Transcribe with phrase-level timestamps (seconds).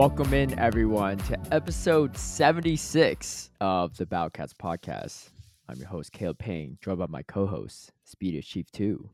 [0.00, 5.28] Welcome in, everyone, to episode 76 of the Battlecats podcast.
[5.68, 9.10] I'm your host, Caleb Peng, joined by my co host, Speed Speedy Chief 2.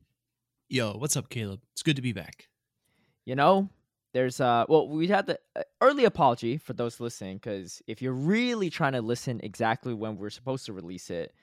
[0.69, 1.59] Yo, what's up, Caleb?
[1.73, 2.47] It's good to be back.
[3.25, 3.69] You know,
[4.13, 8.13] there's, uh, well, we had the uh, early apology for those listening, because if you're
[8.13, 11.35] really trying to listen exactly when we're supposed to release it,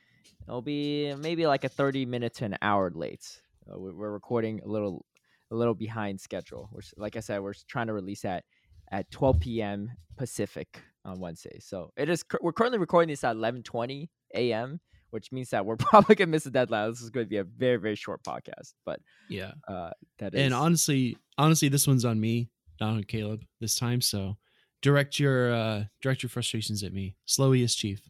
[0.48, 3.42] it'll be maybe like a 30 minute to an hour late.
[3.70, 5.06] Uh, we- we're recording a little,
[5.52, 6.70] a little behind schedule.
[6.72, 8.46] We're, like I said, we're trying to release that
[8.94, 9.92] at 12 p.m.
[10.18, 11.58] Pacific on Wednesday.
[11.60, 12.24] So it is.
[12.42, 14.80] We're currently recording this at 11:20 a.m.,
[15.10, 16.90] which means that we're probably gonna miss the deadline.
[16.92, 19.54] This is going to be a very very short podcast, but Yeah.
[19.68, 20.40] uh, that is.
[20.42, 24.00] And honestly, honestly, this one's on me, not on Caleb this time.
[24.02, 24.38] So
[24.82, 27.16] direct your uh direct your frustrations at me.
[27.28, 28.02] Slowy is chief.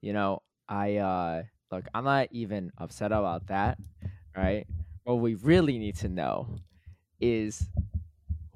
[0.00, 1.84] you know, I uh look.
[1.94, 3.78] I'm not even upset about that.
[4.36, 4.66] Right.
[5.04, 6.56] What we really need to know
[7.20, 7.66] is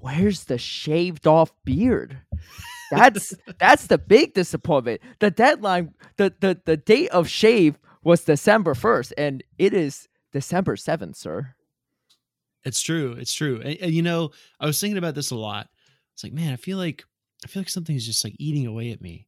[0.04, 2.18] where's the shaved off beard.
[2.90, 5.00] That's that's the big disappointment.
[5.18, 10.76] The deadline, the the the date of shave was December first, and it is December
[10.76, 11.54] seventh, sir.
[12.64, 13.12] It's true.
[13.12, 13.60] It's true.
[13.62, 15.68] And, and, you know, I was thinking about this a lot.
[16.14, 17.04] It's like, man, I feel like
[17.42, 19.26] I feel like something's just like eating away at me.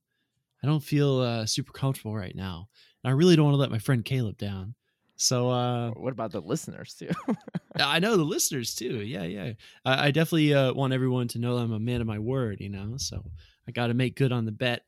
[0.62, 2.68] I don't feel uh, super comfortable right now,
[3.02, 4.74] and I really don't want to let my friend Caleb down.
[5.16, 7.08] So uh, What about the listeners too?
[7.78, 9.00] I know the listeners too.
[9.02, 9.52] Yeah, yeah.
[9.84, 12.60] I, I definitely uh, want everyone to know I'm a man of my word.
[12.60, 13.24] You know, so
[13.66, 14.82] I got to make good on the bet.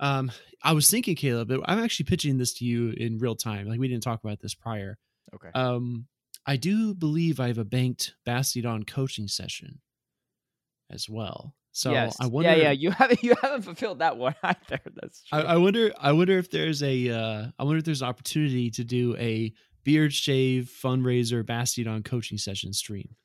[0.00, 3.68] Um, I was thinking, Caleb, but I'm actually pitching this to you in real time.
[3.68, 4.98] Like we didn't talk about this prior.
[5.34, 5.50] okay.
[5.54, 6.06] Um,
[6.44, 9.80] I do believe I have a banked Bastiodon coaching session
[10.90, 11.54] as well.
[11.72, 12.20] So yes.
[12.20, 12.54] I wonder.
[12.54, 12.70] yeah, yeah.
[12.70, 14.80] You haven't you haven't fulfilled that one either.
[14.94, 15.40] That's true.
[15.40, 15.92] I, I wonder.
[15.98, 17.08] I wonder if there's a.
[17.10, 19.52] Uh, I wonder if there's an opportunity to do a
[19.84, 23.16] beard shave fundraiser Bastiodon coaching session stream,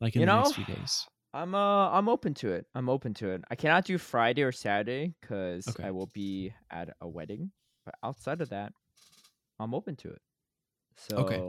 [0.00, 1.08] like in You the know, next few days.
[1.34, 2.66] I'm uh I'm open to it.
[2.74, 3.44] I'm open to it.
[3.50, 5.84] I cannot do Friday or Saturday because Okay.
[5.84, 7.52] I will be at a wedding.
[7.84, 8.72] But outside of that,
[9.60, 10.22] I'm open to it.
[10.96, 11.44] So Okay.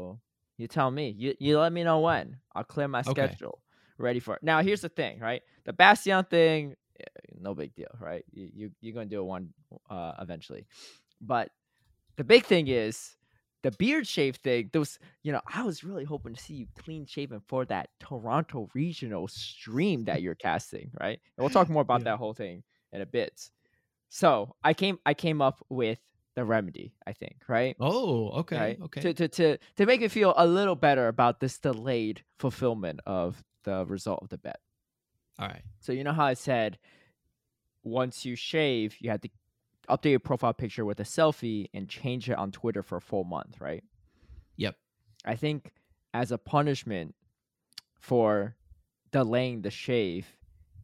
[0.58, 1.12] you tell me.
[1.12, 2.42] You you let me know when.
[2.56, 3.38] I'll clear my Okay.
[3.42, 3.65] schedule.
[3.98, 4.44] Ready for it.
[4.44, 5.42] Now here's the thing, right?
[5.66, 7.06] The Bastion thing, eh,
[7.40, 8.24] no big deal, right?
[8.32, 9.54] You, you you're gonna do it one
[9.90, 10.66] uh eventually.
[11.22, 11.50] But
[12.18, 13.16] the big thing is
[13.64, 14.70] the beard shave thing.
[14.74, 18.70] Those, you know, I was really hoping to see you clean shaven for that Toronto
[18.76, 21.20] regional stream that you're casting, right?
[21.38, 22.12] And we'll talk more about Yeah.
[22.12, 23.50] that whole thing in a bit.
[24.10, 26.00] So I came, I came up with
[26.36, 26.94] the remedy.
[27.08, 27.76] I think, right?
[27.80, 28.80] Oh, okay, right?
[28.84, 29.02] okay.
[29.02, 33.44] To, to to to make it feel a little better about this delayed fulfillment of
[33.66, 34.60] the result of the bet.
[35.38, 35.64] All right.
[35.82, 36.78] So you know how I said
[37.84, 39.30] once you shave, you had to
[39.90, 43.24] update your profile picture with a selfie and change it on Twitter for a full
[43.24, 43.84] month, right?
[44.58, 44.76] Yep.
[45.26, 45.74] I think
[46.14, 47.14] as a punishment
[48.00, 48.56] for
[49.12, 50.28] delaying the shave,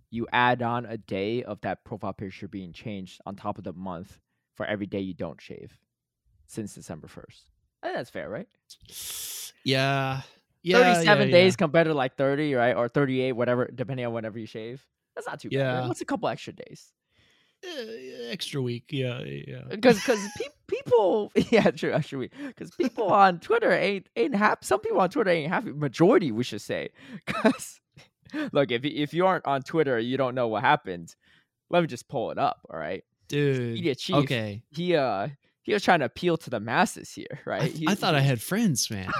[0.09, 3.73] you add on a day of that profile picture being changed on top of the
[3.73, 4.19] month
[4.55, 5.77] for every day you don't shave
[6.47, 7.43] since December 1st.
[7.81, 8.47] I think that's fair, right?
[9.63, 10.21] Yeah.
[10.63, 10.93] Yeah.
[10.93, 12.75] 37 yeah, days compared to like 30, right?
[12.75, 14.85] Or 38, whatever, depending on whenever you shave.
[15.15, 15.57] That's not too bad.
[15.57, 15.87] Yeah.
[15.87, 16.91] What's a couple extra days?
[17.65, 18.85] Uh, extra week.
[18.89, 19.21] Yeah.
[19.21, 19.61] Yeah.
[19.69, 22.31] Because because pe- people, yeah, true, extra week.
[22.47, 24.65] because people on Twitter ain't ain't happy.
[24.65, 25.71] Some people on Twitter ain't happy.
[25.71, 26.89] Majority, we should say.
[27.25, 27.79] Because
[28.53, 31.15] look, if if you aren't on Twitter, you don't know what happened.
[31.69, 32.61] Let me just pull it up.
[32.69, 33.73] All right, Dude.
[33.73, 34.15] Media chief.
[34.15, 34.63] Okay.
[34.71, 35.27] he uh
[35.63, 37.79] he was trying to appeal to the masses here, I, right?
[37.87, 39.11] I thought I had friends, man.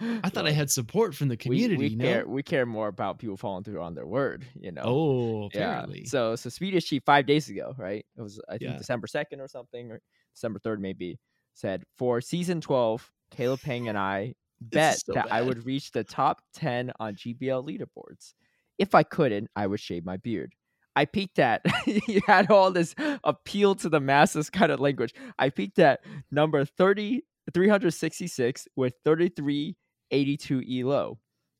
[0.00, 1.76] I thought I had support from the community.
[1.76, 2.04] We, we know?
[2.04, 4.82] care we care more about people following through on their word, you know.
[4.84, 5.84] Oh, yeah.
[6.06, 8.04] So so Speediest Chief five days ago, right?
[8.16, 8.78] It was I think Yeah.
[8.78, 10.00] December second or something, or
[10.34, 11.18] December third maybe.
[11.54, 16.04] Said for season twelve, Caleb Peng and I bet so that I would reach the
[16.04, 18.34] top ten on GBL leaderboards.
[18.78, 20.54] If I couldn't, I would shave my beard.
[20.96, 22.94] I peaked at you had all this
[23.24, 25.14] appeal to the masses kind of language.
[25.38, 27.22] I peaked at number 30,
[27.54, 28.94] 366 with
[30.10, 31.18] 3382 elo.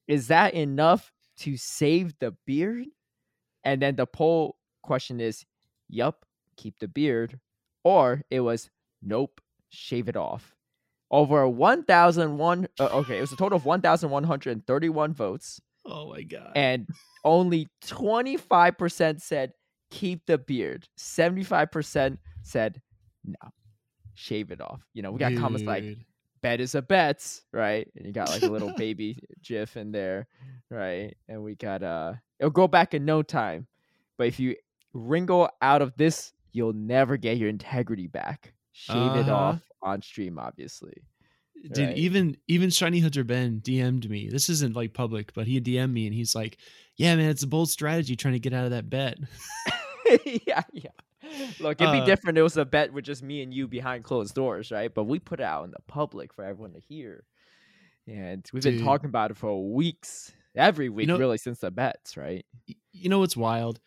[0.09, 2.87] Is that enough to save the beard?
[3.65, 5.45] And then the poll question is,
[5.89, 6.25] yup,
[6.57, 7.39] keep the beard.
[7.85, 8.71] Or it was,
[9.03, 10.55] nope, shave it off.
[11.11, 15.61] Over 1,001, uh, okay, it was a total of 1,131 votes.
[15.87, 16.53] oh my god.
[16.55, 16.89] And
[17.25, 19.53] only 25% said,
[19.91, 20.87] keep the beard.
[20.99, 22.81] 75% said,
[23.25, 23.51] no,
[24.15, 24.83] shave it off.
[24.95, 26.05] You know, we got comments like, Dude.
[26.43, 27.89] Bet is a bet, right?
[27.97, 30.27] And you got like a little baby gif in there,
[30.71, 31.17] right?
[31.29, 33.67] And we got uh it'll go back in no time.
[34.19, 34.57] But if you
[34.93, 38.53] wrinkle out of this, you'll never get your integrity back.
[38.73, 39.35] Shave it Uh-huh.
[39.37, 40.95] off on stream, obviously.
[41.73, 41.97] Dude, Right.
[41.99, 44.29] even even Shiny Hunter Ben DM'd me.
[44.31, 46.57] This isn't like public, but he DM'd me and he's like,
[46.97, 49.19] "Yeah, man, it's a bold strategy trying to get out of that bet."
[50.47, 50.91] yeah, yeah.
[51.61, 52.39] Look, it'd be Uh, different.
[52.39, 54.93] It was a bet with just me and you behind closed doors, right?
[54.93, 57.25] But we put it out in the public for everyone to hear,
[58.07, 62.17] and we've been talking about it for weeks, every week, know- really, since the bets,
[62.17, 62.45] right?
[62.93, 63.81] You know what's wild?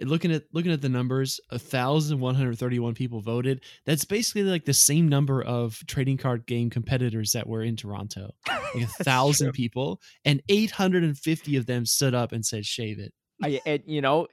[0.00, 3.62] Looking at looking at the numbers, a thousand one hundred thirty one people voted.
[3.86, 8.32] That's basically like the same number of trading card game competitors that were in Toronto.
[8.48, 12.66] Like a thousand people, and eight hundred and fifty of them stood up and said,
[12.66, 14.26] "Shave it." I, and you know,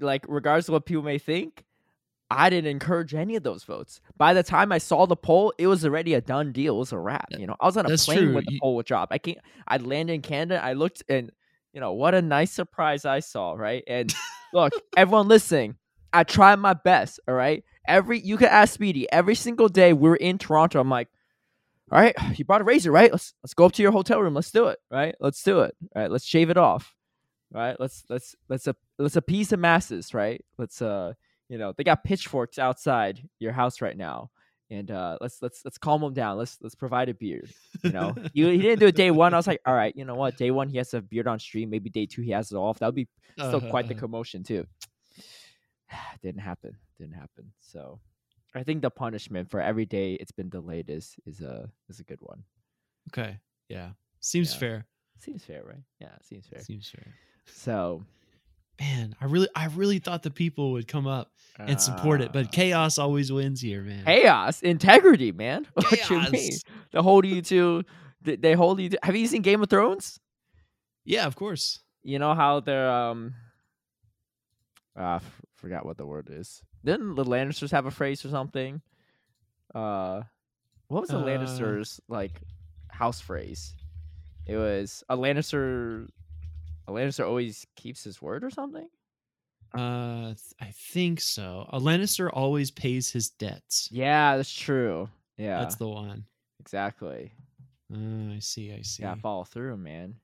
[0.00, 1.64] like regardless of what people may think,
[2.38, 4.00] I didn't encourage any of those votes.
[4.16, 6.76] By the time I saw the poll, it was already a done deal.
[6.76, 7.26] It was a wrap.
[7.30, 8.34] You know, I was on a That's plane true.
[8.34, 9.08] when the You- poll would drop.
[9.10, 9.38] I can't.
[9.66, 10.62] I landed in Canada.
[10.62, 11.30] I looked and
[11.72, 13.52] you know what a nice surprise I saw.
[13.54, 14.12] Right and
[14.52, 15.76] look, everyone listening,
[16.12, 17.20] I tried my best.
[17.26, 20.80] All right, every you could ask Speedy every single day we're in Toronto.
[20.80, 21.08] I'm like.
[21.90, 23.12] All right, you brought a razor, right?
[23.12, 24.32] Let's let's go up to your hotel room.
[24.34, 25.14] Let's do it, right?
[25.20, 25.74] Let's do it.
[25.94, 26.94] All right, let's shave it off
[27.54, 27.76] right?
[27.78, 30.42] Let's let's let's a let's appease the masses, right?
[30.56, 31.12] Let's uh
[31.52, 34.30] you know they got pitchforks outside your house right now,
[34.70, 36.38] and uh let's let's let's calm them down.
[36.38, 37.50] Let's let's provide a beard.
[37.84, 39.34] You know, he, he didn't do it day one.
[39.34, 40.36] I was like, all right, you know what?
[40.38, 41.68] Day one he has a beard on stream.
[41.70, 42.78] Maybe day two he has it off.
[42.78, 44.66] That would be still quite the Uh, commotion too.
[46.22, 46.76] Didn't happen.
[46.98, 47.52] Didn't happen.
[47.60, 48.00] So
[48.54, 52.04] I think the punishment for every day it's been delayed is is a is a
[52.04, 52.42] good one.
[53.10, 53.38] okay,
[53.68, 53.90] yeah,
[54.20, 54.58] seems Yeah.
[54.60, 54.86] fair.
[55.18, 55.84] Seems fair, right?
[56.00, 56.60] Yeah, seems fair.
[56.60, 57.14] Seems fair.
[57.46, 58.02] So
[58.82, 62.32] Man, I really, I really thought the people would come up and support it, uh,
[62.32, 64.04] but chaos always wins here, man.
[64.04, 64.60] chaos?
[64.62, 65.66] Integrity man.
[65.74, 66.32] What you mean?
[66.32, 66.62] Chaos.
[66.92, 67.84] they hold you to
[68.22, 70.18] they, hold you to have you seen game of thrones?
[71.04, 71.78] Yeah, of course.
[72.02, 73.34] you know how they're um
[74.96, 76.62] ah, f- forgot what the word is.
[76.84, 78.80] Didn't the lannisters have a phrase or something?
[79.74, 80.22] Uh
[80.88, 82.40] what was the Uh, lannisters like
[82.90, 83.74] house phrase?
[84.46, 86.08] It was a lannister
[86.88, 88.88] a lannister always keeps his word or something
[89.74, 91.64] Uh, I think so.
[91.70, 93.88] A Lannister always pays his debts.
[93.90, 95.08] yeah that's true
[95.38, 96.26] yeah That's the one.
[96.60, 97.32] exactly
[97.92, 98.72] Uh, I see.
[98.72, 99.02] I see.
[99.02, 100.16] yeah follow through man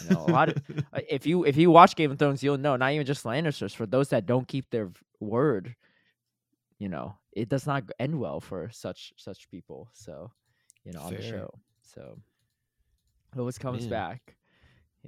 [0.00, 0.56] you know a lot of
[0.94, 2.76] Uh, if you if you watch Game of Thrones, you'll know.
[2.76, 3.74] Not even just Lannisters.
[3.74, 5.74] For those that don't keep their word,
[6.78, 9.88] you know, it does not end well for such such people.
[9.92, 10.30] So,
[10.84, 11.50] you know, on the show.
[11.82, 12.18] So,
[13.34, 13.90] it always comes Man.
[13.90, 14.35] back.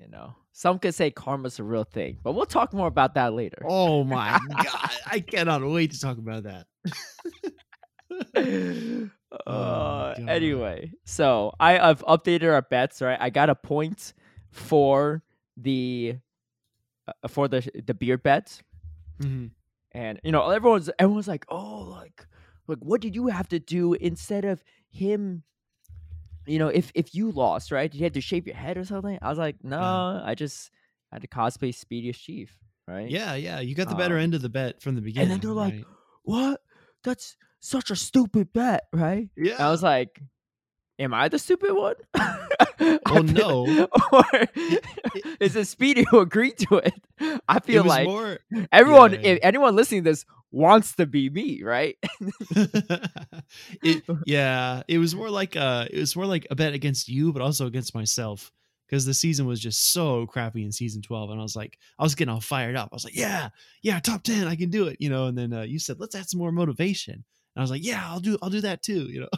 [0.01, 3.33] You know, some could say karma's a real thing, but we'll talk more about that
[3.35, 3.63] later.
[3.67, 4.91] Oh my god!
[5.07, 6.67] I cannot wait to talk about that.
[9.47, 10.29] uh, God.
[10.29, 13.03] anyway, so I have updated our bets.
[13.03, 14.15] Right, I got a point
[14.51, 15.23] for
[15.57, 16.17] the
[17.07, 18.63] uh, for the the beard bet.
[19.21, 19.51] Mhm.
[19.91, 22.25] and you know everyone's everyone's like oh like
[22.69, 25.43] like what did you have to do instead of him
[26.49, 29.19] you know if if you lost right you had to shave your head or something
[29.23, 30.71] i was like no i just
[31.13, 32.57] had to cosplay speediest chief
[32.87, 33.61] right Yeah, yeah.
[33.61, 35.31] You got the better Um, end of the bet from the beginning.
[35.33, 35.85] And then they're like, right?
[36.23, 36.61] what
[37.05, 40.21] that's such a stupid bet right "Yeah." i was like
[40.99, 43.89] am i the stupid one Well, feel- no.
[44.13, 44.25] or
[45.41, 46.95] is it speedy who agreed to it
[47.49, 48.39] i feel was like more.
[48.73, 49.21] everyone yeah.
[49.21, 51.97] if anyone listening to this wants to be me right
[53.83, 57.33] it, yeah, it was more like uh it was more like a bet against you,
[57.33, 58.51] but also against myself
[58.87, 62.03] because the season was just so crappy in season twelve, and I was like, I
[62.03, 62.89] was getting all fired up.
[62.93, 63.51] I was like, yeah,
[63.83, 65.27] yeah, top ten, I can do it, you know.
[65.27, 67.25] And then uh, you said, let's add some more motivation, and
[67.57, 69.29] I was like, yeah, I'll do, I'll do that too, you know.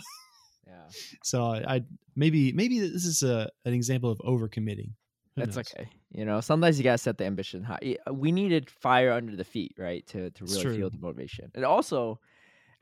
[0.70, 1.82] Yeah So I, I
[2.16, 4.92] maybe maybe this is a an example of overcommitting.
[5.36, 5.72] Who That's knows?
[5.76, 5.88] okay.
[6.10, 7.96] You know, sometimes you gotta set the ambition high.
[8.10, 11.50] We needed fire under the feet, right, to to really feel the motivation.
[11.54, 12.18] And also,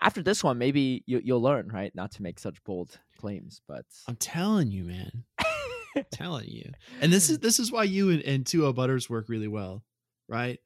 [0.00, 3.60] after this one, maybe you, you'll learn, right, not to make such bold claims.
[3.68, 5.24] But I'm telling you, man.
[6.12, 6.70] telling you.
[7.00, 9.84] And this is this is why you and, and 2 Butters work really well,
[10.28, 10.58] right?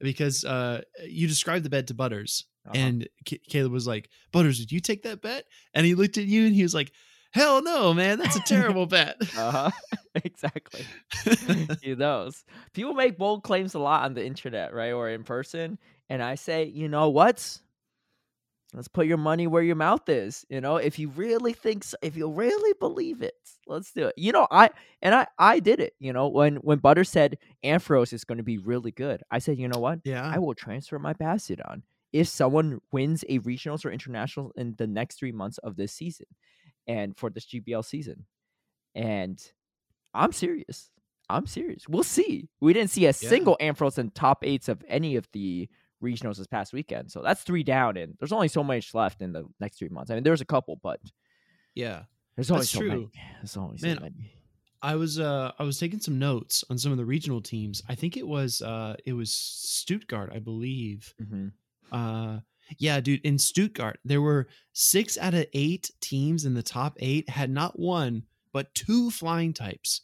[0.00, 2.78] Because uh you described the bed to Butters Uh-huh.
[2.78, 3.08] and
[3.48, 5.44] Caleb was like, "Butters, did you take that bet?"
[5.74, 6.92] And he looked at you and he was like,
[7.32, 8.18] "Hell no, man.
[8.18, 9.70] That's a terrible bet." uh-huh.
[10.24, 10.84] exactly.
[11.82, 12.44] he knows.
[12.72, 16.34] People make bold claims a lot on the internet, right, or in person, and I
[16.34, 17.58] say, you know what?
[18.74, 20.44] Let's put your money where your mouth is.
[20.50, 23.32] You know, if you really think, so, if you really believe it,
[23.66, 24.14] let's do it.
[24.18, 24.68] You know, I
[25.00, 25.94] and I I did it.
[26.00, 29.58] You know, when when Butter said Ampharos is going to be really good, I said,
[29.58, 30.00] you know what?
[30.04, 30.22] yeah.
[30.22, 35.18] I will transfer my Bastion if someone wins a regionals or international in the next
[35.18, 36.26] three months of this season
[36.86, 38.26] and for this GBL season.
[38.94, 39.40] And
[40.14, 40.90] I'm serious.
[41.28, 41.86] I'm serious.
[41.88, 42.48] We'll see.
[42.60, 45.68] We didn't see a single Ampharos in top eights of any of the
[46.02, 47.10] regionals this past weekend.
[47.10, 50.10] So that's three down, and there's only so much left in the next three months.
[50.10, 51.00] I mean, there's a couple, but
[51.74, 52.04] Yeah.
[52.36, 52.88] There's always so true.
[52.88, 53.10] many.
[53.40, 54.32] There's always Man, so many.
[54.80, 57.82] I was uh I was taking some notes on some of the regional teams.
[57.88, 61.14] I think it was uh it was Stuttgart, I believe.
[61.18, 61.48] hmm
[61.92, 62.40] Uh
[62.76, 67.30] yeah, dude, in Stuttgart, there were 6 out of 8 teams in the top 8
[67.30, 70.02] had not one but two flying types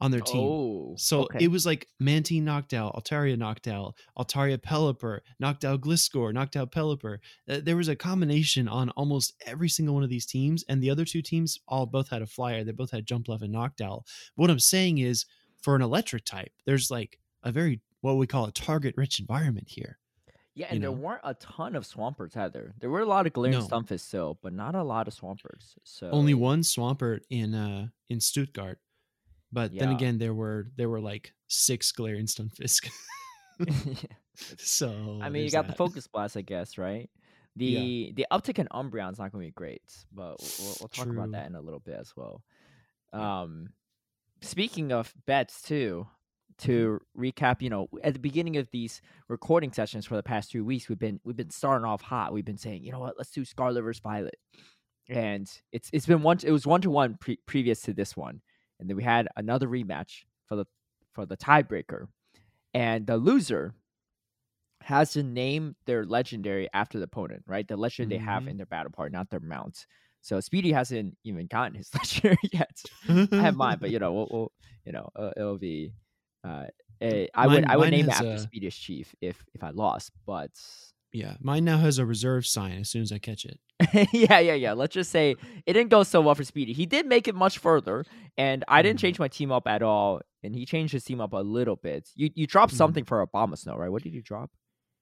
[0.00, 0.42] on their team.
[0.42, 1.44] Oh, So okay.
[1.44, 7.18] it was like Mantine Noctowl, Altaria Noctowl, Altaria Pelipper Noctowl Gliscor, Noctowl Pelipper.
[7.46, 11.04] There was a combination on almost every single one of these teams, and the other
[11.04, 12.64] two teams all both had a flyer.
[12.64, 14.02] They both had Jumpluff and Noctowl.
[14.34, 15.26] What I'm saying is,
[15.62, 19.68] for an electric type, there's like a very what we call a target rich environment
[19.70, 19.98] here.
[20.54, 20.96] Yeah, you and there know?
[20.96, 22.74] weren't a ton of Swamperts either.
[22.78, 23.66] There were a lot of Galarian No.
[23.66, 25.74] Stunfisk still, but not a lot of Swamperts.
[25.82, 28.78] So Only one Swampert in uh in Stuttgart.
[29.52, 32.88] But then again, there were there were like six Galarian Stunfisk.
[34.58, 35.74] so I mean, you got the.
[35.74, 37.08] Focus Blast, I guess, right?
[37.56, 39.82] The the uptick in Umbreon's not going to be great,
[40.12, 42.42] but we'll, we'll, we'll talk about that in a little bit as well.
[43.12, 43.68] Um,
[44.40, 46.08] speaking of bets too,
[46.58, 50.64] to recap, you know, at the beginning of these recording sessions for the past two
[50.64, 52.32] weeks, we've been we've been starting off hot.
[52.32, 54.36] We've been saying, you know what, let's do Scarlet versus Violet,
[55.08, 56.38] and it's it's been one.
[56.44, 58.40] It was one to one pre- previous to this one,
[58.80, 60.66] and then we had another rematch for the
[61.12, 62.06] for the tiebreaker,
[62.72, 63.74] and the loser
[64.82, 67.66] has to name their legendary after the opponent, right?
[67.66, 68.50] The legendary they have Mhm.
[68.50, 69.86] in their battle part, not their mount.
[70.20, 72.82] So Speedy hasn't even gotten his legendary yet.
[73.08, 74.52] I have mine, but you know, we'll, we'll
[74.84, 75.92] you know, uh, it'll be.
[76.44, 76.66] Uh,
[77.00, 80.12] eh, I would I would name it after uh, Speediest Chief if if I lost,
[80.26, 80.50] but
[81.12, 83.58] Yeah, mine now has a reserve sign as soon as I catch it.
[84.12, 84.72] yeah, yeah, yeah.
[84.72, 85.36] Let's just say
[85.66, 86.72] it didn't go so well for Speedy.
[86.72, 88.04] He did make it much further,
[88.36, 89.02] and I didn't Mhm.
[89.02, 92.08] change my team up at all, and he changed his team up a little bit.
[92.14, 92.76] You you dropped Mhm.
[92.78, 93.88] something for Abomasnow, right?
[93.90, 94.50] What did you drop?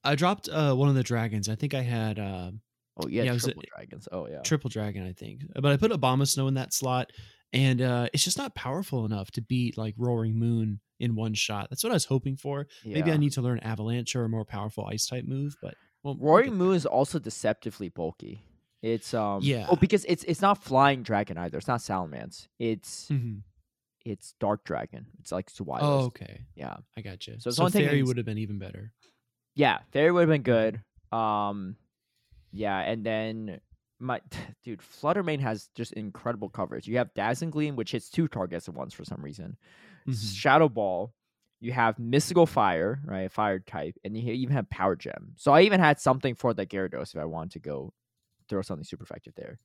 [0.05, 1.49] I dropped uh, one of the dragons.
[1.49, 2.51] I think I had uh,
[2.99, 4.09] Oh yeah, Yeah, it was a- triple dragons.
[4.13, 4.41] Oh yeah.
[4.43, 5.07] triple dragon.
[5.07, 7.11] I think, but I put Abomasnow in that slot,
[7.53, 11.69] and uh, it's just not powerful enough to beat like Roaring Moon in one shot.
[11.71, 12.67] That's what I was hoping for.
[12.85, 15.57] Maybe I need to learn Avalanche or a more powerful Ice type move.
[15.61, 18.45] But well, Roaring Moon is also deceptively bulky.
[18.83, 19.67] It's um Yeah.
[19.71, 21.59] Oh, because it's it's not flying dragon either.
[21.59, 22.49] It's not Salamence.
[22.59, 23.43] It's Mhm.
[24.05, 25.07] it's dark dragon.
[25.21, 25.83] It's like Swilest.
[25.83, 26.47] Oh, okay.
[26.57, 26.77] Yeah.
[26.97, 27.35] I got you.
[27.35, 28.93] So So, it's only thing Fairy would have been even better.
[29.55, 30.83] Yeah, fairy would have been good.
[31.17, 31.77] Um,
[32.53, 33.61] yeah, and then
[34.03, 34.21] my
[34.65, 36.87] dude, Flutter Mane has just incredible coverage.
[36.87, 39.57] You have Dazzling Gleam, which hits two targets at once for some reason.
[40.09, 40.35] Mhm.
[40.37, 41.15] Shadow Ball.
[41.61, 43.31] You have Mystical Fire, right?
[43.31, 45.35] Fire type, and you even have Power Gem.
[45.37, 47.93] So I even had something for the Gyarados if I wanted to go
[48.49, 49.61] throw something super effective there.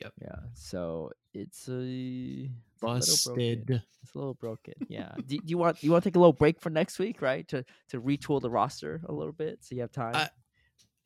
[0.00, 0.12] Yep.
[0.20, 0.36] Yeah.
[0.54, 3.64] So it's a, it's a little broken.
[3.64, 3.82] Busted.
[4.02, 4.74] It's a little broken.
[4.88, 5.12] Yeah.
[5.16, 7.46] do, do you want you want to take a little break for next week, right?
[7.48, 10.16] To to retool the roster a little bit so you have time.
[10.16, 10.30] I-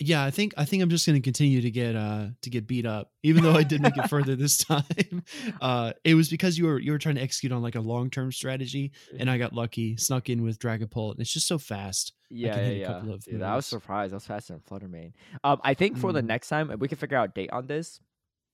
[0.07, 2.67] Yeah, I think I think I'm just going to continue to get uh to get
[2.67, 5.23] beat up, even though I did make it further this time.
[5.61, 8.11] Uh, it was because you were you were trying to execute on like a long
[8.11, 11.59] term strategy, and I got lucky, snuck in with Dragon Dragapult, and it's just so
[11.59, 12.13] fast.
[12.31, 13.17] yeah, can yeah, yeah.
[13.25, 14.13] Dude, I was surprised.
[14.13, 15.15] I was faster than Flutter Mane.
[15.45, 16.27] Um, I think for the Mm.
[16.27, 18.01] next time, if we can figure out a date on this,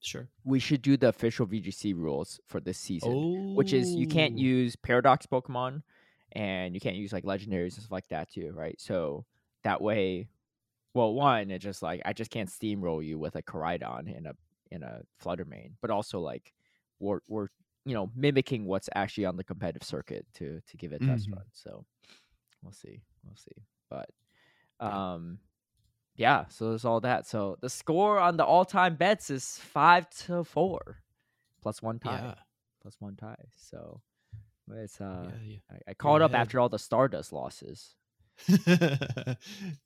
[0.00, 0.28] Sure.
[0.44, 3.12] we should do the official VGC rules for this season.
[3.14, 5.82] Oh, which is you can't use paradox Pokemon
[6.32, 8.80] and you can't use like legendaries and stuff like that too, right?
[8.80, 9.24] So
[9.64, 10.28] that way,
[10.94, 14.34] well, one, it just like I just can't steamroll you with a Koraidon in a
[14.70, 16.52] in a Flutter Mane, but also like
[17.00, 17.48] we're we're
[17.84, 21.28] you know mimicking what's actually on the competitive circuit to to give it a test
[21.32, 21.44] run.
[21.52, 21.84] So
[22.62, 24.10] we'll see, we'll see, but
[24.80, 25.38] um.
[26.16, 27.26] Yeah, so there's all that.
[27.28, 31.04] So the score on the all-time bets is five to four,
[31.62, 32.34] plus one tie Yeah,
[32.82, 33.36] plus one tie.
[33.56, 34.02] So
[34.72, 37.94] it's uh yeah, I, I called up after all the Stardust losses.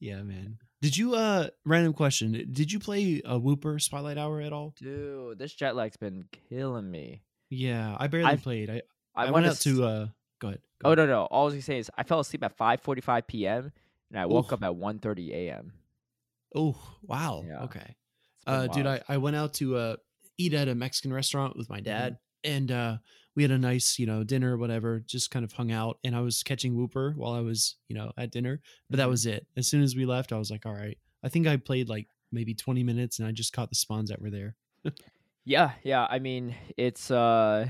[0.00, 0.22] yeah.
[0.22, 0.58] man.
[0.80, 2.32] Did you uh random question?
[2.52, 4.74] Did you play a Wooper Spotlight Hour at all?
[4.78, 7.22] Dude, this jet lag's been killing me.
[7.50, 8.70] Yeah, I barely I've- played.
[8.70, 8.82] I
[9.14, 10.06] I, I, went out to uh.
[10.40, 10.60] Go ahead.
[10.82, 10.98] go Oh ahead.
[10.98, 11.22] no no!
[11.26, 13.72] All I was gonna say is I fell asleep at 5:45 p.m.
[14.10, 14.54] and I woke Oof.
[14.54, 15.72] up at 1:30 a.m.
[16.54, 17.44] Oh wow.
[17.46, 17.64] Yeah.
[17.64, 17.94] Okay.
[18.46, 18.86] Uh, dude.
[18.86, 19.96] I, I went out to uh
[20.38, 22.96] eat at a Mexican restaurant with my dad, and uh
[23.36, 25.00] we had a nice you know dinner, or whatever.
[25.00, 28.12] Just kind of hung out, and I was catching Wooper while I was you know
[28.18, 28.60] at dinner.
[28.90, 29.10] But that Mhm.
[29.10, 29.46] was it.
[29.56, 30.98] As soon as we left, I was like, all right.
[31.22, 34.20] I think I played like maybe twenty minutes, and I just caught the spawns that
[34.20, 34.56] were there.
[35.44, 36.06] yeah yeah.
[36.10, 37.68] I mean it's uh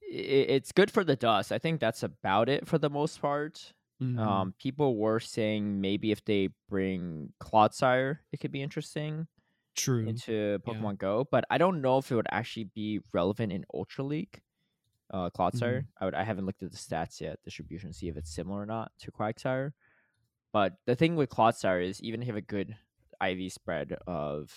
[0.00, 1.52] it's good for the dust.
[1.52, 3.72] I think that's about it for the most part.
[4.02, 4.18] Mhm.
[4.18, 9.26] Um, people were saying maybe if they bring Clodsire, it could be interesting.
[9.76, 10.08] True.
[10.08, 14.02] into Pokemon Go, but I don't know if it would actually be relevant in Ultra
[14.02, 14.40] League.
[15.10, 15.84] Uh, Clodsire.
[16.00, 16.14] I would.
[16.14, 19.10] I haven't looked at the stats yet, distribution, see if it's similar or not to
[19.10, 19.72] Quagsire.
[20.52, 22.76] But the thing with Clodsire is, even if you have a good
[23.24, 24.52] IV spread of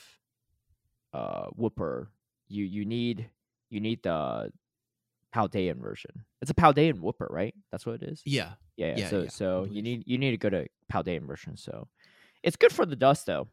[1.14, 2.08] uh Wooper,
[2.48, 3.30] you you need
[3.70, 4.52] you need the
[5.34, 6.26] Paldean version.
[6.42, 7.56] It's a Paldean Wooper, right?
[7.72, 8.22] That's what it is.
[8.26, 8.54] Yeah.
[8.78, 8.88] Yeah.
[8.88, 8.98] yeah.
[8.98, 11.56] Yeah, so yeah, so you need you need to go to Paldean version.
[11.58, 11.88] So
[12.44, 13.48] it's good for the dust though.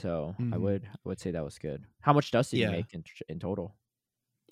[0.00, 0.60] So I Mhm.
[0.60, 1.84] would I would say that was good.
[2.00, 3.74] How much dust did you make in, in total?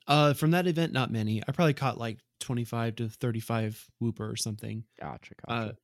[0.06, 1.42] Uh, from that event, not many.
[1.46, 4.84] I probably caught like 25 to 35 Wooper or something.
[5.00, 5.34] Gotcha.
[5.46, 5.76] Uh, Gotcha.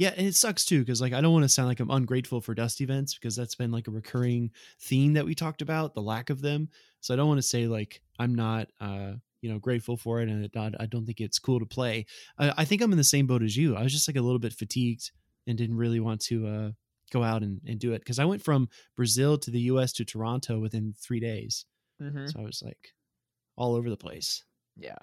[0.00, 2.40] Yeah, and it sucks too because like I don't want to sound like I'm ungrateful
[2.40, 4.50] for dust events because that's been like a recurring
[4.80, 6.70] theme that we talked about the lack of them.
[7.00, 9.12] So I don't want to say like I'm not uh
[9.42, 12.06] you know grateful for it and it not, I don't think it's cool to play.
[12.38, 13.76] I, I think I'm in the same boat as you.
[13.76, 15.10] I was just like a little bit fatigued
[15.46, 16.70] and didn't really want to uh
[17.12, 19.92] go out and, and do it because I went from Brazil to the U.S.
[19.92, 21.66] to Toronto within three days.
[22.00, 22.26] mm-hmm.
[22.26, 22.94] So I was like
[23.60, 24.42] all over the place.
[24.76, 24.96] Yeah.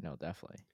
[0.00, 0.64] No, definitely.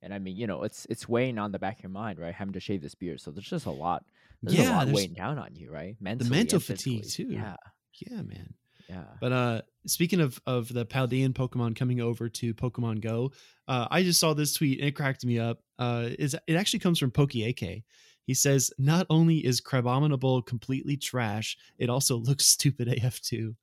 [0.00, 2.34] And I mean, you know, it's it's weighing on the back of your mind, right?
[2.34, 3.20] Having to shave this beard.
[3.20, 4.04] So there's just a lot.
[4.42, 5.96] There's a yeah, lot there's weighing down on you, right?
[6.00, 7.26] Mentally, mental fatigue, too.
[7.30, 7.56] Yeah.
[7.94, 8.54] yeah, man.
[8.88, 9.04] Yeah.
[9.20, 13.32] But uh speaking of of the Paldean Pokemon coming over to Pokemon Go,
[13.66, 15.60] uh I just saw this tweet and it cracked me up.
[15.78, 17.82] Uh is it actually comes from Pokeake.
[18.26, 23.56] He says, not only is Crabominable completely trash, it also looks stupid AF too.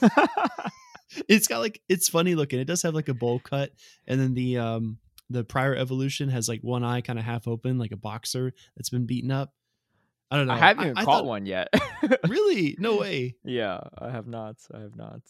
[1.28, 2.58] It's got like it's funny looking.
[2.60, 3.70] It does have like a bowl cut,
[4.06, 4.98] and then the um
[5.30, 8.90] the prior evolution has like one eye kind of half open, like a boxer that's
[8.90, 9.52] been beaten up.
[10.30, 10.54] I don't know.
[10.54, 11.68] I haven't even I caught thought- one yet.
[12.28, 12.76] Really?
[12.78, 13.36] No way.
[13.44, 14.56] yeah, I have not.
[14.74, 15.20] I have not.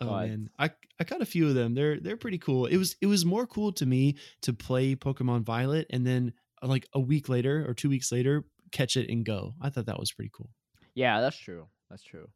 [0.00, 1.74] Oh man, I I caught a few of them.
[1.74, 2.66] They're they're pretty cool.
[2.66, 6.66] It was it was more cool to me to play Pokemon Violet and then uh,
[6.66, 9.54] like a week later or two weeks later catch it and go.
[9.62, 10.50] I thought that was pretty cool.
[10.94, 11.68] yeah, that's true.
[11.88, 12.28] That's true.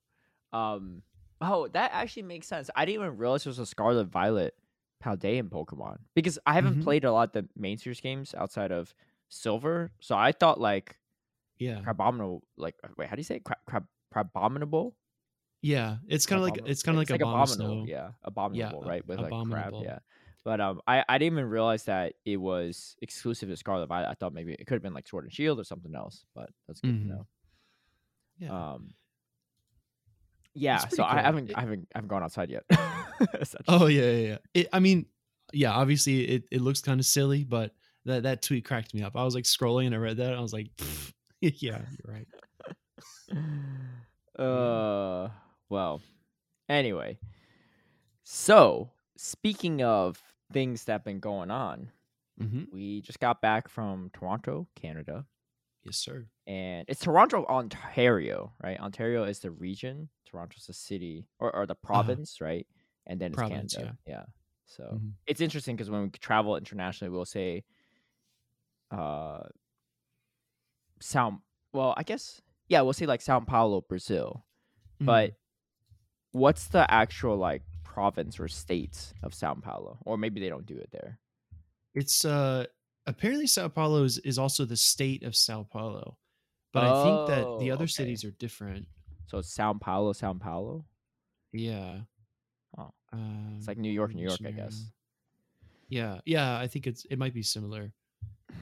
[0.54, 1.02] Um.
[1.42, 2.70] Oh, that actually makes sense.
[2.76, 4.54] I didn't even realize it was a Scarlet Violet
[5.02, 6.84] Paldean Pokemon because I haven't Mhm.
[6.84, 8.94] played a lot of the main series games outside of
[9.28, 9.92] Silver.
[10.00, 10.98] So I thought like
[11.58, 13.44] Yeah, Crabominable, like wait, how do you say it?
[13.44, 14.94] Crab, crab, Crabominable?
[15.62, 15.98] yeah.
[16.08, 19.06] It's kind of like it's kind of like a abominable, yeah, abominable, a- right?
[19.06, 19.98] With like crab, yeah.
[20.44, 24.08] But um, I I didn't even realize that it was exclusive to Scarlet Violet.
[24.10, 26.24] I thought maybe it could have been like Sword and Shield or something else.
[26.34, 27.02] But that's good Mhm.
[27.02, 27.26] to know.
[28.38, 28.72] Yeah.
[28.74, 28.94] Um,
[30.54, 30.78] yeah.
[30.88, 32.64] So I haven't It- I haven't I haven't gone outside yet.
[33.68, 34.28] oh yeah, yeah.
[34.28, 34.38] yeah.
[34.54, 35.06] It, I mean,
[35.52, 35.72] yeah.
[35.72, 39.16] Obviously, it it looks kind of silly, but that that tweet cracked me up.
[39.16, 40.28] I was like scrolling and I read that.
[40.30, 40.68] And I was like,
[41.40, 42.26] yeah, you're right.
[44.38, 45.28] uh,
[45.68, 46.00] well,
[46.68, 47.18] anyway.
[48.24, 50.20] So speaking of
[50.52, 51.90] things that have been going on,
[52.40, 55.26] hmm we just got back from Toronto, Canada.
[55.84, 56.26] Yes, sir.
[56.46, 58.78] And it's Toronto, Ontario, right?
[58.80, 62.66] Ontario is the region, Toronto's the city or, or the province, right?
[63.06, 63.48] And then it's Uh-huh.
[63.48, 63.96] Province, Canada.
[64.06, 64.24] Yeah.
[64.66, 65.12] So Mhm.
[65.26, 67.64] it's interesting because when we travel internationally, we'll say,
[68.90, 69.42] uh,
[71.00, 71.42] Sao.
[71.72, 74.44] Well, I guess yeah, we'll say like Sao Paulo, Brazil.
[75.00, 75.06] Mhm.
[75.06, 75.34] But
[76.32, 79.98] what's the actual like province or states of Sao Paulo?
[80.04, 81.18] Or maybe they don't do it there.
[81.94, 82.66] It's uh
[83.06, 86.18] apparently Sao Paulo is, is also the state of Sao Paulo.
[86.72, 87.92] But I think that the Oh, other okay.
[87.92, 88.86] cities are different.
[89.26, 90.84] So it's Sao Paulo, Sao Paulo.
[91.52, 92.00] Yeah.
[92.78, 92.92] Oh.
[93.12, 94.90] Um, It's like New York, New York, I guess.
[95.88, 96.20] Yeah.
[96.24, 97.92] Yeah, I think it's it might be similar.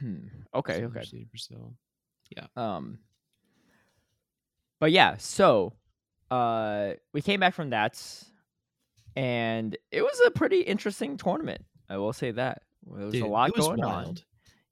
[0.00, 0.26] Hmm.
[0.54, 0.74] Okay.
[0.76, 1.24] Similar Okay.
[1.30, 1.74] Brazil.
[2.56, 2.98] Um.
[4.80, 5.74] But yeah, so
[6.30, 8.02] uh, we came back from that,
[9.14, 11.64] and it was a pretty interesting tournament.
[11.88, 14.16] I will say that there was a lot going on.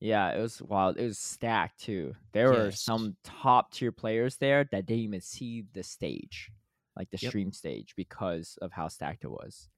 [0.00, 0.96] Yeah, it was wild.
[0.96, 2.14] It was stacked too.
[2.32, 6.52] There were some top tier players there that didn't even see the stage,
[6.96, 7.38] like the Yep.
[7.38, 9.68] stream stage, because of how stacked it was,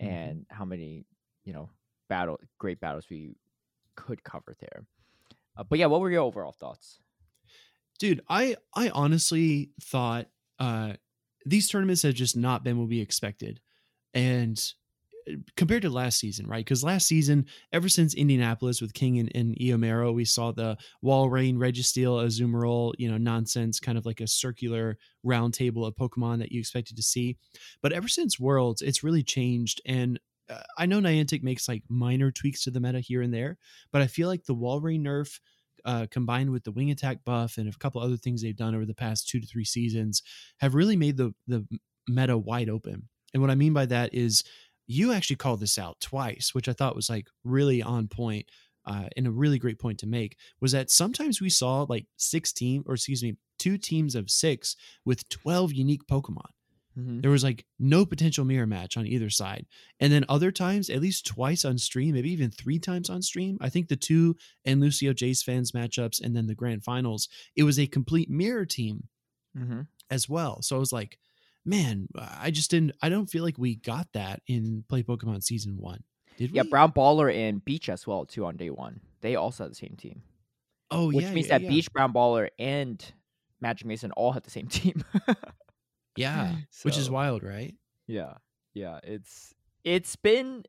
[0.00, 0.32] Mhm.
[0.32, 1.06] and how many
[1.44, 1.70] you know
[2.08, 3.36] battle great battles we
[3.96, 4.86] could cover there.
[5.56, 7.00] Uh, but yeah, what were your overall thoughts?
[7.98, 10.94] dude i i honestly thought uh
[11.44, 13.60] these tournaments have just not been what we expected
[14.14, 14.74] and
[15.56, 19.56] compared to last season right because last season ever since indianapolis with king and, and
[19.56, 24.98] eomero we saw the Walrein registeel azumarill you know nonsense kind of like a circular
[25.22, 27.36] round table of pokemon that you expected to see
[27.82, 30.18] but ever since worlds it's really changed and
[30.50, 33.58] uh, I know Niantic makes like minor tweaks to the meta here and there,
[33.92, 35.38] but I feel like the Walrein nerf
[35.84, 38.86] uh, combined with the wing attack buff and a couple other things they've done over
[38.86, 40.22] the past two to three seasons
[40.58, 41.66] have really made the the
[42.08, 43.08] meta wide open.
[43.34, 44.44] And what I mean by that is
[44.86, 48.46] you actually called this out twice, which I thought was like really on point
[48.84, 50.36] uh, and a really great point to make.
[50.60, 54.76] Was that sometimes we saw like six team or excuse me two teams of six
[55.04, 56.50] with twelve unique Pokemon.
[57.22, 59.64] There was like no potential mirror match on either side.
[59.98, 63.56] And then other times, at least twice on stream, maybe even three times on stream,
[63.62, 67.62] I think the two and Lucio Jace fans matchups and then the grand finals, it
[67.62, 69.08] was a complete mirror team
[69.56, 69.82] Mm-hmm.
[70.10, 70.60] as well.
[70.62, 71.18] So I was like,
[71.64, 72.92] man, I just didn't.
[73.02, 76.02] I don't feel like we got that in Play Pokemon Season One.
[76.36, 76.56] Did we?
[76.56, 79.00] Yeah, Brown Baller and Beach as well too on day one.
[79.20, 80.22] They also had the same team,
[80.90, 81.68] Oh which yeah, which means yeah, that yeah.
[81.70, 83.04] Beach, Brown Baller, and
[83.60, 85.04] Magic Mason all had the same team.
[86.16, 87.74] Yeah, which is wild, right?
[88.06, 88.34] Yeah,
[88.74, 88.98] yeah.
[89.02, 90.64] It's it's been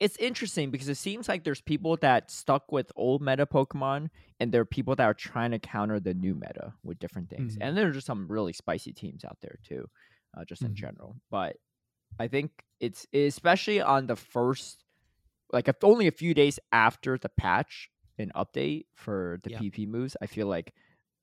[0.00, 4.52] it's interesting because it seems like there's people that stuck with old meta Pokemon, and
[4.52, 7.56] there are people that are trying to counter the new meta with different things.
[7.56, 7.58] Mhm.
[7.60, 9.88] And there's just some really spicy teams out there too,
[10.36, 10.74] uh, just in Mhm.
[10.74, 11.16] general.
[11.30, 11.56] But
[12.18, 14.84] I think it's especially on the first,
[15.52, 19.58] like if only a few days after the patch and update for the Yeah.
[19.58, 20.16] PP moves.
[20.22, 20.74] I feel like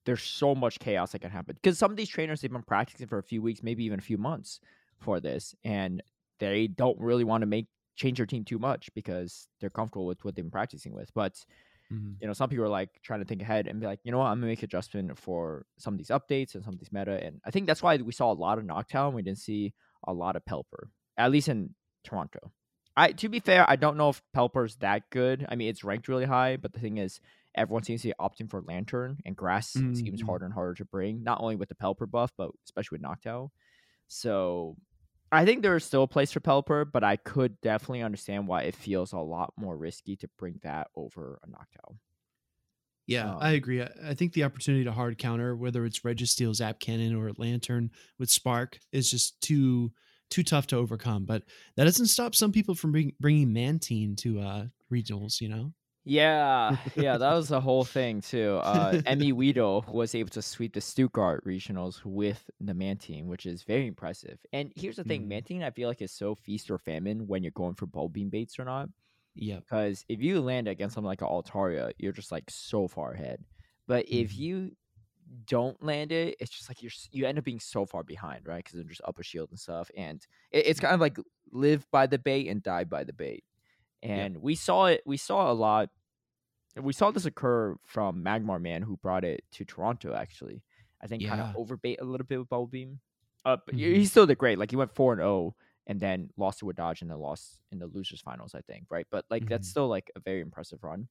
[0.05, 3.07] there's so much chaos that can happen because some of these trainers they've been practicing
[3.07, 4.59] for a few weeks, maybe even a few months
[4.99, 6.03] for this, and
[6.39, 10.23] they don't really want to make change their team too much because they're comfortable with
[10.25, 11.13] what they've been practicing with.
[11.13, 11.45] But
[11.91, 12.15] Mhm.
[12.21, 14.19] you know, some people are like trying to think ahead and be like, you know
[14.19, 17.23] what, I'm gonna make adjustment for some of these updates and some of these meta,
[17.23, 19.13] and I think that's why we saw a lot of Noctowl.
[19.13, 19.73] We didn't see
[20.05, 22.51] a lot of Pelipper, at least in Toronto.
[22.97, 25.45] I to be fair, I don't know if Pelipper's that good.
[25.49, 27.19] I mean, it's ranked really high, but the thing is,
[27.55, 30.25] everyone seems to be opting for Lanturn, and Grass seems Mhm.
[30.25, 31.23] harder and harder to bring.
[31.23, 33.49] Not only with the Pelipper buff, but especially with Noctowl.
[34.07, 34.77] So
[35.31, 38.63] I think there is still a place for Pelipper, but I could definitely understand why
[38.63, 41.97] it feels a lot more risky to bring that over a Noctowl.
[43.07, 43.81] Yeah, Um, I agree.
[43.81, 47.91] I, I think the opportunity to hard counter, whether it's Registeel, Zap Cannon, or Lanturn
[48.19, 49.91] with Spark, is just too
[50.29, 51.25] too tough to overcome.
[51.25, 51.43] But
[51.75, 55.41] that doesn't stop some people from bring, bringing Mantine to uh, regionals.
[55.41, 55.73] You know.
[56.03, 58.55] Yeah, yeah, that was the whole thing too.
[58.55, 63.85] Uh, MEweedle was able to sweep the Stuttgart regionals with the Mantine, which is very
[63.85, 64.43] impressive.
[64.51, 65.27] And here's the thing, Mhm.
[65.27, 68.29] Mantine, I feel like is so feast or famine when you're going for Bubble Beam
[68.29, 68.89] baits or not.
[69.35, 73.13] Yeah, Because if you land against something like an Altaria, you're just like so far
[73.13, 73.43] ahead.
[73.87, 74.37] But if Mhm.
[74.37, 74.75] you
[75.45, 78.57] don't land it, it's just like you're you end up being so far behind, right?
[78.63, 81.17] Because they're just upper shield and stuff, and it, it's kind of like
[81.51, 83.43] live by the bait and die by the bait.
[84.03, 85.01] And we saw it.
[85.05, 85.89] We saw a lot.
[86.75, 90.13] We saw this occur from Magmar Man, who brought it to Toronto.
[90.13, 90.63] Actually,
[91.01, 92.99] I think kind of overbait a little bit with Bubble Beam.
[93.45, 93.95] Uh, but Mhm.
[93.95, 94.57] he still did great.
[94.59, 95.55] Like he went four and zero,
[95.87, 98.55] and then lost to a Dodge, and then lost in the losers finals.
[98.55, 99.07] I think, right?
[99.11, 99.71] But like that's Mhm.
[99.71, 101.09] still like a very impressive run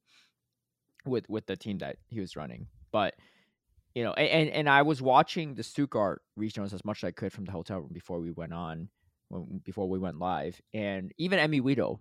[1.04, 2.66] with with the team that he was running.
[2.92, 3.14] But
[3.94, 7.32] you know, and and I was watching the Stuttgart regionals as much as I could
[7.32, 8.90] from the hotel room before we went on,
[9.28, 12.00] when, before we went live, and even MEweedle,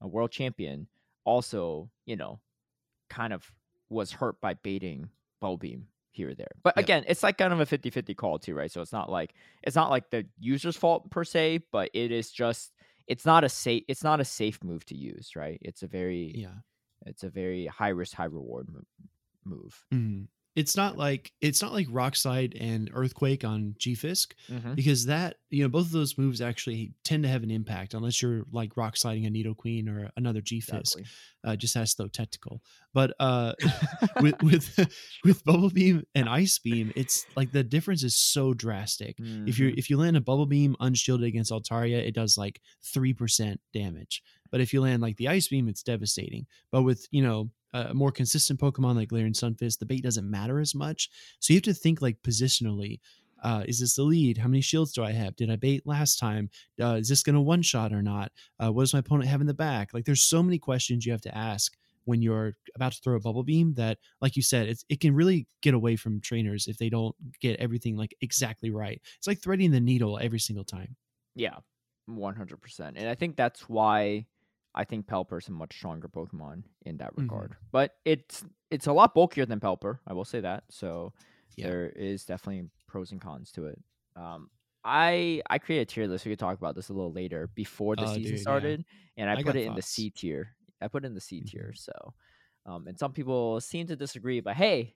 [0.00, 0.86] a world champion,
[1.24, 2.40] also you know,
[3.08, 3.50] kind of
[3.88, 5.08] was hurt by baiting
[5.40, 6.50] Bubble Beam here or there.
[6.62, 6.84] But Yep.
[6.84, 8.70] again, it's like kind of a 50-50 call too, right?
[8.70, 12.30] So it's not like it's not like the user's fault per se, but it is
[12.30, 12.72] just
[13.06, 15.58] it's not a safe it's not a safe move to use, right?
[15.62, 16.54] It's a very Yeah.
[17.06, 18.84] it's a very high risk, high reward mo-
[19.44, 19.84] move.
[19.92, 20.28] Mhm.
[20.60, 24.74] It's not like it's not like Rockslide and Earthquake on G-Fisk Mm-hmm.
[24.74, 28.20] because that you know both of those moves actually tend to have an impact unless
[28.22, 30.98] you're like rock sliding a Nidoqueen or another G-Fisk.
[30.98, 31.04] Exactly.
[31.44, 32.60] uh, just has though tactical.
[32.92, 33.52] But uh,
[34.20, 34.88] with with
[35.24, 39.16] with bubble beam and ice beam, it's like the difference is so drastic.
[39.48, 42.60] If you if you land a bubble beam unshielded against Altaria, it does like
[42.94, 44.22] three percent damage.
[44.50, 46.46] But if you land like the ice beam, it's devastating.
[46.72, 50.60] But with you know a more consistent Pokemon like Galarian Stunfisk, the bait doesn't matter
[50.60, 51.10] as much.
[51.38, 53.00] So you have to think like positionally.
[53.42, 54.36] Uh, is this the lead?
[54.36, 55.34] How many shields do I have?
[55.34, 56.50] Did I bait last time?
[56.78, 58.30] Uh, is this going to one shot or not?
[58.58, 59.94] Uh, what does my opponent have in the back?
[59.94, 63.20] Like, there's so many questions you have to ask when you're about to throw a
[63.20, 66.90] bubble beam that, like you said, it can really get away from trainers if they
[66.90, 69.00] don't get everything like exactly right.
[69.16, 70.96] It's like threading the needle every single time.
[71.34, 71.56] Yeah,
[72.06, 72.98] one hundred percent.
[72.98, 74.26] And I think that's why
[74.74, 77.22] I think Pelipper is a much stronger Pokemon in that Mhm.
[77.22, 77.56] regard.
[77.72, 79.98] But it's it's a lot bulkier than Pelipper.
[80.06, 80.64] I will say that.
[80.70, 81.12] So
[81.56, 81.66] Yeah.
[81.66, 83.78] there is definitely pros and cons to it.
[84.16, 84.50] Um,
[84.84, 86.24] I I created a tier list.
[86.24, 88.42] We could talk about this a little later before the Oh, season dude, yeah.
[88.42, 88.84] started,
[89.16, 89.82] and I, I put it in the.
[89.82, 90.56] C tier.
[90.80, 91.72] I put it in the C tier.
[91.72, 91.78] Mhm.
[91.78, 92.14] So,
[92.64, 94.40] um, and some people seem to disagree.
[94.40, 94.94] But hey,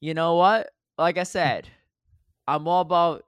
[0.00, 0.70] you know what?
[0.98, 1.68] Like I said,
[2.46, 3.24] I'm all about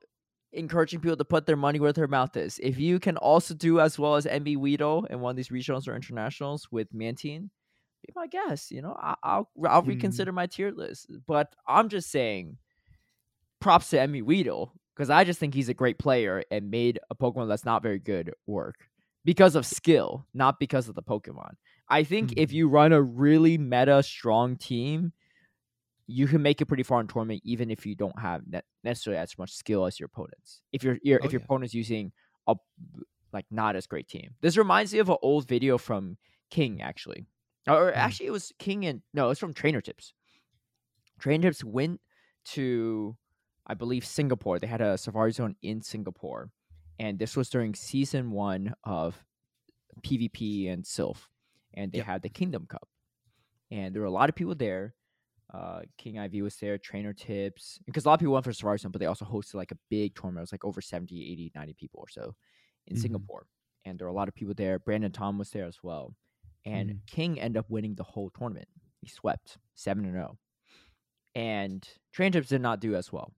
[0.52, 2.58] encouraging people to put their money where their mouth is.
[2.62, 5.94] If you can also do as well as MEweedle in one of these regionals or
[5.96, 7.50] internationals with Mantine,
[8.06, 8.70] be my guest.
[8.72, 9.82] You know, I, I'll I'll Mhm.
[9.84, 11.10] reconsider my tier list.
[11.26, 12.58] But I'm just saying,
[13.60, 17.48] props to MEweedle because I just think he's a great player and made a Pokemon
[17.48, 18.88] that's not very good work
[19.24, 21.54] because of skill, not because of the Pokemon.
[21.88, 22.52] I think if Mhm.
[22.52, 25.12] you run a really meta strong team,
[26.06, 29.20] you can make it pretty far in tournament even if you don't have ne- necessarily
[29.20, 30.60] as much skill as your opponents.
[30.72, 31.44] If your your Oh, if your yeah.
[31.44, 32.12] opponent's using
[32.46, 32.56] a
[33.32, 34.34] like not as great team.
[34.40, 36.18] This reminds me of an old video from
[36.50, 37.26] King actually.
[37.68, 37.96] Or Mm.
[37.96, 40.12] actually it was King and no, it's from Trainer Tips.
[41.18, 42.00] Trainer Tips went
[42.46, 43.16] to
[43.66, 44.58] I believe Singapore.
[44.58, 46.50] They had a Safari Zone in Singapore,
[46.98, 49.24] and this was during season one of
[50.02, 51.28] PvP and Silph,
[51.74, 52.06] and they Yep.
[52.06, 52.88] had the Kingdom Cup,
[53.70, 54.94] and there were a lot of people there.
[55.52, 58.78] Uh, King IV was there, trainer tips, because a lot of people went for Safari
[58.78, 60.40] Zone, but they also hosted like a big tournament.
[60.40, 62.34] It was like over 70, 80, 90 people or so
[62.86, 62.96] in Mhm.
[62.96, 63.46] Singapore,
[63.84, 64.78] and there were a lot of people there.
[64.78, 66.14] Brandon Tom was there as well,
[66.64, 67.00] and Mhm.
[67.06, 68.68] King ended up winning the whole tournament.
[69.00, 70.38] He swept seven and zero,
[71.34, 73.34] and trainer tips did not do as well.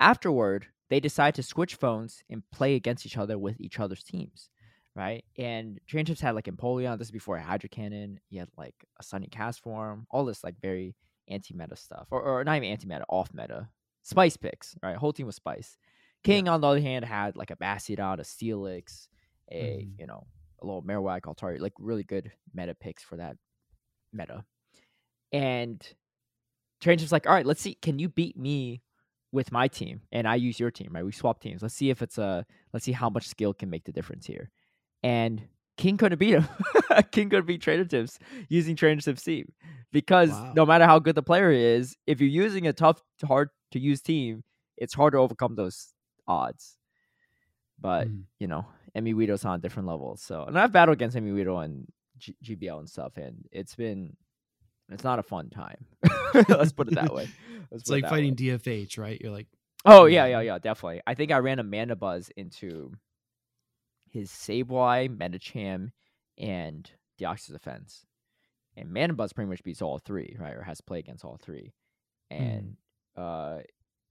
[0.00, 4.50] Afterward, they decided to switch phones and play against each other with each other's teams,
[4.94, 5.24] right?
[5.36, 6.98] And train tips had like Empoleon.
[6.98, 8.20] This is before a Hydro Cannon.
[8.28, 10.04] He had like a Sunny Castform.
[10.10, 10.94] All this like very
[11.28, 13.68] anti-meta stuff, or, or not even anti-meta, off-meta.
[14.02, 14.96] Spice picks, right?
[14.96, 15.76] Whole team was Spice.
[16.24, 19.08] King, on the other hand, had like a Bastiodon, a Steelix,
[19.50, 20.00] a Mhm.
[20.00, 20.26] you know
[20.60, 23.36] a little Marowak, Altari, like really good meta picks for that
[24.12, 24.44] meta.
[25.32, 25.80] And
[26.80, 28.82] Tip's like, all right, let's see, can you beat me
[29.30, 31.04] with my team and I use your team, right?
[31.04, 31.60] We swap teams.
[31.62, 34.50] Let's see if it's a let's see how much skill can make the difference here.
[35.02, 35.42] And
[35.78, 36.46] King couldn't beat him.
[37.12, 38.18] King couldn't beat Trainer Tips
[38.50, 39.50] using Trainer Tips team.
[39.90, 40.52] Because Wow.
[40.54, 44.02] no matter how good the player is, if you're using a tough, hard to use
[44.02, 44.44] team,
[44.76, 45.94] it's hard to overcome those
[46.26, 46.76] odds.
[47.80, 48.24] But Mhm.
[48.38, 50.16] you know, MEweedle's on a different level.
[50.16, 51.86] So, and I've battled against MEweedle and
[52.18, 54.16] G- GBL and stuff, and it's been,
[54.90, 55.86] it's not a fun time.
[56.48, 57.28] Let's put it that way.
[57.70, 58.36] Let's It's like fighting way.
[58.58, 59.18] DFH, right?
[59.20, 59.46] You're like,
[59.84, 60.40] Oh yeah, Yeah.
[60.40, 61.00] yeah, yeah, definitely.
[61.06, 62.92] I think I ran a Mandibuzz into
[64.10, 65.90] his Sableye, Medicham,
[66.36, 66.90] and
[67.20, 68.04] Deoxys Defense.
[68.76, 70.54] And Mandibuzz pretty much beats all three, right?
[70.54, 71.72] Or has to play against all three.
[72.30, 72.76] And
[73.16, 73.58] uh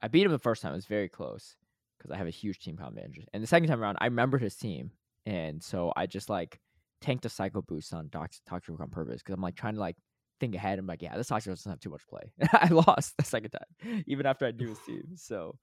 [0.02, 0.74] I beat him the first time.
[0.74, 1.56] It was very close
[1.98, 3.26] because I have a huge team comp advantage.
[3.34, 4.92] And the second time around, I remembered his team,
[5.26, 6.60] and so I just like
[7.02, 9.96] tanked a Psycho Boost on Dox- Toxic on purpose because I'm like trying to like
[10.40, 10.78] think ahead.
[10.80, 12.32] I'm like, yeah, this Toxic doesn't have too much play.
[12.54, 15.04] I lost the second time, even after I knew his team.
[15.16, 15.58] So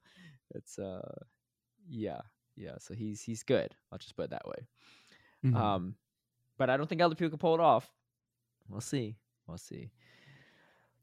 [0.54, 1.14] it's uh,
[1.88, 2.20] yeah,
[2.56, 2.76] yeah.
[2.78, 3.74] So he's he's good.
[3.92, 4.66] I'll just put it that way.
[5.44, 5.56] mhm.
[5.56, 5.96] Um,
[6.58, 7.90] but I don't think other people can pull it off.
[8.68, 9.16] We'll see.
[9.46, 9.90] We'll see.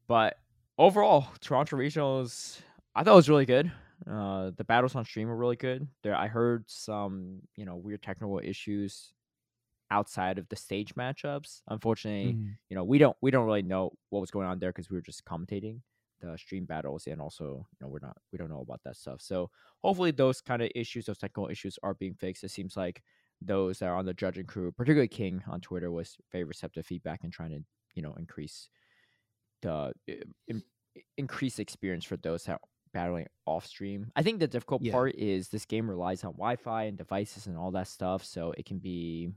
[0.06, 0.38] But
[0.78, 2.60] overall, Toronto Regionals,
[2.94, 3.70] I thought it was really good.
[4.06, 5.86] Uh, the battles on stream were really good.
[6.02, 9.12] There, I heard some, you know, weird technical issues
[9.90, 11.62] outside of the stage matchups.
[11.68, 12.56] Unfortunately, Mhm.
[12.68, 14.96] you know, we don't we don't really know what was going on there because we
[14.96, 15.80] were just commentating
[16.30, 19.20] the stream battles, and also, you know, we're not we don't know about that stuff.
[19.20, 19.50] So
[19.82, 22.44] hopefully, those kind of issues, those technical issues, are being fixed.
[22.44, 23.02] It seems like
[23.40, 27.24] those that are on the judging crew, particularly King on Twitter, was very receptive feedback
[27.24, 27.60] and trying to,
[27.94, 28.70] you know, increase
[29.62, 30.64] the eh, i- im-
[31.16, 32.60] increase experience for those that
[32.92, 34.12] battling off stream.
[34.16, 34.90] I think the difficult Yeah.
[34.90, 38.66] part is this game relies on Wi-Fi and devices and all that stuff, so it
[38.66, 39.32] can be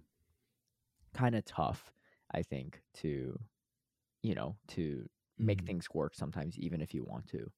[1.14, 1.92] kind of tough.
[2.32, 3.40] I think to,
[4.24, 5.68] you know, to make Mhm.
[5.68, 7.52] things work sometimes, even if you want to.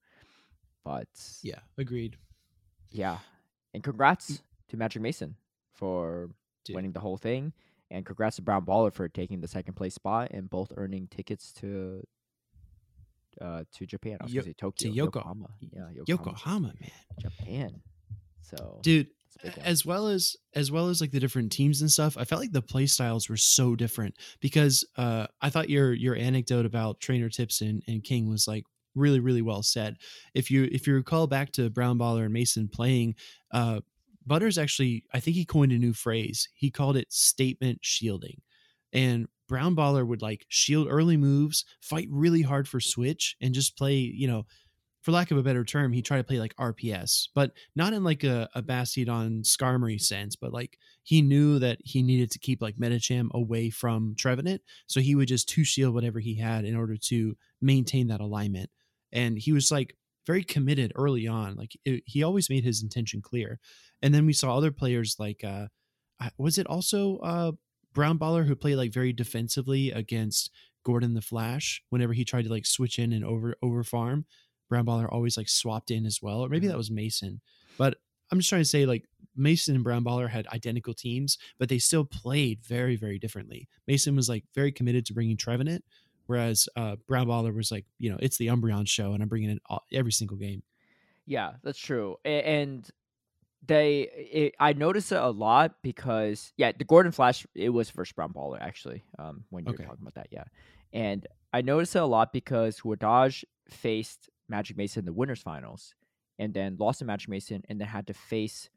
[0.83, 1.07] But
[1.43, 2.17] Yeah, agreed.
[2.89, 3.19] yeah.
[3.73, 5.35] And congrats to Magic Mason
[5.73, 6.31] for
[6.63, 6.75] Dude.
[6.75, 7.53] winning the whole thing.
[7.89, 11.53] And congrats to Brown Baller for taking the second place spot and both earning tickets
[11.53, 12.03] to
[13.39, 14.17] uh to Japan.
[14.19, 14.91] I was Yo- gonna say Tokyo.
[14.91, 15.49] Yoko- Yokohama.
[15.59, 16.91] Yeah, Yokohama, Yokohama, man.
[17.19, 17.83] Japan.
[18.41, 19.67] So Dude, it's a big one.
[19.67, 22.51] as well as as well as like the different teams and stuff i felt like
[22.51, 27.29] the play styles were so different because uh i thought your your anecdote about trainer
[27.29, 28.63] tips and, and king was like
[28.95, 29.97] really really well said.
[30.33, 33.15] If you if you recall back to brown baller and mason playing
[33.51, 33.81] uh
[34.25, 36.49] butters actually i think he coined a new phrase.
[36.53, 38.41] He called it statement shielding.
[38.91, 43.77] And brown baller would like shield early moves fight really hard for switch and just
[43.77, 44.45] play you know
[45.01, 48.03] for lack of a better term, he tried to play like RPS, but not in
[48.03, 52.61] like a, a Bastiodon Skarmory sense, but like he knew that he needed to keep
[52.61, 54.61] like Medicham away from Trevenant.
[54.87, 58.69] So he would just two shield whatever he had in order to maintain that alignment.
[59.11, 61.55] And he was like very committed early on.
[61.55, 63.59] Like it, he always made his intention clear.
[64.01, 65.67] And then we saw other players like, uh,
[66.37, 67.51] was it also uh,
[67.93, 70.51] Brown Baller who played like very defensively against
[70.83, 74.25] Gordon the Flash whenever he tried to like switch in and over over farm?
[74.69, 76.71] Brown Baller always like swapped in as well, or maybe Mhm.
[76.71, 77.41] that was Mason.
[77.77, 77.97] But
[78.31, 81.79] I'm just trying to say like Mason and Brown Baller had identical teams, but they
[81.79, 83.67] still played very very differently.
[83.87, 85.83] Mason was like very committed to bringing Trevenant,
[86.25, 89.49] whereas uh, Brown Baller was like you know it's the Umbreon show and I'm bringing
[89.51, 90.63] it all, every single game.
[91.25, 92.17] Yeah, that's true.
[92.25, 92.89] And
[93.65, 98.15] they, it, I noticed it a lot because yeah, the Gordon Flash it was first
[98.15, 99.03] Brown Baller actually.
[99.19, 99.83] Um, when you Okay.
[99.83, 100.43] were talking about that, yeah,
[100.93, 105.95] and I noticed it a lot because Wadaj faced Magic Mason in the winners finals,
[106.39, 108.69] and then lost to Magic Mason, and then had to face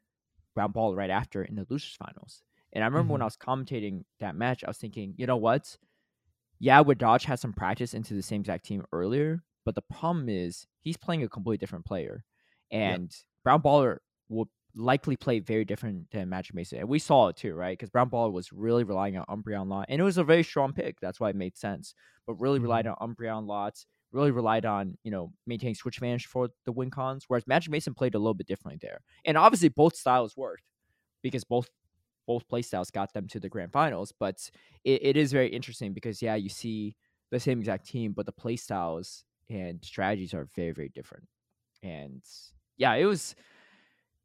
[0.55, 2.43] Brown Baller right after in the losers finals.
[2.73, 3.23] And I remember when Mhm.
[3.23, 5.77] I was commentating that match, I was thinking, you know what?
[6.59, 10.67] Yeah, Wadaj had some practice into the same exact team earlier, but the problem is
[10.81, 12.23] he's playing a completely different player
[12.69, 13.97] and Brown Baller
[14.29, 17.77] will likely play very different than Magic Mason, and we saw it too, right?
[17.77, 20.71] Because Brown Baller was really relying on Umbreon lot, and it was a very strong
[20.73, 20.99] pick.
[21.01, 21.93] That's why it made sense.
[22.25, 22.59] But really Mhm.
[22.59, 26.89] relied on Umbreon lots, really relied on you know maintaining switch advantage for the win
[26.89, 27.25] cons.
[27.27, 30.63] Whereas Magic Mason played a little bit differently there, and obviously both styles worked
[31.21, 31.69] because both
[32.27, 34.13] both play styles got them to the grand finals.
[34.17, 34.49] But
[34.83, 36.95] it, it is very interesting because yeah, you see
[37.31, 41.25] the same exact team, but the play styles and strategies are very very different.
[41.83, 42.21] And
[42.77, 43.35] yeah, it was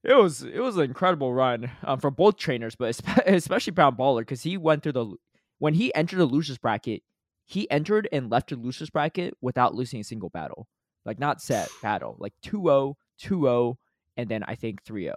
[0.05, 4.20] it was it was an incredible run um, for both trainers, but especially Brown Baller
[4.20, 5.14] because he went through the
[5.59, 7.03] when he entered the losers bracket,
[7.47, 10.69] he entered and left the losers bracket without losing a single battle,
[11.05, 13.77] like not set battle, like 2-0, 2-0,
[14.17, 15.15] and then I think 3-0.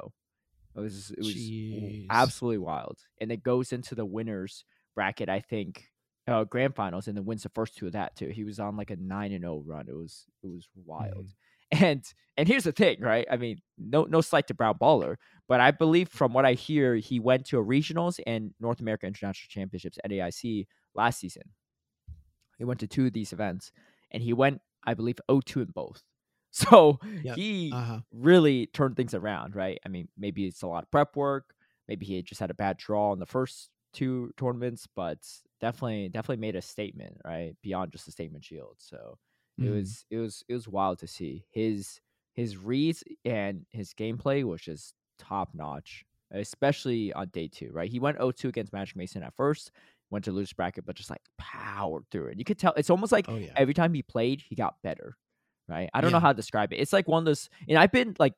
[0.75, 2.05] It was it was Jeez.
[2.09, 4.63] absolutely wild, and it goes into the winners
[4.95, 5.27] bracket.
[5.27, 5.83] I think
[6.27, 8.29] uh, grand finals, and then wins the first two of that too.
[8.29, 9.87] He was on like a nine and zero run.
[9.89, 11.27] It was it was wild.
[11.71, 12.03] And
[12.35, 13.27] and here's the thing, right?
[13.29, 16.95] I mean, no no slight to Brown Baller, but I believe from what I hear,
[16.95, 20.65] he went to a regionals and North America International Championships at AIC
[20.95, 21.43] last season.
[22.59, 23.71] He went to two of these events,
[24.11, 26.03] and he went, I believe, 0-2 in both.
[26.51, 27.41] So Yep.
[27.41, 28.01] he Uh-huh.
[28.11, 29.79] really turned things around, right?
[29.85, 31.53] I mean, maybe it's a lot of prep work.
[31.87, 35.19] Maybe he had just had a bad draw in the first two tournaments, but
[35.61, 37.55] definitely, definitely made a statement, right?
[37.61, 38.77] Beyond just a statement shield.
[38.79, 39.19] So
[39.61, 39.69] it Mhm.
[39.69, 41.99] was, it was, it was wild to see his
[42.33, 47.89] his reads and his gameplay was just top notch, especially on day two, right?
[47.91, 49.71] He went 0-2 against Magic Mason at first,
[50.09, 52.39] went to lose bracket, but just like powered through it.
[52.39, 53.53] You could tell it's almost like Oh yeah.
[53.55, 55.17] every time he played, he got better.
[55.67, 55.89] Right?
[55.93, 56.77] I don't know how to describe it.
[56.77, 58.33] It's like one of those, and I've been like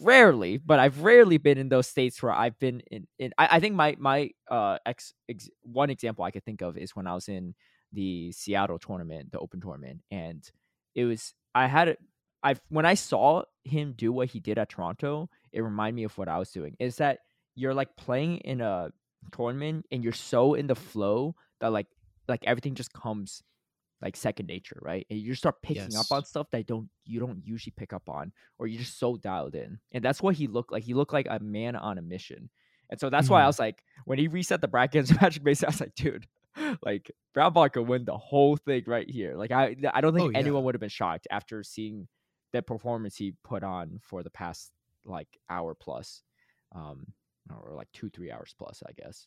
[0.00, 3.06] rarely, but I've rarely been in those states where I've been in.
[3.18, 6.76] in I, I think my my uh ex, ex one example I could think of
[6.76, 7.54] is when I was in
[7.92, 10.48] the Seattle tournament, the Open tournament, and
[10.94, 11.98] it was I had it.
[12.44, 16.16] I when I saw him do what he did at Toronto, it reminded me of
[16.16, 16.76] what I was doing.
[16.78, 17.18] Is that
[17.54, 18.90] you're like playing in a
[19.30, 21.86] tournament and you're so in the flow that like
[22.28, 23.42] like everything just comes
[24.00, 25.06] like second nature, right?
[25.10, 28.32] And you start picking up on stuff that don't you don't usually pick up on,
[28.58, 29.78] or you're just so dialed in.
[29.92, 30.82] And that's what he looked like.
[30.82, 32.50] He looked like a man on a mission.
[32.90, 33.46] And so that's why I Mhm.
[33.46, 36.26] was like, when he reset the brackets Magic Mason, I was like, dude,
[36.84, 39.36] like Brown could win the whole thing right here.
[39.36, 40.38] Like I I don't think Oh, yeah.
[40.38, 42.08] anyone would have been shocked after seeing
[42.52, 44.72] the performance he put on for the past
[45.04, 46.22] like hour plus.
[46.74, 47.06] Um
[47.50, 49.26] or like two, three hours plus, I guess.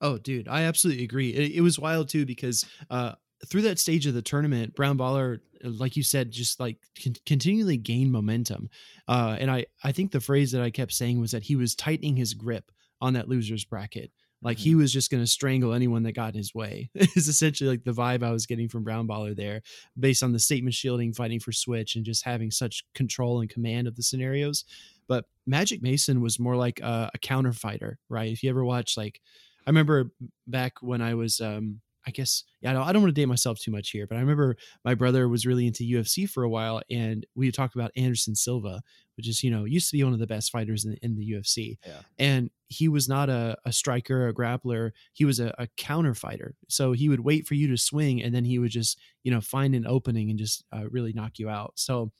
[0.00, 1.30] Oh, dude, I absolutely agree.
[1.30, 3.12] It, it was wild too because uh,
[3.46, 7.14] through that stage of the tournament, Brown Baller, uh, like you said, just like con-
[7.26, 8.68] continually gained momentum.
[9.06, 11.74] Uh, and I, I think the phrase that I kept saying was that he was
[11.74, 14.10] tightening his grip on that losers bracket.
[14.42, 16.90] Like he was just going to strangle anyone that got in his way.
[16.94, 19.62] is essentially like the vibe I was getting from Brown Baller there,
[19.98, 23.86] based on the statement shielding, fighting for switch, and just having such control and command
[23.86, 24.64] of the scenarios.
[25.08, 28.30] But Magic Mason was more like a, a counter fighter, right?
[28.30, 29.20] If you ever watch like
[29.66, 30.10] I remember
[30.46, 33.26] back when I was, um, I guess, yeah, I don't, I don't want to date
[33.26, 36.48] myself too much here, but I remember my brother was really into UFC for a
[36.48, 38.82] while, and we talked about Anderson Silva,
[39.16, 41.32] which is, you know, used to be one of the best fighters in, in the
[41.32, 41.78] UFC.
[41.86, 42.00] Yeah.
[42.18, 44.90] And he was not a, a striker, a grappler.
[45.12, 46.56] He was a, a counter fighter.
[46.68, 49.40] So he would wait for you to swing, and then he would just, you know,
[49.40, 51.74] find an opening and just uh, really knock you out.
[51.76, 52.10] So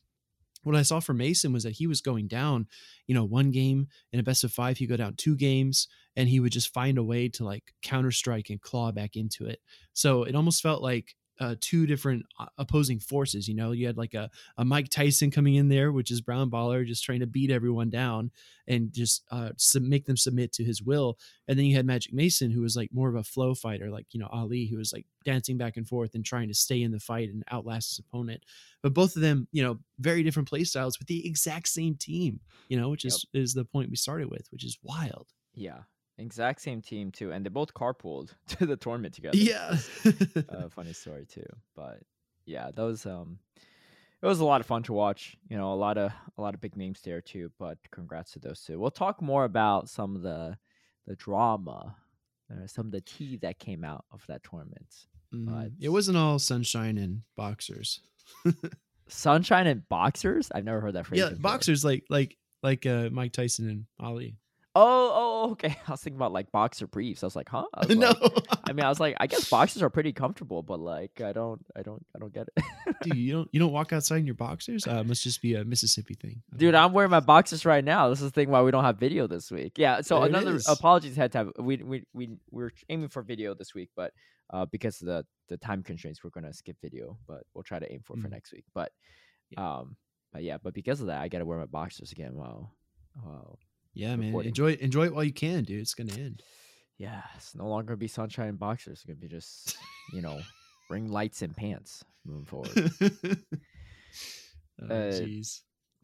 [0.62, 2.66] what I saw for Mason was that he was going down,
[3.06, 6.28] you know, one game in a best of five, he'd go down two games and
[6.28, 9.60] he would just find a way to like counter strike and claw back into it.
[9.92, 13.48] So it almost felt like uh, two different uh, opposing forces.
[13.48, 16.50] You know, you had like a, a Mike Tyson coming in there, which is Brown
[16.50, 18.30] Baller, just trying to beat everyone down
[18.68, 21.18] and just uh, sub- make them submit to his will.
[21.48, 24.06] And then you had Magic Mason, who was like more of a flow fighter, like,
[24.12, 26.92] you know, Ali, who was like dancing back and forth and trying to stay in
[26.92, 28.44] the fight and outlast his opponent.
[28.82, 32.40] But both of them, you know, very different play styles with the exact same team,
[32.68, 35.28] you know, which is, is the point we started with, which is wild.
[35.54, 35.80] Yeah.
[36.18, 37.32] Exact same team too.
[37.32, 39.36] And they both carpooled to the tournament together.
[39.36, 39.76] Yeah.
[40.48, 41.46] a funny story too.
[41.74, 42.00] But
[42.44, 43.38] yeah, that was um
[44.22, 45.36] it was a lot of fun to watch.
[45.48, 47.50] You know, a lot of a lot of big names there too.
[47.58, 48.78] But congrats to those two.
[48.78, 50.56] We'll talk more about some of the
[51.06, 51.96] the drama,
[52.50, 55.06] uh, some of the tea that came out of that tournament.
[55.34, 58.00] Mm, it wasn't all sunshine and boxers.
[59.08, 60.50] Sunshine and boxers.
[60.54, 61.20] I've never heard that phrase.
[61.20, 61.42] Yeah, before.
[61.42, 64.36] boxers like like like uh, Mike Tyson and Ali.
[64.74, 65.10] Oh,
[65.44, 65.76] oh, okay.
[65.86, 67.22] I was thinking about like boxer briefs.
[67.22, 67.64] I was like, huh?
[67.74, 70.62] I was no, like- I mean, I was like, I guess boxers are pretty comfortable,
[70.62, 72.64] but like, I don't, I don't, I don't get it.
[73.02, 74.86] dude, you don't you don't walk outside in your boxers.
[74.86, 76.74] Uh, it must just be a Mississippi thing, Dude.
[76.74, 78.08] I'm wearing my boxers right now.
[78.08, 79.74] This is the thing why we don't have video this week.
[79.76, 83.54] Yeah, so There another apologies had to have we we we we're aiming for video
[83.54, 84.12] this week, but
[84.54, 87.92] uh because of the the time constraints, we're gonna skip video, but we'll try to
[87.92, 88.30] aim for for Mhm.
[88.30, 88.64] next week.
[88.74, 88.90] But
[89.58, 89.96] um
[90.32, 92.34] but yeah, but because of that, I gotta wear my boxers again.
[92.34, 92.70] Wow,
[93.22, 93.58] wow.
[93.94, 94.28] Yeah, man.
[94.28, 94.48] Recording.
[94.50, 95.80] Enjoy enjoy it while you can, dude.
[95.80, 96.42] It's gonna end.
[96.98, 98.92] Yeah, it's no longer gonna be sunshine and boxers.
[98.98, 99.76] It's gonna be just
[100.12, 100.40] you know
[100.90, 102.70] ring lights and pants moving forward.
[104.82, 105.60] oh, Uh, jeez.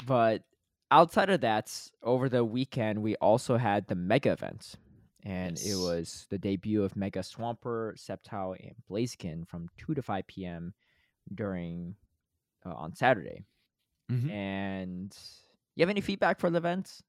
[0.07, 0.43] but
[0.91, 1.73] outside of that,
[2.03, 4.75] over the weekend we also had the mega event,
[5.25, 10.27] and it was the debut of Mega Swampert, Sceptile, and Blaziken from two to five
[10.27, 10.75] p.m.
[11.35, 11.95] during
[12.67, 13.45] uh, on Saturday.
[14.11, 14.31] Mhm.
[14.31, 15.17] And
[15.77, 17.01] you have any feedback for the event?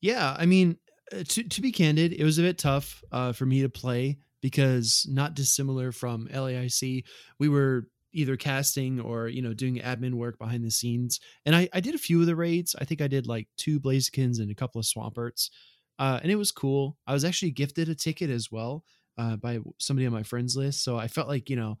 [0.00, 0.78] Yeah, I mean,
[1.12, 4.18] uh, to to be candid, it was a bit tough uh, for me to play
[4.40, 7.04] because not dissimilar from LAIC,
[7.38, 11.68] we were either casting or you know doing admin work behind the scenes, and I
[11.72, 12.74] I did a few of the raids.
[12.78, 15.50] I think I did like two Blazikens and a couple of Swamperts,
[15.98, 16.96] uh, and it was cool.
[17.06, 18.84] I was actually gifted a ticket as well
[19.18, 21.78] uh, by somebody on my friends list, so I felt like you know.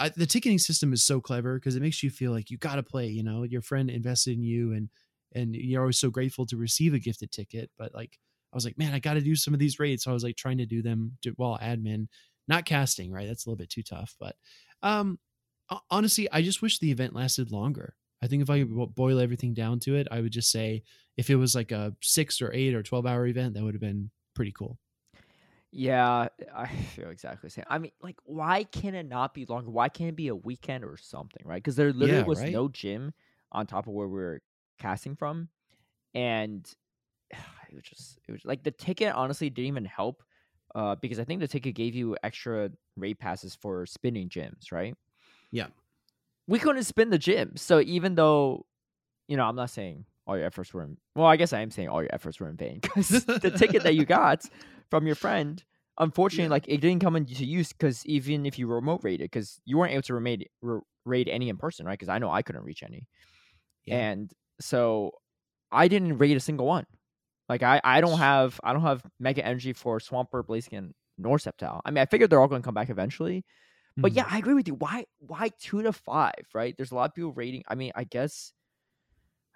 [0.00, 2.76] I, the ticketing system is so clever because it makes you feel like you got
[2.76, 3.08] to play.
[3.08, 4.88] You know, your friend invested in you, and
[5.32, 7.70] and you're always so grateful to receive a gifted ticket.
[7.76, 8.18] But like,
[8.52, 10.04] I was like, man, I got to do some of these raids.
[10.04, 12.08] So I was like trying to do them to, while admin,
[12.46, 13.26] not casting, right?
[13.26, 14.16] That's a little bit too tough.
[14.18, 14.36] But
[14.82, 15.18] um,
[15.90, 17.94] honestly, I just wish the event lasted longer.
[18.22, 20.82] I think if I could boil everything down to it, I would just say
[21.16, 23.80] if it was like a six or eight or 12 hour event, that would have
[23.80, 24.78] been pretty cool.
[25.70, 27.64] Yeah, I feel exactly the same.
[27.68, 29.70] I mean, like, why can it not be longer?
[29.70, 31.56] Why can't it be a weekend or something, right?
[31.62, 32.48] Because there literally Yeah, was right?
[32.48, 33.12] no gym
[33.52, 34.40] on top of where we were
[34.78, 35.48] casting from,
[36.14, 36.70] and
[37.30, 40.22] it was just it was like the ticket honestly didn't even help,
[40.74, 44.94] uh, because I think the ticket gave you extra raid passes for spinning gyms, right?
[45.50, 45.68] Yeah.
[46.46, 48.66] we couldn't spin the gym, so even though,
[49.28, 50.96] you know, I'm not saying all your efforts were in.
[51.14, 53.82] Well, I guess I am saying all your efforts were in vain because the ticket
[53.84, 54.42] that you got
[54.90, 55.62] from your friend
[56.00, 56.50] unfortunately Yeah.
[56.50, 59.92] like it didn't come into use because even if you remote raided because you weren't
[59.92, 60.48] able to raid,
[61.04, 63.04] raid any in person right because i know i couldn't reach any
[63.84, 64.10] Yeah.
[64.10, 65.12] and so
[65.72, 66.86] i didn't raid a single one.
[67.48, 71.80] Like i i don't have i don't have mega energy for Swampert blaziken nor Sceptile
[71.84, 73.44] i mean i figured they're all going to come back eventually
[73.98, 74.16] but Mhm.
[74.16, 74.74] yeah i agree with you.
[74.74, 76.74] Why why two to five right?
[76.76, 78.52] There's a lot of people rating i mean i guess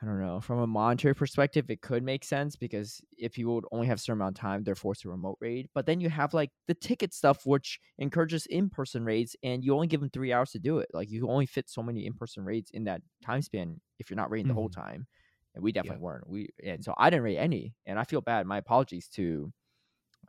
[0.03, 0.41] I don't know.
[0.41, 4.01] From a monetary perspective, it could make sense because if you would only have a
[4.01, 5.69] certain amount of time, they're forced to remote raid.
[5.75, 9.75] But then you have like the ticket stuff, which encourages in person raids, and you
[9.75, 10.89] only give them three hours to do it.
[10.93, 14.17] Like you only fit so many in person raids in that time span if you're
[14.17, 14.71] not raiding the whole Mhm.
[14.71, 15.07] time.
[15.55, 16.29] And we definitely weren't.
[16.29, 18.45] We and so I didn't raid any, and I feel bad.
[18.47, 19.53] My apologies to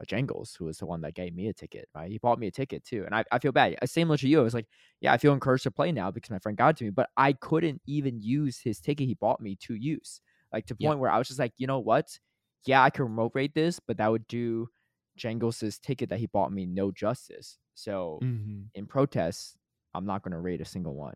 [0.08, 1.88] Jangles, who was the one that gave me a ticket.
[1.96, 3.78] Right, he bought me a ticket too, and I, I feel bad.
[3.82, 4.40] Uh, Same to you.
[4.40, 4.68] I was like,
[5.02, 7.10] yeah, I feel encouraged to play now because my friend got it to me, but
[7.18, 10.22] I couldn't even use his ticket he bought me to use.
[10.52, 10.94] Like to the Yeah.
[10.94, 12.20] point where I was just like, you know what?
[12.66, 14.70] Yeah, I can remote rate this, but that would do
[15.16, 17.60] Jangles' ticket that he bought me no justice.
[17.74, 18.72] So Mhm.
[18.74, 19.58] in protest,
[19.94, 21.16] I'm not gonna rate a single one.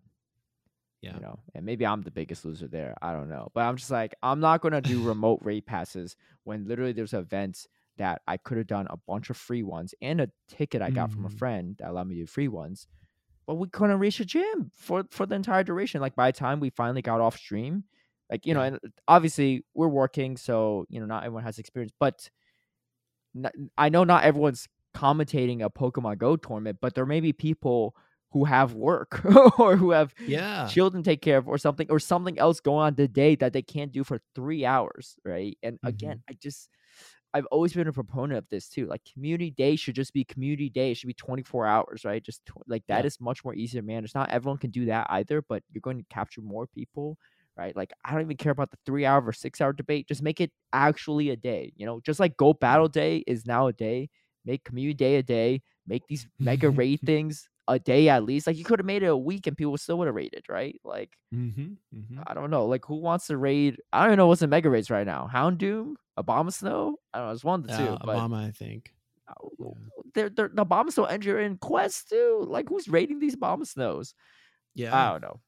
[1.01, 1.13] Yeah.
[1.13, 2.93] You know, and maybe I'm the biggest loser there.
[3.01, 3.49] I don't know.
[3.53, 7.67] But I'm just like, I'm not gonna do remote rate passes when literally there's events
[7.97, 11.11] that I could have done a bunch of free ones and a ticket I got
[11.11, 11.41] from a Mhm.
[11.41, 12.87] friend that allowed me to do free ones.
[13.47, 16.01] But we couldn't reach a gym for for the entire duration.
[16.01, 17.85] Like by the time we finally got off stream,
[18.31, 21.93] like you know, and obviously we're working, so you know, not everyone has experience.
[21.99, 22.29] But
[23.77, 27.95] I know not everyone's commentating a Pokemon Go tournament, but there may be people
[28.31, 29.23] who have work
[29.59, 30.75] or who have Yeah.
[30.75, 33.53] children to take care of or something or something else going on the day that
[33.53, 36.69] they can't do for three hours right and again i just
[37.33, 40.69] i've always been a proponent of this too like community day should just be community
[40.69, 42.23] day it should be 24 hours right?
[42.23, 43.05] Just tw- like that Yeah.
[43.05, 45.97] is much more easier to manage not everyone can do that either but you're going
[45.99, 47.17] to capture more people
[47.57, 47.75] right?
[47.75, 50.39] Like i don't even care about the three hour or six hour debate just make
[50.41, 51.99] it actually a day you know?
[52.01, 54.09] Just like go battle day is now a day
[54.45, 58.47] make community day a day make these mega raid things a day at least.
[58.47, 60.79] Like you could have made it a week and people still would have raided, right?
[60.83, 62.65] Like hmm hmm I don't know.
[62.65, 63.77] Like who wants to raid?
[63.91, 65.29] I don't even know what's in mega raids right now.
[65.33, 66.93] Houndoom, Abomasnow.
[67.13, 67.33] I don't know.
[67.33, 67.83] It's one of the two.
[67.83, 68.93] Uh, but Obama, I think.
[69.27, 69.33] uh,
[70.13, 72.45] they're, they're, the Abomasnow enter in quest too.
[72.47, 74.13] Like who's raiding these Abomasnows?
[74.75, 74.95] Yeah.
[74.95, 75.39] I don't know.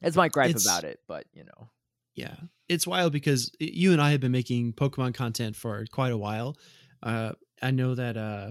[0.00, 1.68] It's my gripe It's- about it, but you know.
[2.14, 2.34] Yeah,
[2.68, 6.56] it's wild because you and I have been making Pokemon content for quite a while.
[7.00, 8.50] Uh, I know that uh,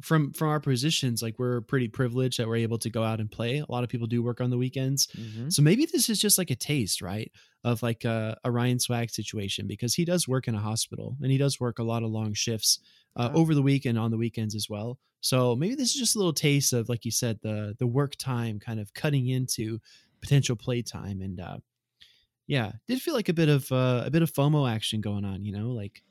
[0.00, 3.30] from from our positions, like we're pretty privileged that we're able to go out and
[3.30, 3.58] play.
[3.58, 5.52] A lot of people do work on the weekends, Mhm.
[5.52, 7.30] so maybe this is just like a taste, right,
[7.64, 11.30] of like a, a Ryan Swag situation because he does work in a hospital and
[11.30, 12.78] he does work a lot of long shifts
[13.16, 13.38] uh, Yeah.
[13.38, 14.98] over the week and on the weekends as well.
[15.20, 18.16] So maybe this is just a little taste of, like you said, the the work
[18.16, 19.80] time kind of cutting into
[20.20, 21.38] potential play time and.
[21.40, 21.58] uh
[22.48, 25.44] yeah, did feel like a bit of uh, a bit of FOMO action going on.
[25.44, 26.02] You know, like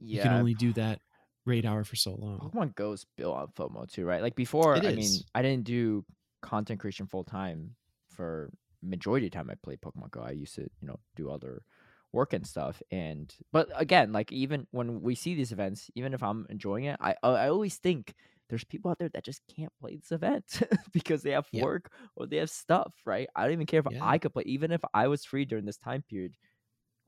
[0.00, 1.00] you can only do that
[1.44, 2.52] raid hour for so long.
[2.52, 4.22] Pokemon Go's built on FOMO too, right?
[4.22, 5.24] Like before, I mean.
[5.34, 6.04] I didn't do
[6.42, 7.76] content creation full time
[8.10, 10.20] for majority of the time I played Pokemon Go.
[10.20, 11.64] I used to, you know, do other
[12.12, 12.82] work and stuff.
[12.90, 16.96] And but again, like even when we see these events, even if I'm enjoying it,
[17.00, 18.14] I uh, I always think
[18.48, 21.62] there's people out there that just can't play this event because they have Yeah.
[21.62, 23.28] work or they have stuff, right?
[23.34, 24.00] I don't even care if Yeah.
[24.00, 26.36] I could play, even if I was free during this time period.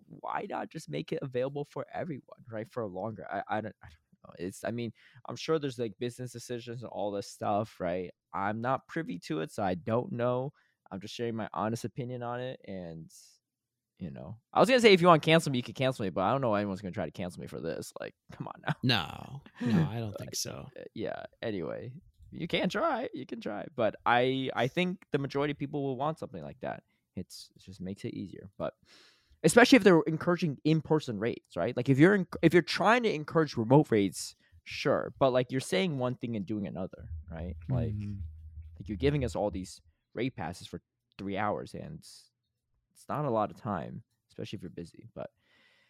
[0.09, 2.71] Why not just make it available for everyone, right?
[2.71, 3.27] For longer.
[3.31, 4.06] I, I don't I don't know.
[4.39, 4.93] It's I mean,
[5.29, 8.11] I'm sure there's like business decisions and all this stuff, right?
[8.35, 10.53] I'm not privy to it, so I don't know.
[10.91, 13.11] I'm just sharing my honest opinion on it and
[13.99, 14.37] you know.
[14.53, 16.23] I was gonna say if you want to cancel me, you can cancel me, but
[16.23, 17.93] I don't know why anyone's gonna try to cancel me for this.
[18.01, 18.75] Like, come on now.
[18.83, 20.69] No, no, I don't think so.
[20.79, 21.93] Uh, yeah anyway
[22.33, 25.97] you can try you can try but i i think the majority of people will
[25.97, 26.83] want something like that
[27.17, 28.75] it's it just makes it easier but
[29.45, 33.13] especially if they're encouraging in-person raids right like if you're in, if you're trying to
[33.13, 34.35] encourage remote raids
[34.65, 38.17] sure but like you're saying one thing and doing another right like Mhm.
[38.79, 39.81] like you're giving us all these
[40.15, 40.81] raid passes for
[41.19, 42.25] three hours and it's,
[43.09, 45.31] not a lot of time especially if you're busy but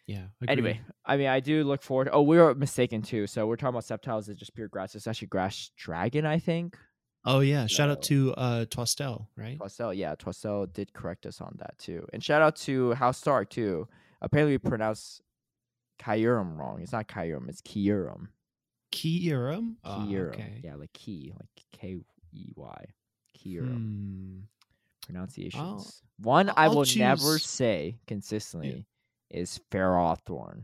[0.05, 0.27] yeah.
[0.47, 0.79] Anyway.
[1.05, 2.07] I mean, I do look forward.
[2.13, 3.27] Oh, we were mistaken too.
[3.27, 4.29] So we're talking about Sceptiles.
[4.29, 4.95] It's just pure grass.
[4.95, 6.77] It's actually grass dragon, I think.
[7.29, 9.59] Oh yeah, shout out to uh Twastel, right?
[9.59, 12.07] Twassel, yeah, Twassel did correct us on that too.
[12.13, 13.87] And shout out to House Stark too.
[14.21, 15.21] Apparently, we pronounce
[15.99, 16.79] Kyurem wrong.
[16.81, 17.49] It's not Kyurem.
[17.49, 18.29] It's Kyurem.
[18.93, 19.75] Kierum?
[19.83, 20.29] Ah, Kyurem.
[20.29, 20.61] okay.
[20.63, 21.99] Yeah, like key, like K
[22.33, 22.85] E Y.
[23.37, 23.75] Kyurem.
[23.75, 24.37] Hmm.
[25.05, 26.01] Pronunciations.
[26.19, 28.85] One I I'll will never say consistently
[29.29, 30.61] is Ferrothorn.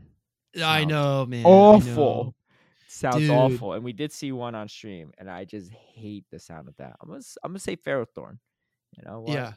[0.62, 1.44] I know, man.
[1.44, 2.34] I awful.
[2.94, 3.30] Sounds Dude.
[3.30, 3.72] awful.
[3.72, 6.94] And we did see one on stream, and I just hate the sound of that.
[7.00, 8.38] I'm gonna I'm gonna say Ferrothorn.
[8.96, 9.32] You know what?
[9.32, 9.52] Yeah.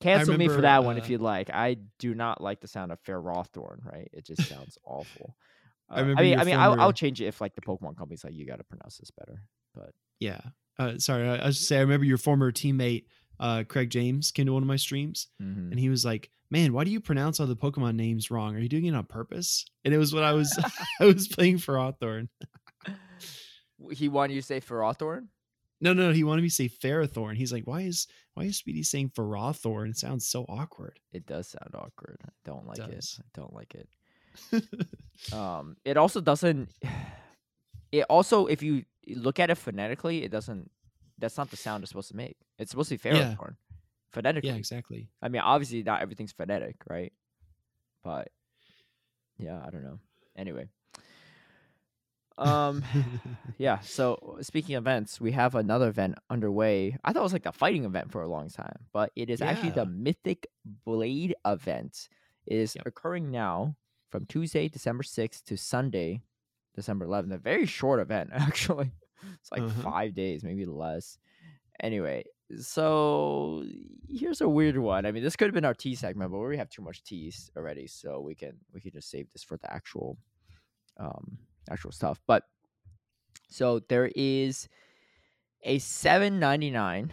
[0.00, 1.48] Cancel me for remember, that one uh, if you'd like.
[1.48, 4.10] I do not like the sound of Ferrothorn, right?
[4.12, 5.36] It just sounds awful.
[5.88, 7.96] I Uh, I, remember mean, I mean, I'll, I'll change it if like the Pokemon
[7.96, 9.44] company's like, you got to pronounce this better.
[9.76, 10.40] But Yeah.
[10.76, 13.04] Uh, sorry, I, I was just say I remember your former teammate
[13.38, 15.70] uh, Craig James came to one of my streams mhm.
[15.70, 18.56] and he was like, "Man, why do you pronounce all the Pokemon names wrong?
[18.56, 20.58] Are you doing it on purpose?" And it was when I was
[21.00, 22.28] I was playing for Hawthorne.
[23.92, 25.28] He wanted you to say Ferrothorn.
[25.80, 27.34] No, no, he wanted me to say Ferrothorn.
[27.36, 29.90] He's like, "Why is why is Speedy saying Ferrothorn?
[29.90, 32.18] It sounds so awkward." It does sound awkward.
[32.24, 32.90] I don't like it.
[32.90, 33.18] does.
[33.20, 33.88] I don't like it.
[35.32, 36.70] Um, it also doesn't.
[37.92, 40.70] It also, if you look at it phonetically, it doesn't.
[41.18, 42.36] That's not the sound it's supposed to make.
[42.58, 43.34] It's supposed to be Yeah.
[43.34, 43.56] Ferrothorn.
[44.10, 44.50] Phonetically.
[44.50, 45.10] yeah, exactly.
[45.20, 47.12] I mean, obviously, not everything's phonetic, right?
[48.02, 48.28] But
[49.38, 49.98] yeah, I don't know.
[50.36, 50.68] Anyway,
[52.38, 52.82] um,
[53.58, 53.80] yeah.
[53.80, 56.96] So speaking of events, we have another event underway.
[57.04, 59.40] I thought it was like the fighting event for a long time, but it is
[59.42, 60.46] actually the Mythic
[60.84, 62.08] Blade event.
[62.46, 62.86] It is Yep.
[62.86, 63.76] occurring now
[64.10, 66.22] from Tuesday, December sixth to Sunday,
[66.74, 67.32] December eleventh.
[67.32, 68.92] A very short event, actually.
[69.40, 69.82] It's like Uh-huh.
[69.82, 71.18] five days, maybe less.
[71.80, 72.24] Anyway,
[72.58, 73.64] so
[74.08, 75.06] here's a weird one.
[75.06, 77.50] I mean, this could have been our tea segment, but we have too much teas
[77.56, 80.18] already, so we can we can just save this for the actual
[80.98, 81.38] um
[81.70, 82.20] actual stuff.
[82.26, 82.44] But
[83.48, 84.68] so there is
[85.62, 87.12] a seven ninety nine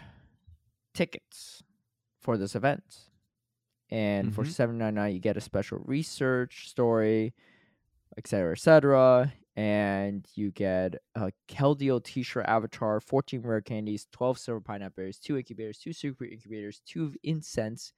[0.94, 1.62] tickets
[2.20, 2.82] for this event.
[3.90, 4.52] And for Mhm.
[4.52, 7.34] seven ninety nine you get a special research story,
[8.16, 9.32] et cetera, et cetera.
[9.56, 15.36] And you get a Keldeo t-shirt avatar, 14 rare candies, 12 silver pinap berries, two
[15.36, 17.92] incubators, two super incubators, two incense,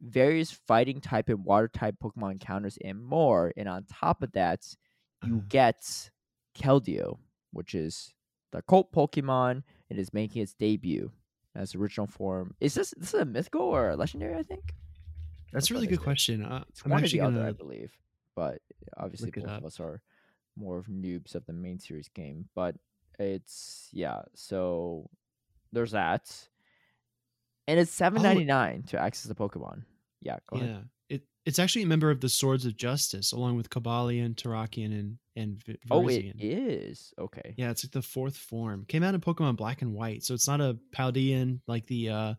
[0.00, 3.52] various fighting type and water type Pokemon encounters, and more.
[3.56, 4.66] And on top of that,
[5.24, 5.44] you Uh-huh.
[5.48, 6.10] get
[6.54, 7.18] Keldeo,
[7.52, 8.14] which is
[8.52, 9.62] the cult Pokemon.
[9.90, 11.10] It is making its debut
[11.54, 12.54] as original form.
[12.60, 14.36] Is this this is a mythical or a legendary?
[14.36, 14.74] I think
[15.52, 16.44] That's a really good question.
[16.44, 17.92] Uh, it's I'm one or the other, I believe.
[18.36, 18.60] But
[18.96, 20.02] obviously, both of us are
[20.56, 22.48] more of noobs of the main series game.
[22.54, 22.76] But
[23.18, 24.22] it's yeah.
[24.34, 25.08] So
[25.72, 26.48] there's that,
[27.66, 29.82] and it's seven ninety nine to access the Pokemon.
[30.20, 30.68] Yeah, go ahead.
[30.68, 30.84] Yeah, it
[31.48, 35.64] it's actually a member of the Swords of Justice, along with Cobalion, Terrakion, and and
[35.64, 37.54] Vi- Oh, it is okay.
[37.56, 38.84] Yeah, it's like the fourth form.
[38.86, 42.34] Came out in Pokemon Black and White, so it's not a Paldean like the uh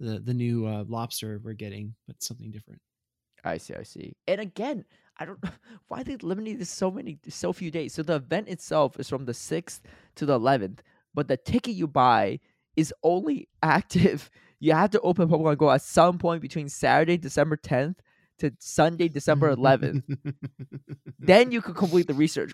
[0.00, 2.80] the the new uh, lobster we're getting, but something different.
[3.44, 4.16] I see, I see.
[4.26, 4.86] And again,
[5.18, 5.44] I don't
[5.88, 7.92] why they limited this so many so few days.
[7.92, 9.82] So the event itself is from the sixth
[10.14, 10.82] to the eleventh,
[11.12, 12.40] but the ticket you buy
[12.74, 14.30] is only active.
[14.60, 18.00] You have to open Pokemon Go at some point between Saturday, December tenth
[18.38, 20.04] to Sunday, December eleventh.
[21.18, 22.52] then you could complete the research.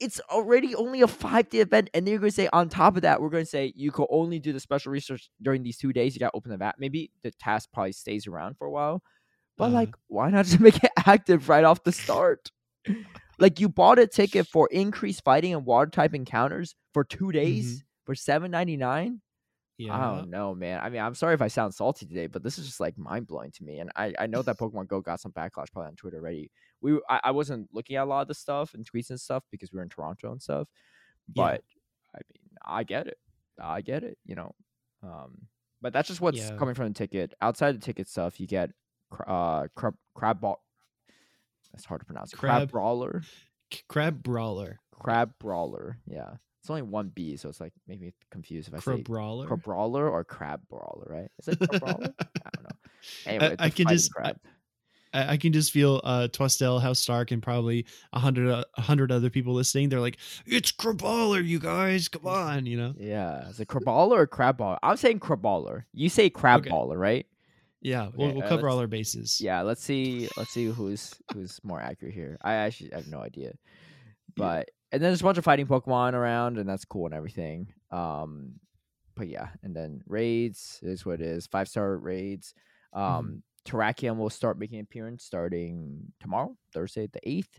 [0.00, 3.02] It's already only a five day event, and then you're gonna say on top of
[3.02, 6.14] that, we're gonna say you could only do the special research during these two days.
[6.14, 6.76] You gotta open the app.
[6.78, 9.02] Maybe the task probably stays around for a while,
[9.58, 9.74] but Uh-huh.
[9.74, 12.50] like, why not just make it active right off the start?
[13.38, 17.84] like you bought a ticket for increased fighting and water type encounters for two days
[18.04, 19.20] for seven ninety nine.
[19.86, 19.96] Yeah.
[19.96, 20.80] I don't know, man.
[20.82, 23.26] I mean, I'm sorry if I sound salty today, but this is just like mind
[23.26, 23.78] blowing to me.
[23.78, 26.50] And I, I know that Pokemon Go got some backlash probably on Twitter already.
[26.80, 29.44] We I, I wasn't looking at a lot of the stuff and tweets and stuff
[29.50, 30.68] because we were in Toronto and stuff.
[31.34, 31.42] Yeah.
[31.42, 31.64] But
[32.14, 33.18] I mean, I get it.
[33.60, 34.18] I get it.
[34.24, 34.54] You know,
[35.02, 35.46] um,
[35.80, 36.56] but that's just what's Yeah.
[36.56, 37.34] coming from the ticket.
[37.40, 38.70] Outside the ticket stuff, you get
[39.26, 40.62] uh crab crab ball.
[41.72, 42.32] That's hard to pronounce.
[42.34, 43.22] Crab, Crab- brawler.
[43.88, 44.78] Crab brawler.
[44.92, 45.98] Crab brawler.
[46.06, 49.02] Yeah, it's only one B, so it's like make me confused if I Crab say
[49.02, 49.46] brawler.
[49.48, 51.28] crab brawler or crab brawler, right?
[51.40, 52.14] Is it crab brawler?
[52.20, 52.76] I don't know.
[53.26, 54.36] Anyway, I can just- I- crab.
[55.14, 57.84] I, I can just feel uh Twistel, House Stark, and probably
[58.14, 59.90] a hundred uh, a hundred other people listening.
[59.90, 62.94] They're like, "It's Craballer, you guys, come on!" You know?
[62.96, 64.78] yeah, is it craballer or crab baller?
[64.82, 65.82] I'm saying craballer.
[65.92, 66.70] You say crab Okay.
[66.70, 67.26] baller, right?
[67.82, 69.38] Yeah, we'll, Okay, we'll uh, cover all our bases.
[69.38, 70.28] Yeah, let's see.
[70.38, 72.38] Let's see who's who's more accurate here.
[72.40, 73.52] I actually have no idea,
[74.34, 77.72] but and then there's a bunch of fighting Pokemon around, and that's cool and everything.
[77.90, 78.60] Um,
[79.16, 81.46] but yeah, and then raids is what it is.
[81.46, 82.54] Five star raids.
[82.92, 87.58] Um, Terrakion will start making an appearance starting tomorrow, Thursday the eighth,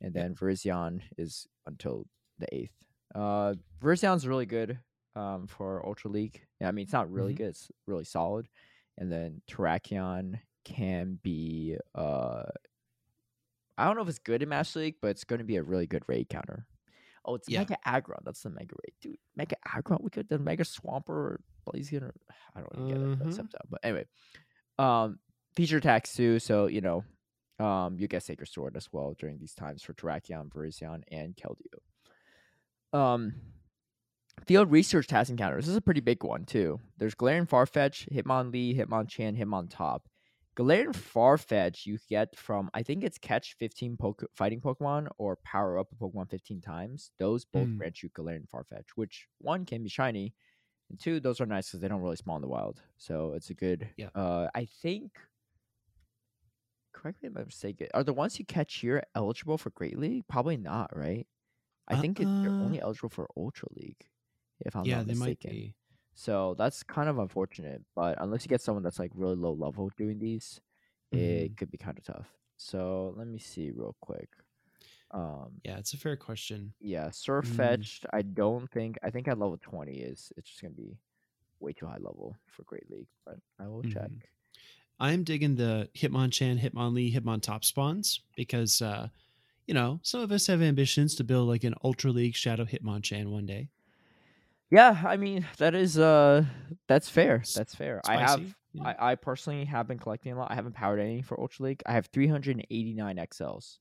[0.00, 2.06] and then Virizion is until
[2.38, 2.74] the eighth.
[3.14, 4.78] Uh, Virizion's really good.
[5.16, 6.42] Um, for Ultra League.
[6.60, 7.36] Yeah, I mean it's not really Mhm.
[7.36, 7.46] good.
[7.50, 8.48] It's really solid
[8.98, 12.42] and then Terrakion can be uh
[13.78, 15.62] I don't know if it's good in Master League, but it's going to be a
[15.62, 16.66] really good raid counter.
[17.24, 17.60] Oh, it's Yeah.
[17.60, 18.20] Mega Aggron.
[18.24, 19.18] That's the Mega Raid, dude.
[19.36, 20.00] Mega Aggron.
[20.02, 22.14] We could the Mega Swampert or Blaziken or
[22.54, 23.18] I don't really get it.
[23.18, 23.26] Mhm.
[23.28, 23.62] Except that.
[23.70, 24.06] But anyway,
[24.78, 25.18] um,
[25.56, 26.38] feature attacks too.
[26.38, 27.04] So you know,
[27.58, 31.78] um, you get Sacred Sword as well during these times for Terrakion, Virizion, and Keldeo.
[32.98, 33.34] Um,
[34.46, 35.64] field research task encounters.
[35.64, 36.80] This is a pretty big one too.
[36.98, 40.00] There's Galarian Farfetch, Hitmonlee, Hitmonchan, Hitmontop.
[40.56, 45.78] Galarian Farfetch you get from I think it's catch 15 poke- fighting Pokemon or power
[45.78, 47.10] up a Pokemon 15 times.
[47.18, 47.78] Those both Mm.
[47.78, 50.32] grant you Galarian Farfetch, which one can be shiny,
[50.90, 52.82] and two those are nice because they don't really spawn in the wild.
[52.96, 53.88] So it's a good.
[53.96, 54.10] Yeah.
[54.14, 55.18] Uh, I think.
[56.92, 57.88] Correct me if I'm mistaken.
[57.92, 60.26] Are the ones you catch here eligible for Great League?
[60.28, 61.26] Probably not, right?
[61.88, 64.06] I think it, they're only eligible for Ultra League,
[64.64, 65.50] if I'm yeah, not they might mistaken.
[65.50, 65.74] be.
[66.14, 67.82] So that's kind of unfortunate.
[67.94, 70.60] But unless you get someone that's like really low level doing these,
[71.12, 71.18] Mhm.
[71.18, 72.28] it could be kind of tough.
[72.56, 74.28] So let me see real quick.
[75.10, 76.74] Um, Yeah, it's a fair question.
[76.80, 77.12] yeah, Mm.
[77.12, 78.06] Sirfetch'd.
[78.12, 78.98] I don't think.
[79.02, 80.96] I think at level twenty is it's just gonna be
[81.60, 83.08] way too high level for Great League.
[83.24, 84.10] But I will check.
[84.10, 84.22] Mhm.
[85.00, 89.08] I'm digging the Hitmonchan, Hitmonlee, Hitmontop spawns because, uh,
[89.66, 93.30] you know, some of us have ambitions to build like an Ultra League Shadow Hitmonchan
[93.30, 93.68] one day.
[94.70, 96.44] Yeah, I mean that is uh
[96.88, 97.42] that's fair.
[97.54, 98.00] That's fair.
[98.06, 98.40] I have
[98.74, 98.84] know?
[98.84, 100.50] I, I personally have been collecting a lot.
[100.50, 101.82] I haven't powered any for Ultra League.
[101.86, 103.78] I have 389 XLs.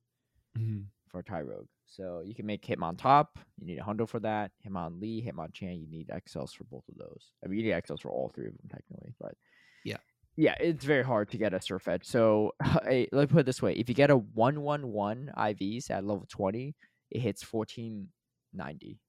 [0.57, 0.85] Mhm.
[1.09, 1.65] for Tyrogue.
[1.87, 3.27] So you can make Hitmontop.
[3.59, 4.51] You need a hundo for that.
[4.65, 5.79] Hitmonlee, Hitmonchan.
[5.81, 7.31] You need XLs for both of those.
[7.43, 9.35] I mean, you need XLs for all three of them technically, but
[9.83, 9.97] Yeah.
[10.35, 12.05] yeah, it's very hard to get a Sirfetch'd.
[12.05, 12.53] So
[12.83, 15.89] hey, let me put it this way: if you get a one one one IVs
[15.89, 16.75] at level twenty,
[17.09, 18.09] it hits fourteen
[18.53, 18.99] ninety.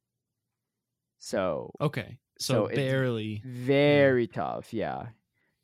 [1.25, 3.41] So Okay, So so, barely.
[3.47, 4.75] very tough.
[4.75, 5.09] Yeah.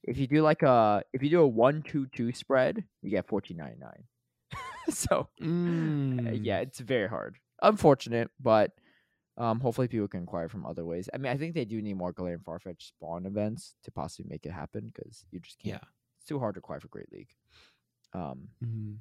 [0.03, 3.29] If you do like a if you do a one two two spread, you get
[3.29, 4.05] fourteen ninety nine.
[4.89, 6.41] so uh, Mm.
[6.43, 7.37] yeah, it's very hard.
[7.63, 8.73] Unfortunate, but
[9.37, 11.11] um, hopefully people can acquire from other ways.
[11.13, 14.47] I mean, I think they do need more Galarian Farfetch spawn events to possibly make
[14.47, 15.75] it happen because you just can't.
[15.83, 15.89] Yeah.
[16.17, 17.35] It's too hard to acquire for Great League.
[18.15, 19.01] Um, Mhm.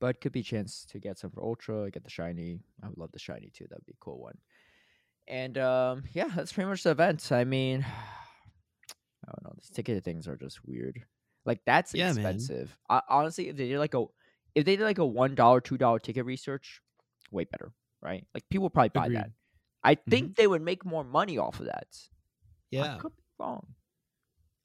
[0.00, 2.60] but could be a chance to get some for Ultra, get the shiny.
[2.82, 3.66] I would love the shiny too.
[3.68, 4.38] That'd be a cool one.
[5.28, 7.30] And um, yeah, that's pretty much the event.
[7.32, 7.82] I mean,
[9.26, 9.52] I don't know.
[9.56, 11.04] These ticket things are just weird.
[11.46, 12.76] Like that's Yeah, expensive.
[12.88, 14.04] I, honestly, if they did like a,
[14.54, 16.80] if they did like a one dollar, two dollar ticket research,
[17.30, 18.26] way better, right?
[18.34, 19.18] Like people would probably buy Agreed.
[19.18, 19.30] that.
[19.82, 21.86] I think they would make more money off of that.
[22.70, 23.74] Yeah, I could be wrong.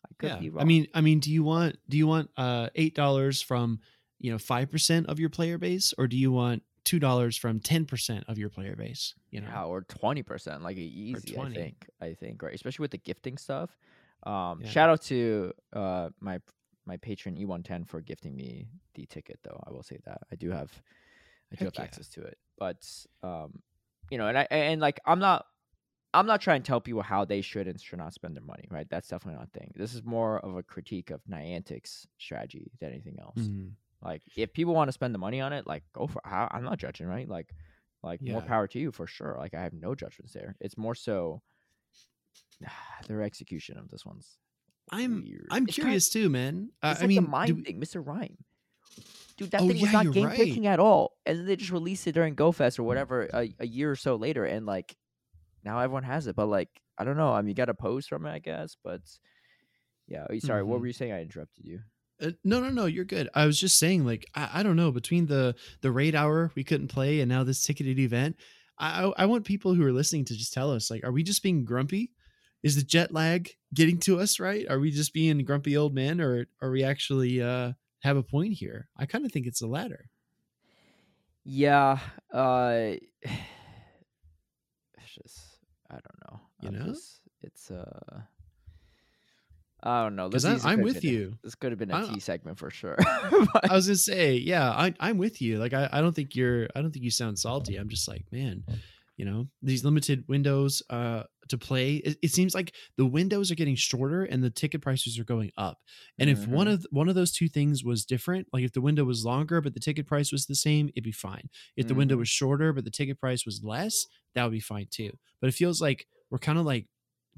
[0.05, 0.39] I could Yeah.
[0.39, 0.61] be wrong.
[0.61, 3.79] I mean, I mean, do you want do you want uh eight dollars from
[4.19, 7.59] you know five percent of your player base, or do you want two dollars from
[7.59, 9.13] ten percent of your player base?
[9.31, 9.47] You know.
[9.47, 11.37] Yeah, or twenty percent, like easy.
[11.37, 11.87] I think.
[12.01, 13.77] I think right, especially with the gifting stuff.
[14.23, 14.69] Um, Yeah.
[14.69, 16.39] shout out to uh my
[16.85, 19.61] my patron E110 for gifting me the ticket, though.
[19.67, 20.71] I will say that I do have
[21.51, 21.81] I do Heck have yeah.
[21.83, 22.81] access to it, but
[23.23, 23.61] um,
[24.09, 25.45] you know, and I and like I'm not.
[26.11, 28.65] I'm not trying to tell people how they should and should not spend their money,
[28.71, 28.89] right?
[28.89, 29.71] That's definitely not a thing.
[29.75, 33.37] This is more of a critique of Niantic's strategy than anything else.
[33.37, 33.73] Mhm.
[34.01, 36.25] Like, if people want to spend the money on it, like, go for.
[36.25, 37.27] I, I'm not judging, right?
[37.27, 37.49] Like,
[38.01, 39.35] like more power to you for sure.
[39.37, 40.55] Like, I have no judgments there.
[40.61, 41.41] It's more so
[43.07, 44.37] their execution of this one's.
[44.91, 45.47] I'm weird.
[45.51, 46.69] I'm It's curious too, man.
[46.81, 48.05] Uh, It's I like mean, the mind do- thing, Mr.
[48.05, 48.37] Rime.
[49.37, 50.35] Dude, that Oh, thing was not game right.
[50.35, 53.67] breaking at all, and then they just released it during GoFest or whatever a, a
[53.67, 54.97] year or so later, and like
[55.63, 56.35] now everyone has it.
[56.35, 57.31] But like, I don't know.
[57.31, 59.01] I mean, you got a pose from it, I guess, but
[60.07, 60.25] yeah.
[60.29, 60.81] oh, Sorry, what Mhm.
[60.81, 61.11] were you saying?
[61.13, 61.79] I interrupted you.
[62.21, 62.85] Uh, no, no, no.
[62.85, 63.29] You're good.
[63.33, 64.91] I was just saying, like, I, I don't know.
[64.91, 68.35] Between the the raid hour we couldn't play, and now this ticketed event,
[68.77, 71.43] I I want people who are listening to just tell us, like, are we just
[71.43, 72.11] being grumpy?
[72.61, 74.39] Is the jet lag getting to us?
[74.39, 74.65] Right?
[74.69, 78.53] Are we just being grumpy old men, or are we actually uh have a point
[78.53, 78.89] here?
[78.97, 80.09] I kind of think it's the latter.
[81.45, 81.99] Yeah.
[82.33, 82.95] Uh,
[84.97, 85.39] it's just
[85.89, 86.39] I don't know.
[86.61, 86.85] You I'm know?
[86.93, 88.21] just- it's uh.
[89.81, 90.27] I don't know.
[90.29, 91.37] Because I'm with been a- you.
[91.43, 92.95] This could have been a T segment for sure.
[92.99, 95.57] I But- was gonna say, yeah, I, I'm with you.
[95.57, 97.77] Like, I, I don't think you're, I don't think you sound salty.
[97.77, 98.63] I'm just like, man,
[99.17, 101.95] you know, these limited windows uh to play.
[101.95, 105.51] It, it seems like the windows are getting shorter and the ticket prices are going
[105.57, 105.79] up.
[106.19, 106.73] And if one Mhm.
[106.73, 109.73] of one of those two things was different, like if the window was longer but
[109.73, 111.49] the ticket price was the same, it'd be fine.
[111.75, 112.19] If the window Mhm.
[112.19, 114.05] was shorter but the ticket price was less,
[114.35, 115.11] that would be fine too.
[115.41, 116.85] But it feels like we're kind of like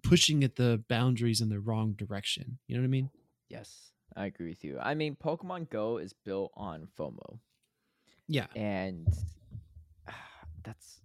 [0.03, 2.57] pushing at the boundaries in the wrong direction.
[2.67, 3.09] You know what I mean?
[3.49, 4.79] yes, I agree with you.
[4.79, 7.39] I mean, Pokemon Go is built on FOMO.
[8.27, 8.47] Yeah.
[8.55, 9.07] and
[10.63, 11.01] that's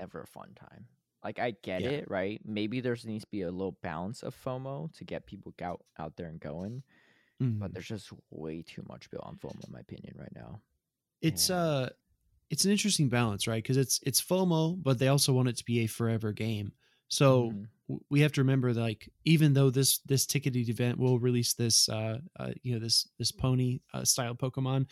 [0.00, 0.86] never a fun time.
[1.24, 1.90] Like I get Yeah.
[1.90, 2.40] it, right?
[2.44, 6.16] Maybe there's needs to be a little balance of FOMO to get people out out
[6.16, 6.82] there and going,
[7.40, 7.58] Mhm.
[7.58, 10.60] but there's just way too much built on FOMO, in my opinion, right now.
[11.20, 11.56] it's Yeah.
[11.56, 11.88] uh
[12.50, 15.64] it's an interesting balance right because it's it's fomo but they also want it to
[15.64, 16.72] be a forever game
[17.08, 18.00] so Mhm.
[18.10, 21.88] we have to remember that like even though this this ticketed event will release this
[21.88, 24.86] uh, uh you know this this pony uh, style pokemon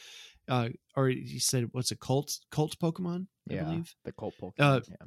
[0.49, 4.53] uh or you said what's a cult cult pokemon i yeah, believe the cult Pokemon.
[4.59, 5.07] Uh, yeah.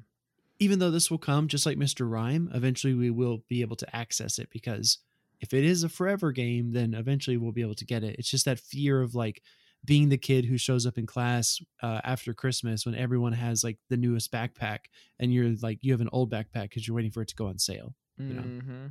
[0.60, 2.10] even though this will come just like Mr.
[2.10, 5.00] Rime, eventually we will be able to access it because
[5.42, 8.18] if it is a forever game, then eventually we'll be able to get it.
[8.20, 9.42] It's just that fear of like
[9.86, 13.78] being the kid who shows up in class uh, after Christmas when everyone has like
[13.90, 14.80] the newest backpack
[15.20, 17.48] and you're like you have an old backpack because you're waiting for it to go
[17.48, 17.96] on sale.
[18.18, 18.42] you know.
[18.42, 18.88] hmm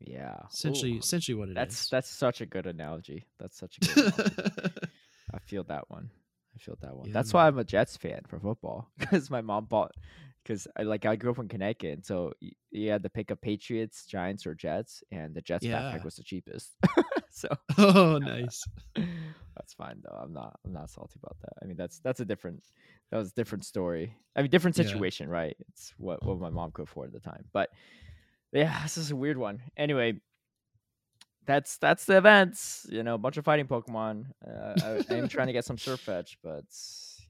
[0.00, 0.38] Yeah.
[0.52, 1.54] Essentially, Ooh, essentially what it is.
[1.56, 3.26] that's that's such a good analogy.
[3.38, 4.42] That's such a good analogy.
[5.34, 6.10] I feel that one.
[6.56, 7.08] I feel that one.
[7.08, 7.46] Yeah, That's why.
[7.46, 9.92] I'm a Jets fan for football because my mom bought.
[10.42, 12.32] Because I like I grew up in Connecticut, and so
[12.70, 15.82] you had to pick up Patriots, Giants, or Jets, and the Jets Yeah.
[15.82, 16.76] backpack was the cheapest.
[17.30, 17.48] so
[17.78, 18.64] oh, nice.
[19.56, 20.16] that's fine though.
[20.16, 21.52] I'm not I'm not salty about that.
[21.60, 22.62] I mean that's that's a different
[23.10, 24.14] that was a different story.
[24.36, 24.84] I mean different Yeah.
[24.84, 25.56] situation, right?
[25.70, 27.46] It's what what my mom could afford at the time.
[27.52, 27.70] But
[28.52, 29.60] yeah, this is a weird one.
[29.76, 30.20] Anyway,
[31.46, 32.86] that's that's the events.
[32.90, 34.26] You know, a bunch of fighting Pokemon.
[34.46, 36.64] Uh, I, am trying to get some Surf Fetch, but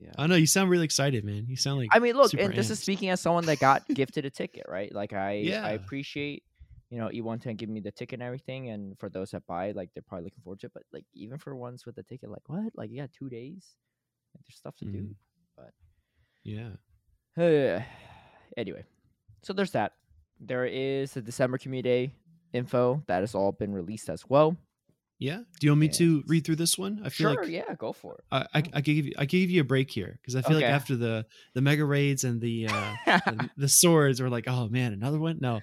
[0.01, 0.11] yeah.
[0.19, 1.47] I know you sound really excited, man.
[1.49, 4.25] You sound like I mean, look, and this is speaking as someone that got gifted
[4.25, 4.93] a ticket, right?
[4.93, 5.65] Like I, Yeah.
[5.65, 6.43] I appreciate,
[6.91, 9.91] you know, E110 giving me the ticket and everything, and for those that buy, like
[9.95, 10.73] they're probably looking forward to it.
[10.75, 12.73] But like even for ones with the ticket, like what?
[12.75, 13.77] Like you got two days,
[14.35, 15.15] like, there's stuff to do,
[15.57, 15.73] but
[16.43, 16.71] yeah.
[17.37, 17.81] do.
[18.57, 18.85] anyway,
[19.43, 19.93] so there's that.
[20.39, 22.13] There is the December Community Day
[22.57, 24.57] info that has all been released as well.
[25.19, 25.39] Yeah.
[25.61, 27.01] Do you want me to read through this one?
[27.03, 28.25] I feel Sure, like yeah, go for it.
[28.31, 30.67] I, I, I gave you I gave you a break here because I feel like
[30.67, 34.93] after the the mega raids and the uh, the, the swords were like, oh man,
[34.93, 35.39] another one.
[35.41, 35.61] No,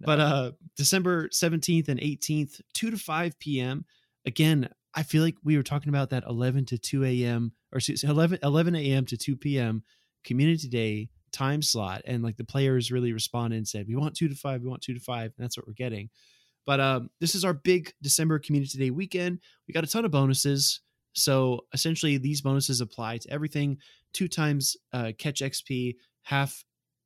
[0.00, 3.84] but uh, December seventeenth and eighteenth, two to five p.m.
[4.24, 7.52] Again, I feel like we were talking about that eleven to two a.m.
[7.72, 9.04] or excuse- 11, 11 a.m.
[9.06, 9.82] to two p.m.
[10.24, 14.28] community day time slot, and like the players really responded and said, we want two
[14.28, 16.08] to five, we want two to five, and that's what we're getting.
[16.64, 19.40] But um, this is our big December Community Day weekend.
[19.68, 20.80] We got a ton of bonuses.
[21.14, 23.78] So essentially, these bonuses apply to everything
[24.12, 26.64] two times uh, catch XP, half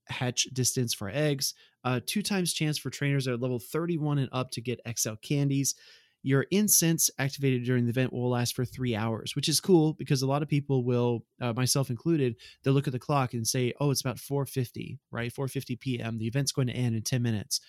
[0.08, 1.54] hatch distance for eggs,
[1.84, 5.74] uh, two times chance for trainers at level 31 and up to get XL candies.
[6.22, 10.22] Your incense activated during the event will last for three hours, which is cool because
[10.22, 13.72] a lot of people will, uh, myself included, they'll look at the clock and say,
[13.80, 15.32] "Oh, it's about 4:50, right?
[15.32, 16.18] 4:50 p.m.
[16.18, 17.60] The event's going to end in 10 minutes."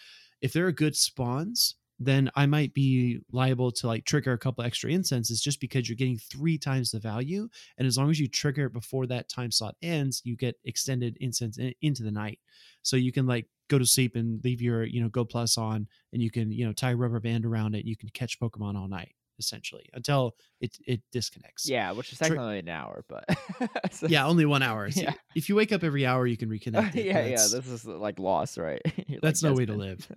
[0.41, 4.63] If there are good spawns, then I might be liable to like trigger a couple
[4.63, 7.47] extra incenses just because you're getting three times the value.
[7.77, 11.15] And as long as you trigger it before that time slot ends, you get extended
[11.21, 12.39] incense in, into the night.
[12.81, 15.87] So you can like go to sleep and leave your, you know, Go Plus on
[16.11, 17.85] and you can, you know, tie a rubber band around it.
[17.85, 21.67] You can catch Pokemon all night essentially until it, it disconnects.
[21.67, 23.25] yeah, which is technically an hour, but
[23.91, 24.89] so- Yeah, only one hour.
[24.91, 25.13] So Yeah.
[25.35, 26.95] If you wake up every hour, you can reconnect.
[26.95, 27.05] it.
[27.05, 27.35] yeah, yeah.
[27.35, 28.81] This is like lost, right?
[29.07, 30.07] You're like, That's no "Yes, way to live.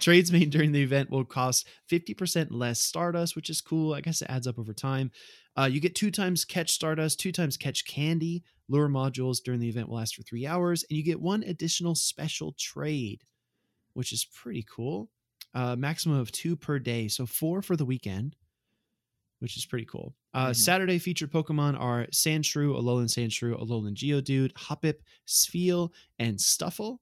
[0.00, 3.94] Trades made during the event will cost 50% less Stardust, which is cool.
[3.94, 5.10] I guess it adds up over time.
[5.58, 8.42] Uh, you get two times catch Stardust, two times catch candy.
[8.68, 11.94] Lure modules during the event will last for three hours, and you get one additional
[11.94, 13.22] special trade,
[13.92, 15.10] which is pretty cool.
[15.54, 18.36] Uh, maximum of two per day, so four for the weekend,
[19.40, 20.14] which is pretty cool.
[20.32, 20.56] Uh, Mhm.
[20.56, 26.98] Saturday featured Pokemon are Sandshrew, Alolan Sandshrew, Alolan Geodude, Hoppip, Spheal, and Stufful.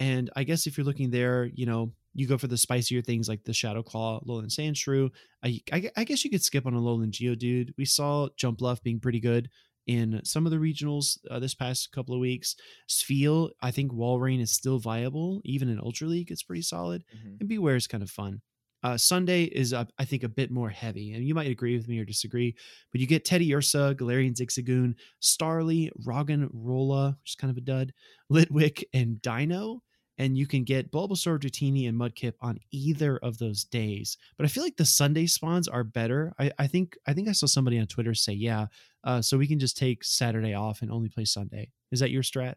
[0.00, 3.28] And I guess if you're looking there, you know, you go for the spicier things
[3.28, 5.10] like the Shadow Claw, Alolan Sandshrew.
[5.44, 7.72] I, I, I guess you could skip on a Alolan Geodude.
[7.76, 9.48] We saw Jumpluff being pretty good
[9.86, 12.56] in some of the regionals uh, this past couple of weeks.
[12.88, 15.40] Spheal, I think Walrein is still viable.
[15.44, 17.04] Even in Ultra League, it's pretty solid.
[17.14, 17.40] Mhm.
[17.40, 18.40] And Bewear is kind of fun.
[18.82, 21.88] Uh, Sunday is, uh, I think, a bit more heavy, and you might agree with
[21.88, 22.54] me or disagree,
[22.92, 27.92] but you get Teddiursa, Galarian Zigzagoon, Starly, Roggenrola, which is kind of a dud,
[28.30, 29.80] Litwick, and Deino.
[30.16, 34.16] And you can get Bulbasaur, Dratini, and Mudkip on either of those days.
[34.36, 36.32] But I feel like the Sunday spawns are better.
[36.38, 38.66] I, I think I think I saw somebody on Twitter say, yeah,
[39.02, 41.70] uh, so we can just take Saturday off and only play Sunday.
[41.90, 42.54] Is that your strat?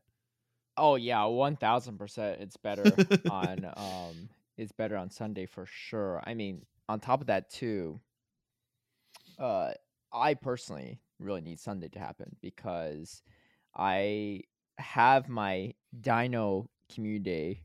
[0.78, 2.42] Oh yeah, one thousand percent.
[2.42, 2.84] It's better
[3.32, 6.22] on um, it's better on Sunday for sure.
[6.26, 8.00] I mean, on top of that too,
[9.40, 9.72] uh,
[10.14, 13.22] I personally really need Sunday to happen because
[13.76, 14.42] I
[14.78, 17.62] have my Deino Community Day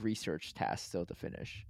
[0.00, 1.66] research task still to finish.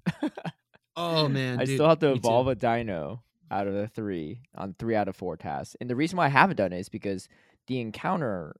[0.96, 3.20] Oh man, I dude, still have to evolve a deino
[3.50, 5.76] out of the three on three out of four tasks.
[5.80, 7.28] And the reason why I haven't done it is because
[7.66, 8.56] the encounter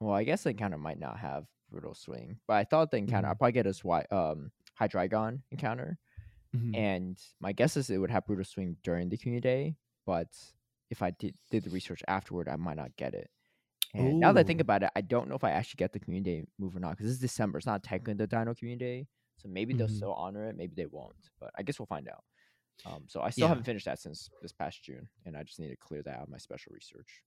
[0.00, 3.26] well, I guess the encounter might not have brutal swing, but I thought the encounter
[3.26, 3.30] Mhm.
[3.30, 5.98] I'll probably get a swi- um Hydreigon encounter.
[6.56, 6.76] Mhm.
[6.76, 9.76] And my guess is it would have brutal swing during the community day,
[10.06, 10.28] but
[10.90, 13.30] if I did, did the research afterward, I might not get it.
[13.94, 16.00] And now that I think about it, I don't know if I actually get the
[16.00, 17.58] community day move or not because it's December.
[17.58, 19.88] It's not technically the Deino community day, so maybe they'll Mhm.
[19.88, 21.30] still honor it, maybe they won't.
[21.38, 22.24] But I guess we'll find out.
[22.84, 23.48] Um, so I still Yeah.
[23.48, 26.24] haven't finished that since this past June, and I just need to clear that out
[26.24, 27.22] of my special research.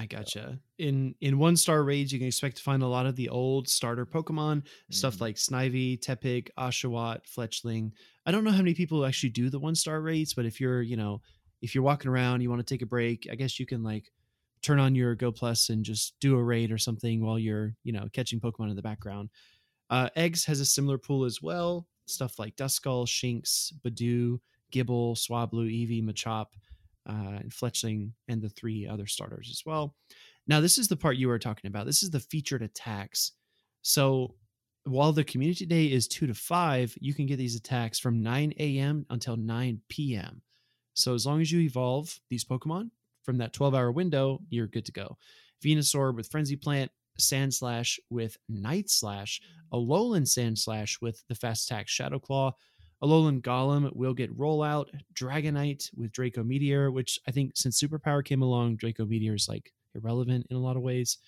[0.00, 0.60] I gotcha.
[0.78, 3.68] In in one star raids, you can expect to find a lot of the old
[3.68, 5.20] starter Pokemon, stuff Mhm.
[5.20, 7.90] like Snivy, Tepig, Oshawott, Fletchling.
[8.24, 10.82] I don't know how many people actually do the one star raids, but if you're,
[10.82, 11.20] you know,
[11.62, 14.12] if you're walking around, you want to take a break, I guess you can like
[14.62, 17.92] turn on your Go Plus and just do a raid or something while you're, you
[17.92, 19.30] know, catching Pokemon in the background.
[19.90, 21.86] Uh, Eggs has a similar pool as well.
[22.06, 24.38] Stuff like Duskull, Shinx, Budew,
[24.72, 26.46] Gible, Swablu, Eevee, Machop,
[27.08, 29.94] uh, and Fletchling, and the three other starters as well.
[30.46, 31.86] Now, this is the part you were talking about.
[31.86, 33.32] This is the featured attacks.
[33.82, 34.34] So,
[34.84, 38.54] while the community day is 2 to 5, you can get these attacks from 9
[38.58, 39.04] a.m.
[39.10, 40.40] until 9 p.m.
[40.94, 42.90] So, as long as you evolve these Pokemon
[43.28, 45.18] from that 12 hour window, you're good to go.
[45.62, 52.18] Venusaur with Frenzy Plant, Sandslash with Night Slash, Alolan Sandslash with the Fast Attack Shadow
[52.18, 52.54] Claw,
[53.04, 58.40] Alolan Golem will get Rollout, Dragonite with Draco Meteor, which I think since Superpower came
[58.40, 61.18] along, Draco Meteor is like irrelevant in a lot of ways.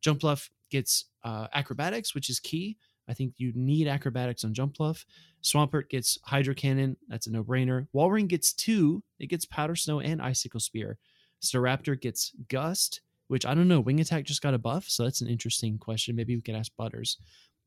[0.00, 2.76] Jumpluff gets uh, Acrobatics, which is key.
[3.08, 5.04] I think you need Acrobatics on Jumpluff.
[5.42, 6.96] Swampert gets Hydro Cannon.
[7.08, 7.88] That's a no brainer.
[7.92, 9.02] Walrein gets two.
[9.18, 10.98] It gets Powder Snow and Icicle Spear.
[11.42, 13.80] Staraptor gets Gust, which I don't know.
[13.80, 16.16] Wing Attack just got a buff, so that's an interesting question.
[16.16, 17.18] Maybe we could ask Butters.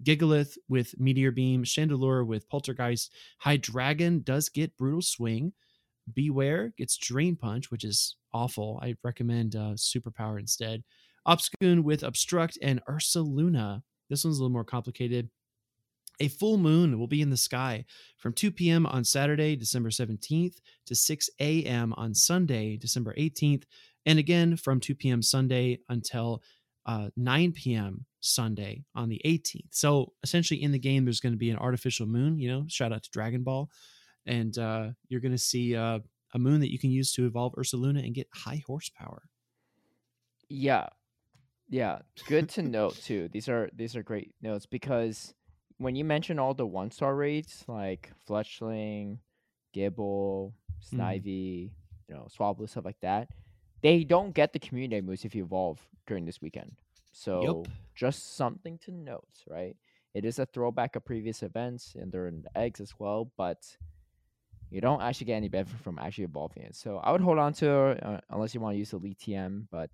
[0.03, 3.11] Gigalith with Meteor Beam, Chandelure with Poltergeist,
[3.43, 5.53] Hydreigon does get Brutal Swing,
[6.13, 8.79] Bewear gets Drain Punch, which is awful.
[8.81, 10.83] I recommend uh, Superpower instead.
[11.27, 13.83] Obstagoon with Obstruct and Ursaluna.
[14.09, 15.29] This one's a little more complicated.
[16.21, 17.83] A full moon will be in the sky
[18.17, 18.85] from 2 p.m.
[18.85, 21.93] on Saturday, December 17th to 6 a.m.
[21.97, 23.63] on Sunday, December 18th,
[24.05, 25.23] and again from 2 p.m.
[25.23, 26.43] Sunday until
[26.85, 28.05] uh, 9 p.m.
[28.19, 29.69] Sunday on the 18th.
[29.71, 32.37] So essentially, in the game, there's going to be an artificial moon.
[32.37, 33.71] You know, shout out to Dragon Ball,
[34.27, 36.01] and uh, you're going to see uh,
[36.35, 39.23] a moon that you can use to evolve Ursaluna and get high horsepower.
[40.49, 40.89] Yeah.
[41.67, 41.99] Yeah.
[42.27, 43.27] Good to note too.
[43.31, 45.33] These are these are great notes because
[45.81, 49.17] when you mention all the one star raids like Fletchling,
[49.75, 50.53] Gible,
[50.93, 50.97] Mhm.
[50.97, 51.71] Snivy,
[52.07, 53.29] you know, Swablu, stuff like that,
[53.81, 56.75] they don't get the community moves if you evolve during this weekend.
[57.11, 57.63] So
[57.95, 59.75] just something to note, right?
[60.13, 63.77] It is a throwback of previous events and they're in the eggs as well, but
[64.69, 66.75] you don't actually get any benefit from actually evolving it.
[66.75, 67.71] So I would hold on to
[68.07, 69.91] uh, unless you want to use the Elite TM, but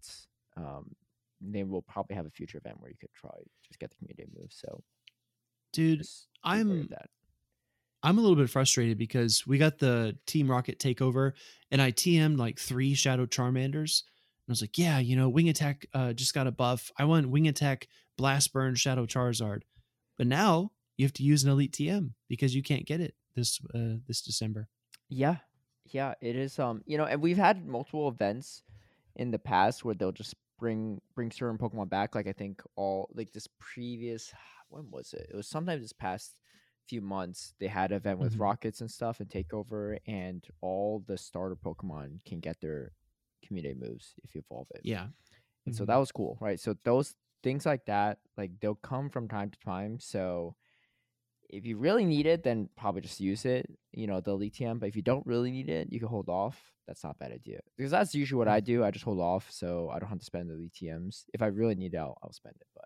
[0.55, 0.95] um,
[1.41, 3.31] they will probably have a future event where you could try
[3.63, 4.51] just get the community move.
[4.51, 4.83] So
[5.74, 7.09] Dude, just be aware of I'm that.
[8.03, 11.34] I'm a little bit frustrated because we got the Team Rocket takeover
[11.72, 14.03] and I TM'd like three Shadow Charmanders.
[14.03, 16.91] And I was like, yeah, you know, Wing Attack uh, just got a buff.
[16.97, 17.88] I want Wing Attack,
[18.18, 19.61] Blast Burn, Shadow Charizard.
[20.18, 23.59] But now you have to use an Elite TM because you can't get it this
[23.74, 24.68] uh, this December.
[25.09, 25.38] Yeah,
[25.86, 26.59] yeah, it is.
[26.59, 28.63] Um, you know, and we've had multiple events
[29.15, 32.15] in the past where they'll just bring bring certain Pokemon back.
[32.15, 34.34] Like I think all like this previous
[34.70, 35.28] when was it?
[35.32, 36.38] It was sometime this past
[36.88, 37.53] few months.
[37.59, 38.39] They had an event with Mhm.
[38.39, 42.93] rockets and stuff and takeover, and all the starter Pokemon can get their
[43.43, 44.82] community moves if you evolve it.
[44.84, 45.07] Yeah.
[45.65, 45.88] And so Mhm.
[45.88, 46.59] that was cool, right?
[46.59, 49.99] So those things like that, like they'll come from time to time.
[49.99, 50.55] So
[51.49, 53.65] if you really need it, then probably just use it.
[53.93, 54.80] You know, the TM.
[54.80, 56.74] But if you don't really need it, you can hold off.
[56.88, 58.84] That's not a bad idea because that's usually what I do.
[58.84, 61.26] I just hold off, so I don't have to spend the elite TMs.
[61.34, 62.68] If I really need it, I'll, I'll spend it.
[62.76, 62.86] But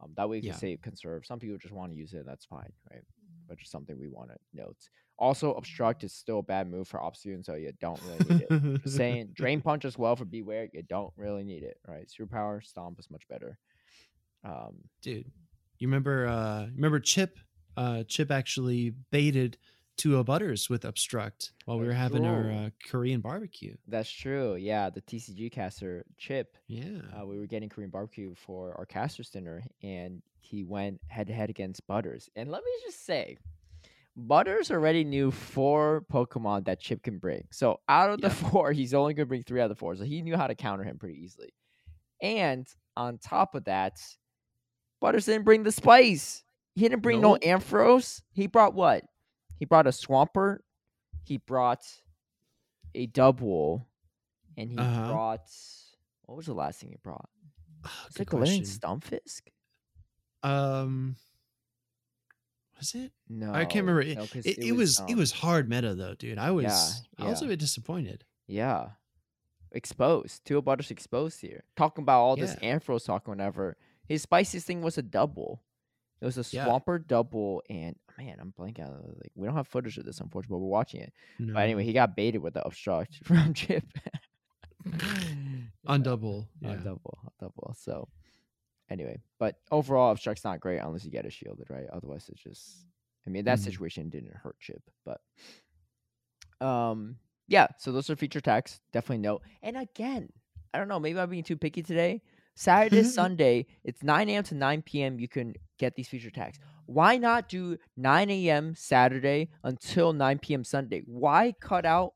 [0.00, 0.56] um, that way you can Yeah.
[0.56, 1.26] save, conserve.
[1.26, 2.24] Some people just want to use it.
[2.26, 3.02] That's fine, right?
[3.48, 4.76] But just something we want to note.
[5.18, 8.80] Also, obstruct is still a bad move for Obstagoon, so you don't really need it.
[8.88, 10.68] Saying, drain punch as well for Bewear.
[10.72, 12.06] You don't really need it, right?
[12.08, 13.58] Superpower stomp is much better.
[14.44, 15.30] Um, dude.
[15.78, 16.26] You remember?
[16.26, 17.38] Uh, remember Chip?
[17.76, 19.56] Uh, Chip actually baited
[19.98, 23.74] to a butters with obstruct while we were having our uh, Korean barbecue.
[23.86, 24.56] that's true.
[24.56, 26.56] Yeah, the TCG caster Chip.
[26.66, 27.00] Yeah.
[27.20, 31.32] Uh, we were getting Korean barbecue for our caster's dinner, and he went head to
[31.32, 32.28] head against Butters.
[32.36, 33.36] And let me just say,
[34.16, 37.46] Butters already knew four Pokemon that Chip can bring.
[37.50, 39.94] So out of the four, he's only going to bring three out of the four.
[39.96, 41.52] So he knew how to counter him pretty easily.
[42.22, 43.98] And on top of that,
[45.00, 46.42] Butters didn't bring the spice.
[46.74, 47.40] He didn't bring Nope.
[47.42, 48.22] no Ampharos.
[48.32, 49.04] He brought what?
[49.58, 50.58] He brought a Swampert.
[51.24, 51.84] He brought
[52.94, 53.84] a Dubwool.
[54.56, 55.08] And he Uh-huh.
[55.12, 55.48] brought.
[56.22, 57.28] What was the last thing he brought?
[57.84, 58.62] Ah, Is it Galarian.
[58.66, 59.42] Stunfisk?
[60.42, 61.16] Um,
[62.76, 63.12] was it?
[63.28, 64.02] No, I can't remember.
[64.02, 66.38] It, no, 'cause it, it was it um, was hard meta though, dude.
[66.38, 68.24] I was I was a bit disappointed.
[68.46, 68.90] Yeah.
[69.72, 70.44] Exposed.
[70.44, 71.64] Two Butters exposed here.
[71.76, 72.76] Talking about all this Yeah.
[72.78, 73.76] Ampharos talk whenever.
[74.06, 75.62] His spiciest thing was a double.
[76.20, 76.66] It was a Yeah.
[76.66, 79.02] Swampert double, and man, I'm blanking out.
[79.16, 81.12] Like, we don't have footage of this, unfortunately, but we're watching it.
[81.38, 81.54] No.
[81.54, 83.84] But anyway, he got baited with the obstruct from Chip.
[85.86, 86.48] on double.
[86.64, 87.74] On double, on double.
[87.78, 88.08] So,
[88.90, 91.86] anyway, but overall, obstruct's not great unless you get it shielded, right?
[91.92, 92.84] Otherwise, it's just.
[93.26, 93.64] I mean, that Mhm.
[93.64, 95.20] situation didn't hurt Chip, but.
[96.60, 97.16] Um.
[97.46, 97.68] Yeah.
[97.78, 98.80] So those are feature tags.
[98.92, 99.42] Definitely note.
[99.62, 100.30] And again,
[100.74, 100.98] I don't know.
[101.00, 102.20] Maybe I'm being too picky today.
[102.56, 104.42] Saturday, Sunday, it's 9 a.m.
[104.44, 105.18] to 9 p.m.
[105.20, 106.58] You can get these feature tags.
[106.88, 108.74] Why not do 9 a.m.
[108.74, 110.64] Saturday until 9 p.m.
[110.64, 111.02] Sunday?
[111.04, 112.14] Why cut out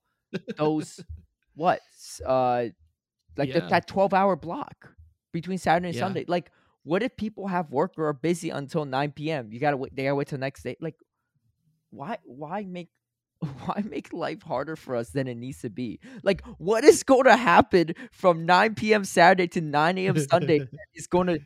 [0.56, 0.98] those
[1.54, 1.80] what
[2.24, 2.68] uh
[3.36, 4.94] like the, that 12 hour block
[5.30, 6.00] between Saturday and Yeah.
[6.00, 6.24] Sunday?
[6.26, 6.50] Like,
[6.84, 9.52] what if people have work or are busy until 9 p.m.?
[9.52, 9.94] You gotta wait.
[9.94, 10.78] They gotta wait till the next day.
[10.80, 10.96] Like,
[11.90, 12.16] why?
[12.24, 12.88] Why make?
[13.66, 15.98] Why make life harder for us than it needs to be?
[16.22, 19.04] Like, what is going to happen from 9 p.m.
[19.04, 20.16] Saturday to 9 a.m.
[20.16, 20.60] Sunday
[20.94, 21.40] is going to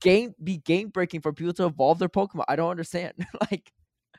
[0.00, 2.44] game be game breaking for people to evolve their Pokemon?
[2.48, 3.14] I don't understand.
[3.50, 3.72] like,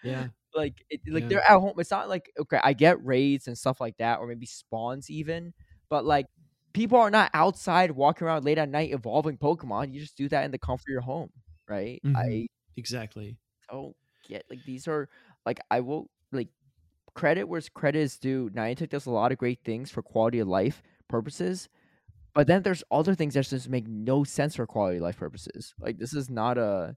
[0.03, 0.27] yeah.
[0.55, 1.29] like it, like Yeah.
[1.29, 1.73] they're at home.
[1.79, 5.53] It's not like okay, I get raids and stuff like that, or maybe spawns even,
[5.89, 6.27] but like
[6.73, 9.93] people are not outside walking around late at night evolving Pokemon.
[9.93, 11.29] You just do that in the comfort of your home,
[11.67, 12.01] right?
[12.15, 12.47] I Mhm.
[12.77, 13.37] Exactly.
[13.71, 13.95] don't
[14.27, 15.09] get like these are
[15.45, 16.49] like I will like
[17.15, 18.49] credit where credit is due.
[18.51, 21.69] Niantic does a lot of great things for quality of life purposes.
[22.35, 25.73] But then there's other things that just make no sense for quality of life purposes.
[25.79, 26.95] Like this is not a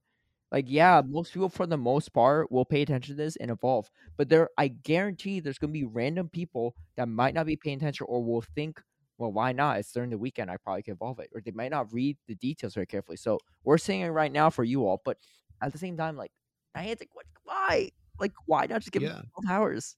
[0.53, 3.91] like yeah, most people for the most part will pay attention to this and evolve.
[4.17, 8.07] But there I guarantee there's gonna be random people that might not be paying attention
[8.09, 8.81] or will think,
[9.19, 9.79] well, why not?
[9.79, 11.31] It's during the weekend, I probably can evolve it.
[11.35, 13.17] Or they might not read the details very carefully.
[13.19, 15.19] So we're saying it right now for you all, but
[15.63, 16.33] at the same time, like
[16.77, 17.91] Niantic, what why?
[18.21, 19.09] Like why not just give Yeah.
[19.09, 19.97] them 12 hours?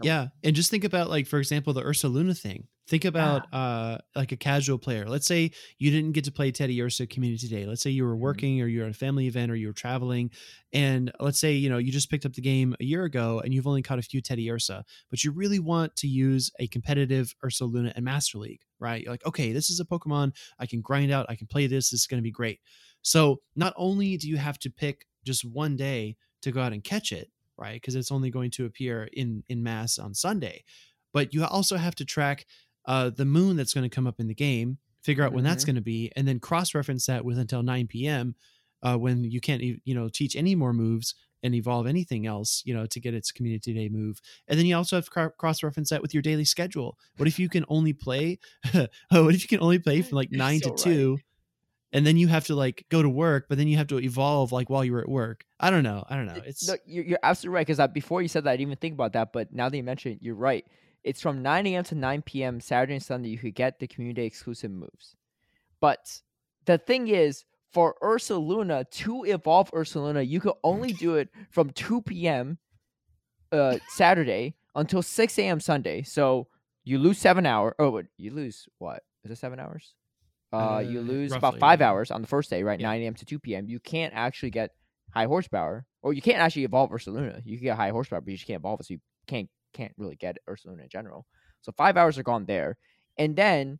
[0.00, 2.68] Yeah, and just think about like for example the Ursaluna thing.
[2.88, 5.06] Think about uh like a casual player.
[5.06, 7.66] Let's say you didn't get to play Teddiursa Community Day.
[7.66, 8.16] Let's say you were Mhm.
[8.16, 10.30] working or you're at a family event or you were traveling,
[10.72, 13.52] and let's say you know you just picked up the game a year ago and
[13.52, 17.92] you've only caught a few Teddiursa, but you really want to use a competitive Ursaluna
[17.94, 19.02] and Master League, right?
[19.02, 21.26] You're like, okay, this is a Pokemon I can grind out.
[21.28, 21.90] I can play this.
[21.90, 22.60] This is going to be great.
[23.02, 26.82] So not only do you have to pick just one day to go out and
[26.82, 27.74] catch it, right?
[27.74, 30.64] Because it's only going to appear in in mass on Sunday,
[31.12, 32.46] but you also have to track
[32.88, 35.62] uh, the moon that's going to come up in the game, figure out when that's
[35.62, 35.66] Mhm.
[35.66, 38.34] going to be, and then cross reference that with until 9 p.m.
[38.82, 42.74] Uh, when you can't you know teach any more moves and evolve anything else you
[42.74, 46.02] know to get its community day move and then you also have cross reference that
[46.02, 48.38] with your daily schedule what if you can only play
[48.74, 48.86] oh
[49.24, 51.18] what if you can only play from like You're 9 so to 2
[51.92, 54.52] and then you have to like go to work but then you have to evolve
[54.52, 57.54] like while you're at work i don't know i don't know it's you're, you're absolutely
[57.56, 59.32] right because before you said that, I didn't even think about that.
[59.32, 60.64] But now that you mention it, you're right.
[61.08, 61.84] It's from 9 a.m.
[61.84, 62.60] to 9 p.m.
[62.60, 63.30] Saturday and Sunday.
[63.30, 65.16] You could get the community exclusive moves.
[65.80, 66.20] But
[66.66, 72.02] the thing is, for Ursaluna to evolve Ursaluna, you could only do it from 2
[72.02, 72.58] p.m.
[73.50, 75.60] Uh, Saturday until 6 a.m.
[75.60, 76.02] Sunday.
[76.02, 76.48] So
[76.84, 77.74] you lose seven hours.
[77.78, 79.02] Oh, you lose what?
[79.24, 79.94] Is it seven hours?
[80.52, 81.88] Uh, you Uh, lose about five yeah.
[81.88, 82.80] hours on the first day, right?
[82.80, 82.88] Yeah.
[82.88, 83.14] 9 a.m.
[83.14, 83.66] to 2 p.m.
[83.68, 84.70] You can't actually get
[85.12, 87.40] high horsepower, or you can't actually evolve Ursaluna.
[87.44, 89.92] You can get high horsepower, but you just can't evolve it, so you can't can't
[89.96, 91.26] really get Ursaluna in general.
[91.62, 92.76] So five hours are gone there,
[93.16, 93.78] and then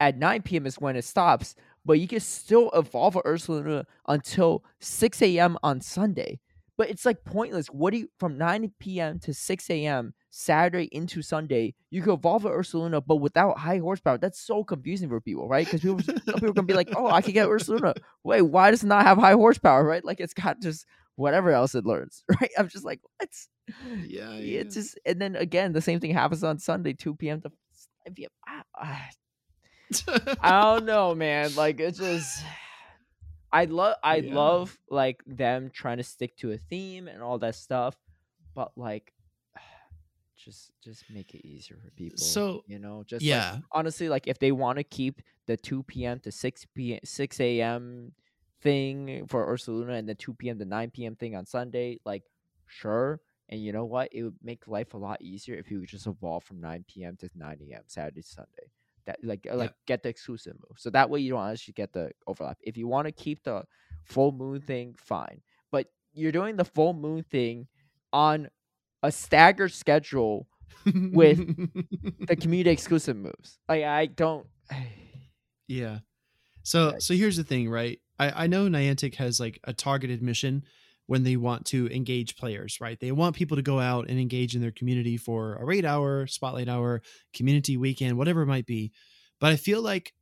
[0.00, 0.66] at 9 p.m.
[0.66, 1.54] is when it stops.
[1.84, 5.56] but you can still evolve a Ursaluna until 6 a.m.
[5.62, 6.38] on Sunday.
[6.78, 7.66] But it's like pointless.
[7.68, 9.18] What do you from 9 p.m.
[9.20, 10.14] to 6 a.m.
[10.30, 11.74] Saturday into Sunday?
[11.90, 14.18] You can evolve a Ursaluna, but without high horsepower.
[14.18, 15.66] That's so confusing for people, right?
[15.66, 16.00] Because people,
[16.34, 17.94] are gonna be like, "Oh, I can get Ursaluna.
[18.24, 19.84] Wait, why does it not have high horsepower?
[19.84, 20.04] Right?
[20.04, 22.50] Like it's got just whatever else it learns, right?
[22.58, 23.28] I'm just like, what?
[24.02, 27.40] Yeah, It's just, and then again, the same thing happens on Sunday, 2 p.m.
[27.42, 27.50] to
[28.04, 28.30] 5 p.m.
[28.46, 29.10] I, I,
[30.40, 31.54] I don't know, man.
[31.54, 32.42] Like it's just
[33.52, 34.34] I love I Yeah.
[34.34, 37.96] love like them trying to stick to a theme and all that stuff,
[38.54, 39.12] but like
[40.36, 42.18] just just make it easier for people.
[42.18, 45.82] So, you know, just like, yeah, honestly, like if they want to keep the 2
[45.84, 46.18] p.m.
[46.20, 47.00] to 6 p.m.
[47.04, 48.12] 6 a.m.
[48.62, 50.58] thing for Ursaluna and the 2 p.m.
[50.58, 51.14] to 9 p.m.
[51.16, 52.24] thing on Sunday, like
[52.66, 53.20] sure.
[53.52, 54.08] And you know what?
[54.12, 57.18] It would make life a lot easier if you could just evolve from 9 p.m.
[57.18, 57.82] to 9 a.m.
[57.86, 58.70] Saturday to Sunday.
[59.04, 60.78] That like uh, like get the exclusive move.
[60.78, 62.56] So that way you don't actually get the overlap.
[62.62, 63.64] If you want to keep the
[64.04, 65.42] full moon thing, fine.
[65.70, 67.66] But you're doing the full moon thing
[68.10, 68.48] on
[69.02, 70.48] a staggered schedule
[70.86, 71.38] with
[72.26, 73.58] the community exclusive moves.
[73.68, 74.46] Like I don't.
[75.68, 76.00] Yeah.
[76.64, 77.98] So so here's the thing, right?
[78.18, 80.64] I I know Niantic has like a targeted mission
[81.12, 82.98] when they want to engage players, right?
[82.98, 86.26] They want people to go out and engage in their community for a raid hour,
[86.26, 87.02] spotlight hour,
[87.34, 88.92] community weekend, whatever it might be.
[89.38, 90.14] But I feel like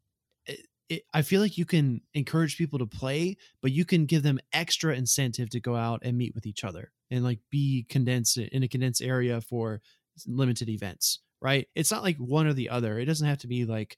[0.89, 4.41] it, I feel like you can encourage people to play, but you can give them
[4.53, 8.65] extra incentive to go out and meet with each other and like be condensed in
[8.65, 9.81] a condensed area for
[10.27, 11.69] limited events, right?
[11.77, 12.99] It's not like one or the other.
[12.99, 13.97] It doesn't have to be like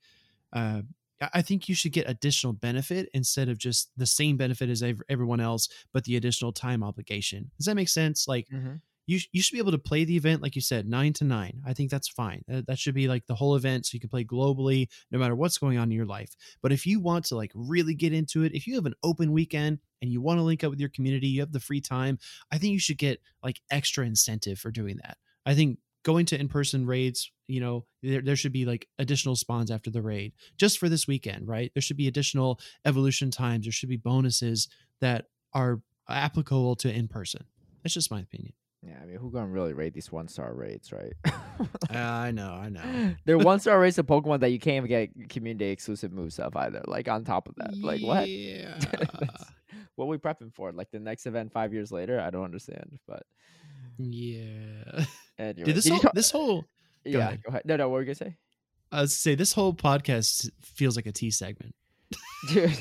[0.53, 0.82] uh,
[1.35, 5.03] I- think you should get additional benefit instead of just the same benefit as ev-
[5.09, 7.51] everyone else, but the additional time obligation.
[7.59, 8.27] Does that make sense?
[8.29, 8.75] Like mm-hmm.
[9.07, 11.25] you, sh- you should be able to play the event, like you said, nine to
[11.25, 11.62] nine.
[11.66, 12.43] I think that's fine.
[12.49, 15.35] That, that should be like the whole event, so you can play globally, no matter
[15.35, 16.35] what's going on in your life.
[16.62, 19.33] But if you want to like really get into it, if you have an open
[19.33, 22.18] weekend and you want to link up with your community, you have the free time.
[22.51, 25.18] I think you should get like extra incentive for doing that.
[25.45, 29.71] I think going to in-person raids you know there, there should be like additional spawns
[29.71, 33.73] after the raid just for this weekend right there should be additional evolution times there
[33.73, 34.69] should be bonuses
[35.01, 37.45] that are applicable to in-person
[37.83, 38.53] that's just my opinion
[38.85, 41.13] Yeah, I mean, who gonna really rate these one star raids, right?
[41.25, 44.89] Uh, i know i know They're one star raids of Pokemon that you can't even
[44.89, 46.83] get community exclusive moves of either.
[46.87, 48.29] Like on top of that, like what?
[48.29, 48.81] yeah
[49.95, 50.73] what we prepping for?
[50.73, 52.19] Like the next event five years later?
[52.21, 52.99] I don't understand.
[53.07, 53.23] But
[53.99, 55.05] yeah
[55.43, 56.64] anyway, Dude, this whole talk- this whole
[57.05, 57.43] yeah, ahead.
[57.43, 57.62] go ahead.
[57.64, 58.36] No, no, what were you gonna say?
[58.90, 61.74] i was say this whole podcast feels like a t segment
[62.49, 62.76] Dude,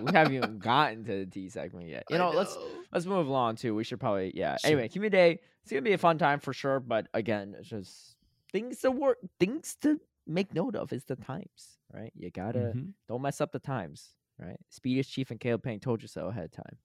[0.00, 2.04] we haven't even gotten to the T segment yet.
[2.08, 2.56] You know, let's
[2.92, 3.74] let's move along too.
[3.74, 4.56] We should probably yeah.
[4.56, 4.68] Sure.
[4.70, 5.40] Anyway, community day.
[5.62, 6.80] It's gonna be a fun time for sure.
[6.80, 8.16] But again, it's just
[8.52, 12.12] things to work, things to make note of is the times, right?
[12.16, 12.92] You gotta Mhm.
[13.08, 14.58] don't mess up the times, right?
[14.70, 16.78] Speediest Chief and Caleb Peng told you so ahead of time.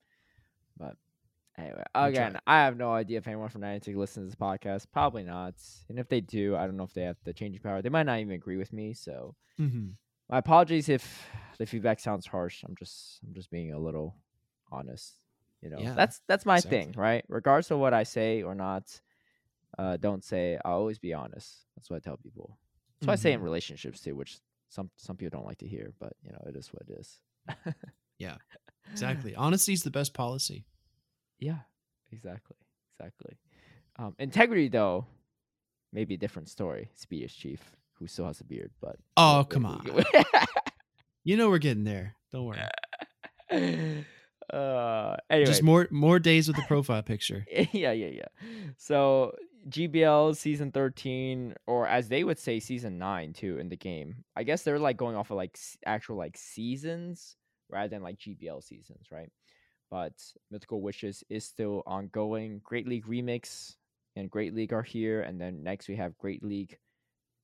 [0.78, 0.98] But
[1.58, 2.40] anyway, again.
[2.48, 4.88] I have no idea if anyone from Niantic listens to this podcast.
[4.92, 5.56] Probably not.
[5.90, 7.82] And if they do, I don't know if they have the changing power.
[7.82, 8.94] They might not even agree with me.
[8.94, 9.90] So mm-hmm.
[10.30, 11.28] my apologies if
[11.58, 12.64] the feedback sounds harsh.
[12.68, 14.16] I'm just I'm just being a little
[14.72, 15.14] honest.
[15.62, 17.24] You know, Yeah, that's that's my thing, right?
[17.28, 18.84] Regardless of what I say or not,
[19.78, 20.58] uh, don't say.
[20.66, 21.66] I'll always be honest.
[21.76, 22.58] That's what I tell people.
[23.00, 23.44] That's what I say in Mhm.
[23.44, 26.72] relationships too, which some some people don't like to hear, but you know, it is
[26.74, 27.20] what it is.
[28.18, 28.38] Yeah,
[28.92, 30.66] exactly honesty is the best policy
[31.42, 31.60] Yeah,
[32.12, 32.56] exactly,
[32.98, 33.36] exactly.
[33.98, 35.06] Um, integrity though,
[35.92, 36.90] maybe a different story.
[36.96, 37.60] Speediest Chief,
[38.00, 39.86] who still has a beard, but oh come on
[41.24, 42.58] you know we're getting there don't worry
[44.54, 48.26] uh, anyway, just more more days with the profile picture yeah, yeah, yeah.
[48.78, 49.36] So
[49.70, 54.24] GBL season thirteen, or as they would say, season nine too in the game.
[54.36, 57.36] I guess they're like going off of like actual like seasons
[57.70, 59.30] rather than like GBL seasons, right?
[59.92, 60.14] But
[60.50, 62.62] Mythical Wishes is still ongoing.
[62.64, 63.76] Great League Remix
[64.16, 66.78] and Great League are here, and then next we have Great League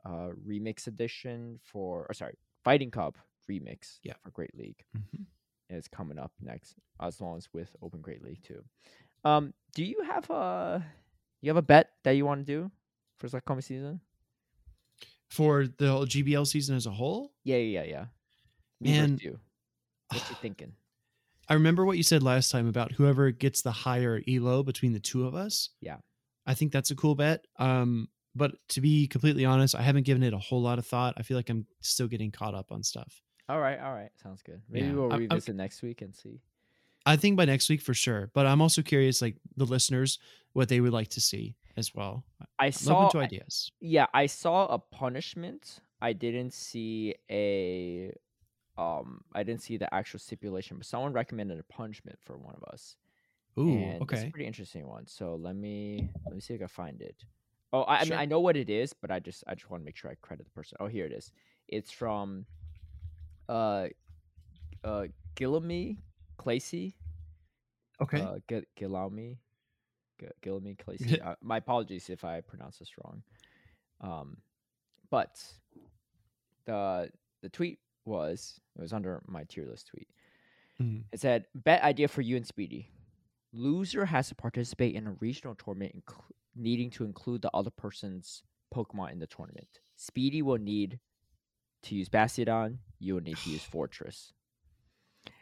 [0.06, 3.18] uh Remix edition for, or sorry, Fighting Cup
[3.50, 4.14] Remix, Yeah.
[4.24, 5.26] for Great League Mhm.
[5.70, 8.64] is coming up next, as long as with Open Great League too.
[9.26, 10.86] Um, do you have a
[11.42, 12.72] you have a bet that you want to do
[13.18, 14.00] for this upcoming season?
[15.30, 17.34] for the whole GBL season as a whole.
[17.44, 18.06] Yeah, yeah, yeah.
[18.80, 19.08] yeah.
[19.08, 19.38] Me you.
[20.14, 20.72] What you thinking?
[21.50, 25.00] I remember what you said last time about whoever gets the higher elo between the
[25.00, 25.70] two of us.
[25.82, 25.98] Yeah.
[26.46, 27.46] I think that's a cool bet.
[27.58, 31.14] Um, but to be completely honest, I haven't given it a whole lot of thought.
[31.18, 33.22] I feel like I'm still getting caught up on stuff.
[33.50, 34.62] All right, all right, sounds good.
[34.70, 36.42] Maybe Yeah, we'll I'm- I'm- revisit next week and see.
[37.06, 38.30] I think by next week for sure.
[38.34, 40.20] But I'm also curious, like the listeners,
[40.52, 42.26] what they would like to see as well.
[42.60, 43.72] I I'm saw, to ideas.
[43.80, 45.80] yeah, I saw a punishment.
[46.02, 48.12] I didn't see a
[48.78, 52.64] um I didn't see the actual stipulation, but someone recommended a punishment for one of
[52.72, 52.96] us.
[53.60, 54.28] Ooh, and It's a okay.
[54.28, 55.08] pretty interesting one.
[55.08, 57.16] So let me let me see if I can find it.
[57.74, 59.82] Oh, I, I mean I know what it is, but I just I just want
[59.82, 60.78] to make sure I credit the person.
[60.80, 61.32] Oh, here it is.
[61.68, 62.46] It's from
[63.50, 63.88] uh
[64.84, 65.98] uh Gillamy
[66.40, 66.94] Clacy.
[68.02, 68.22] Okay.
[68.22, 68.38] Uh.
[68.48, 69.38] G- Gillamy
[70.78, 71.20] Clacy.
[71.26, 73.24] uh, my apologies if I pronounce this wrong.
[74.02, 74.38] Um
[75.10, 75.42] but
[76.66, 77.10] the
[77.42, 80.08] the tweet was it was under my tier list tweet.
[80.82, 81.04] Mhm.
[81.12, 82.90] It said, "Bet idea for you and Speedy.
[83.54, 88.44] Loser has to participate in a regional tournament, inclu- needing to include the other person's
[88.74, 89.80] Pokemon in the tournament.
[89.96, 91.00] Speedy will need
[91.84, 92.78] to use Bastiodon.
[93.00, 94.34] You will need to use Forretress."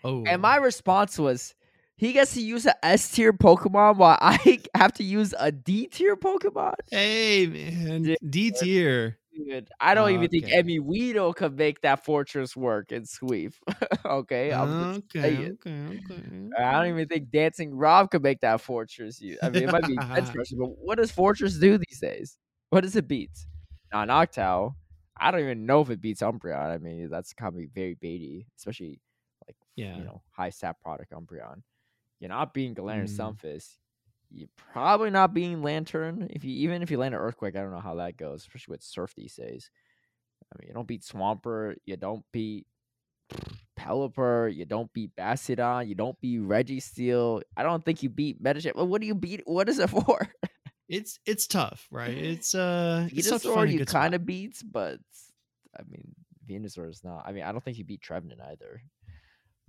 [0.03, 0.23] Oh.
[0.25, 1.55] And my response was,
[1.97, 4.37] "He gets to use a S tier Pokemon, while I
[4.75, 9.17] have to use a D tier Pokemon." Hey man, D tier.
[9.35, 13.53] Dude, I don't even think MEweedle could make that Forretress work in sweep.
[14.05, 16.23] okay, I'm Okay, okay, okay.
[16.57, 19.19] I don't even think Dancing Rob could make that Forretress.
[19.19, 19.37] use.
[19.43, 22.37] I mean, it might be bench pressure, but what does Forretress do these days?
[22.69, 23.47] What does it beat?
[23.93, 24.75] Not Noctowl,
[25.17, 26.69] I don't even know if it beats Umbreon.
[26.73, 29.01] I mean, that's kind of very baity, especially
[29.47, 29.95] like Yeah.
[29.95, 31.63] you know high stat product Umbreon.
[32.19, 33.09] You're not being Galarian Mm.
[33.09, 33.77] Stunfisk.
[34.35, 36.27] You're probably not being Lanturn.
[36.29, 38.73] If you even if you land an Earthquake, I don't know how that goes, especially
[38.73, 39.71] with Surf these days.
[40.53, 41.75] I mean, you don't beat Swampert.
[41.85, 42.67] You don't beat
[43.79, 44.53] Pelipper.
[44.53, 45.87] You don't beat Bastiodon.
[45.87, 47.43] You don't beat Registeel.
[47.55, 48.75] I don't think you beat Medicham.
[48.75, 49.41] Well, what do you beat?
[49.45, 50.27] What is it for?
[50.89, 52.09] It's it's tough, right?
[52.15, 54.99] It's uh it's tough to Venusaur you kind of beats, but
[55.77, 56.13] I mean,
[56.45, 57.23] Venusaur is not.
[57.25, 58.81] I mean, I don't think you beat Trevenant either.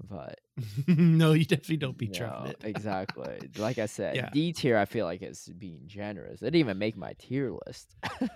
[0.02, 0.40] But
[0.86, 3.39] no, you definitely don't beat no, exactly.
[3.56, 4.31] Like I said, Yeah.
[4.32, 4.77] D tier.
[4.77, 6.43] I feel like it's being generous.
[6.43, 7.94] It didn't even make my tier list.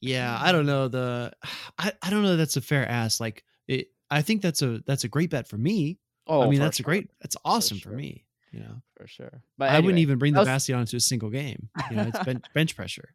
[0.00, 1.32] Yeah, I don't know the
[1.78, 3.20] I, I don't know that that's a fair ask.
[3.20, 5.98] Like it I think that's a that's a great bet for me.
[6.26, 7.96] oh, I mean for that's a great that's awesome for sure.
[7.96, 8.82] me, you know.
[8.96, 9.42] for sure.
[9.58, 11.68] But I wouldn't even bring the was- Bastion to a single game.
[11.90, 13.14] You know, it's bench, bench pressure.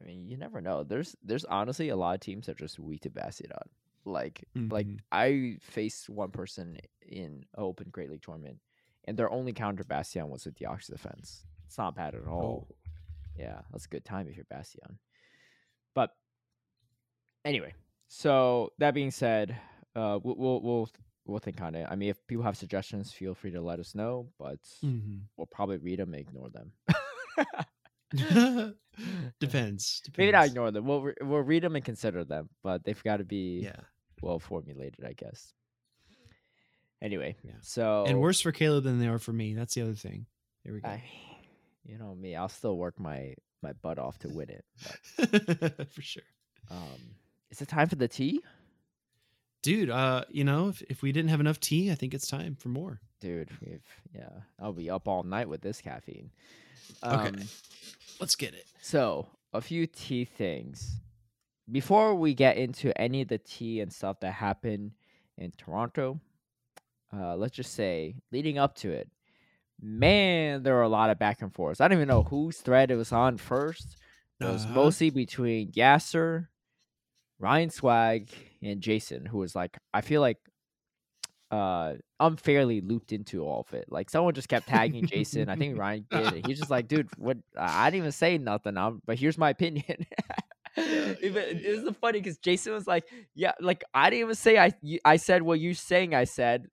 [0.00, 0.84] I mean, you never know.
[0.84, 3.66] There's there's honestly a lot of teams that are just weak to Bastiodon.
[4.06, 4.98] Like like Mhm.
[5.12, 8.58] I faced one person in open Great League tournament,
[9.04, 11.44] and their only counter Bastion was with the Ox defense.
[11.66, 12.68] It's not bad at all.
[12.70, 12.74] Oh.
[13.36, 14.98] Yeah, that's a good time if you're Bastion.
[15.94, 16.14] But
[17.44, 17.74] anyway,
[18.08, 19.56] so that being said,
[19.96, 20.90] uh, we'll we'll we'll,
[21.24, 21.86] we'll think on it.
[21.90, 24.30] I mean, if people have suggestions, feel free to let us know.
[24.38, 25.22] But Mhm.
[25.36, 26.72] we'll probably read them and ignore them.
[28.10, 28.74] Depends.
[29.40, 30.02] Depends.
[30.16, 30.86] Maybe not ignore them.
[30.86, 33.80] We'll re- we'll read them and consider them, but they've got to be Yeah.
[34.26, 35.52] Well formulated, I guess.
[37.02, 37.52] Anyway, Yeah.
[37.62, 39.54] so And worse for Caleb than they are for me.
[39.54, 40.26] That's the other thing.
[40.64, 40.88] There we go.
[40.88, 41.02] I,
[41.84, 44.64] you know me, I'll still work my my butt off to win it.
[45.92, 46.22] For sure.
[46.70, 47.14] um,
[47.50, 48.42] is it time for the tea,
[49.62, 52.54] Dude, uh, you know, if, if we didn't have enough tea, I think it's time
[52.54, 53.00] for more.
[53.20, 53.50] dude?
[53.60, 53.82] We've
[54.14, 54.28] yeah,
[54.60, 56.30] I'll be up all night with this caffeine.
[57.02, 57.28] Okay.
[57.28, 57.36] Um,
[58.20, 58.66] Let's get it.
[58.80, 61.00] So, a few tea things.
[61.70, 64.92] Before we get into any of the tea and stuff that happened
[65.36, 66.20] in Toronto,
[67.12, 69.08] uh, let's just say, leading up to it,
[69.80, 71.80] man, there were a lot of back and forths.
[71.80, 73.96] I don't even know whose thread it was on first.
[74.40, 74.74] It was Uh-huh.
[74.74, 76.48] mostly between Yasser,
[77.38, 78.30] Ryan Swag,
[78.62, 80.38] and Jason, who was like, I feel like
[81.52, 83.84] uh unfairly looped into all of it.
[83.88, 85.48] Like someone just kept tagging Jason.
[85.48, 86.32] I think Ryan did.
[86.34, 87.36] And he's just like, dude, what?
[87.56, 88.76] I didn't even say nothing.
[88.76, 89.84] I'm, but here's my opinion.
[91.22, 93.04] Even, yeah, it was funny because Jason was like,
[93.34, 94.72] yeah, like I didn't even say I.
[94.82, 96.14] you- I said what you saying.
[96.14, 96.66] I said,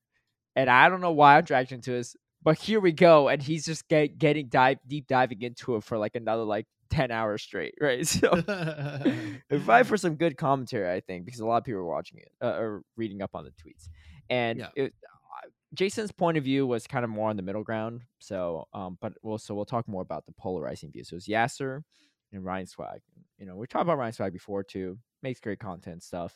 [0.56, 3.28] and I don't know why I'm dragged into this, but here we go.
[3.30, 7.12] And he's just get, getting dive deep diving into it for like another like ten
[7.12, 8.06] hours straight, right?
[8.06, 8.30] So
[9.50, 12.20] it's probably for some good commentary, I think, because a lot of people are watching
[12.20, 13.90] it uh, or reading up on the tweets.
[14.30, 14.70] And Yeah.
[14.76, 18.02] it, uh, Jason's point of view was kind of more on the middle ground.
[18.20, 21.04] So, um, but we'll so we'll talk more about the polarizing view.
[21.04, 21.84] So it's Yasser
[22.34, 23.02] and Ryan Swag.
[23.38, 24.98] You know, we talked about Ryan Swag before too.
[25.22, 26.36] Makes great content stuff.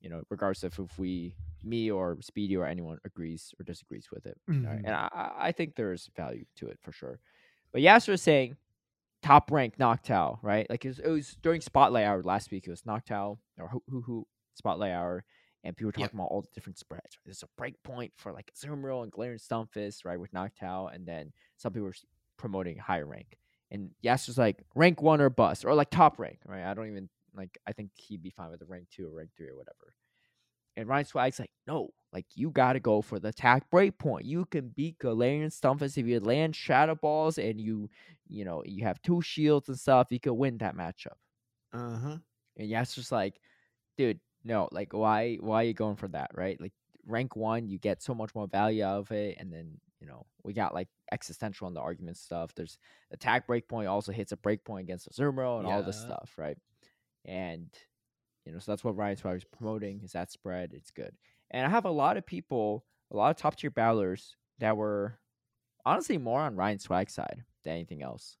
[0.00, 1.34] You know, regardless of if we,
[1.64, 4.38] me or Speedy or anyone agrees or disagrees with it.
[4.48, 4.62] All right.
[4.64, 4.86] Mm-hmm.
[4.86, 7.18] And I, I- think there's value to it for sure.
[7.72, 8.56] But Yasser is saying
[9.22, 10.68] top rank Noctowl, right?
[10.70, 12.66] Like it was, it was during Spotlight Hour last week.
[12.66, 15.24] It was Noctowl or Who Who Who Spotlight Hour,
[15.64, 16.10] and people were Yep.
[16.10, 17.02] talking about all the different spreads.
[17.04, 17.22] Right?
[17.24, 21.32] There's a break point for like Azumarill and Galarian Stunfisk, right, with Noctowl, and then
[21.56, 21.94] some people were
[22.36, 23.36] promoting higher rank.
[23.70, 26.64] And Yasser's like rank one or bust, or like top rank, right?
[26.64, 27.58] I don't even like.
[27.66, 29.94] I think he'd be fine with a rank two or rank three or whatever.
[30.76, 34.24] And Ryan Swag's like, no, like you gotta go for the attack breakpoint.
[34.24, 37.88] You can beat Galarian Stunfisk if you land Shadow Balls and you,
[38.28, 40.08] you know, you have two shields and stuff.
[40.10, 41.16] You could win that matchup.
[41.72, 42.18] Uh-huh.
[42.58, 43.40] And Yasser's like,
[43.96, 46.60] dude, no, like why why are you going for that, right?
[46.60, 46.72] Like
[47.06, 50.26] rank one, you get so much more value out of it, and then you know
[50.44, 52.54] we got like existential in the argument stuff.
[52.54, 52.78] There's
[53.12, 56.58] attack breakpoint also hits a breakpoint against Azumarill and all this stuff, right?
[57.24, 57.70] And
[58.44, 60.72] you know, so that's what Ryan Swagger is promoting is that spread.
[60.74, 61.16] It's good,
[61.50, 65.18] and I have a lot of people, a lot of top tier battlers that were
[65.84, 68.38] honestly more on Ryan Swag's side than anything else.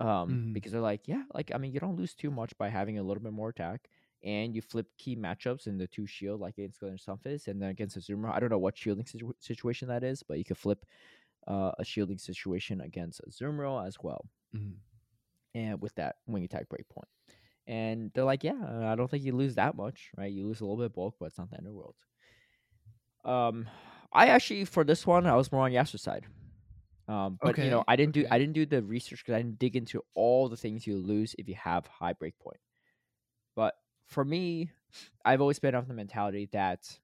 [0.00, 0.52] Um, Mhm.
[0.54, 3.02] because they're like, yeah, like I mean, you don't lose too much by having a
[3.02, 3.90] little bit more attack,
[4.22, 7.70] and you flip key matchups in the two shield, like against Glenn Stunfisk, and then
[7.70, 8.34] against Azumarill.
[8.34, 10.84] I don't know what shielding situ- situation that is, but you could flip
[11.48, 14.74] uh, a shielding situation against Azumarill as well, Mhm.
[15.54, 17.08] and with that wing attack breakpoint.
[17.66, 20.30] And they're like, yeah, I don't think you lose that much, right?
[20.32, 21.96] You lose a little bit of bulk, but it's not the end of the world.
[23.24, 23.68] Um,
[24.12, 26.26] I actually for this one I was more on Yasu's side.
[27.08, 28.26] Um, but you know I didn't do.
[28.30, 31.34] I didn't do the research because I didn't dig into all the things you lose
[31.38, 32.60] if you have high breakpoint.
[33.56, 33.74] But
[34.10, 34.72] for me,
[35.24, 37.00] I've always been of the mentality that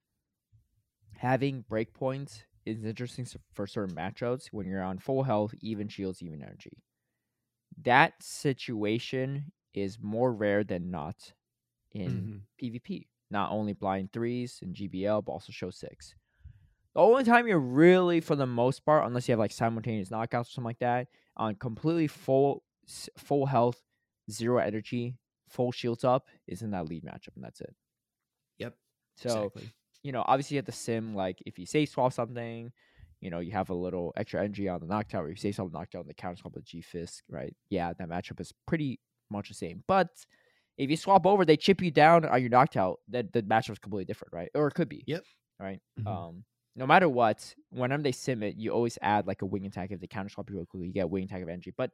[1.14, 6.42] having breakpoints is interesting for certain matchups when you're on full health, even shields, even
[6.42, 6.82] energy.
[7.82, 11.34] That situation is more rare than not
[11.92, 12.46] in Mhm.
[12.58, 13.08] PvP.
[13.30, 16.16] Not only blind threes and GBL, but also show six.
[16.94, 20.42] The only time you're really, for the most part, unless you have like simultaneous knockouts
[20.42, 22.64] or something like that, on completely full
[23.18, 23.82] full health,
[24.30, 27.74] zero energy, full shields up, is in that lead matchup, and that's it.
[28.58, 28.74] Yep.
[29.16, 29.70] So exactly.
[30.02, 32.72] you know, obviously at the sim like if you say swap something,
[33.20, 35.72] you know, you have a little extra energy on the knockdown, or you say something
[35.72, 37.54] knockdown on the counter swap with G Fisk, right?
[37.70, 39.00] Yeah, that matchup is pretty
[39.30, 39.82] much the same.
[39.86, 40.08] But
[40.78, 43.78] if you swap over, they chip you down on your knockout, that the matchup is
[43.78, 44.50] completely different, right?
[44.54, 45.04] Or it could be.
[45.06, 45.24] Yep.
[45.58, 45.80] Right.
[46.00, 46.06] Mhm.
[46.06, 46.44] Um
[46.78, 49.90] no matter what, whenever they sim it, you always add like a wing attack.
[49.90, 51.72] If they counter swap you real quickly, you get a wing attack of energy.
[51.74, 51.90] But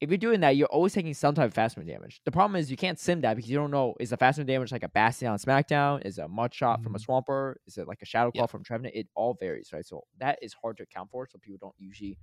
[0.00, 2.20] if you're doing that, you're always taking some type of fast move damage.
[2.24, 4.46] The problem is you can't sim that because you don't know is the fast move
[4.46, 6.04] damage like a Bastion on SmackDown?
[6.04, 7.06] Is it a mud shot from a Mhm.
[7.06, 7.54] Swampert?
[7.66, 8.50] Is it like a Shadow Claw Yep.
[8.50, 8.94] from Trevenant?
[8.94, 9.86] It all varies, right?
[9.86, 11.26] So that is hard to account for.
[11.26, 12.18] So people don't usually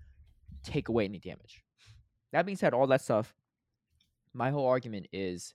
[0.64, 1.64] take away any damage.
[2.32, 3.36] That being said, all that stuff,
[4.34, 5.54] my whole argument is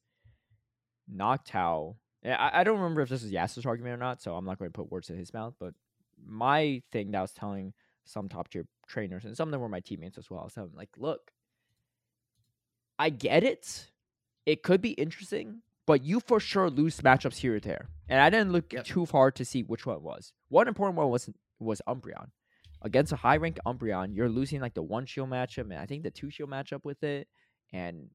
[1.12, 1.96] Noctowl.
[2.24, 4.70] I, I don't remember if this is Yasu's argument or not, so I'm not going
[4.70, 5.54] to put words in his mouth.
[5.58, 5.74] But
[6.22, 7.72] my thing that I was telling
[8.04, 10.44] some top tier trainers, and some of them were my teammates as well, so I
[10.44, 11.32] was telling them, like, look,
[12.98, 13.90] I get it.
[14.46, 17.88] It could be interesting, but you for sure lose matchups here or there.
[18.08, 18.84] And I didn't look Yep.
[18.84, 20.32] too far to see which one it was.
[20.48, 21.30] One important one was
[21.60, 22.30] was Umbreon.
[22.82, 26.04] Against a high rank Umbreon, you're losing like the one shield matchup and I think
[26.04, 27.28] the two shield matchup with it.
[27.72, 28.10] And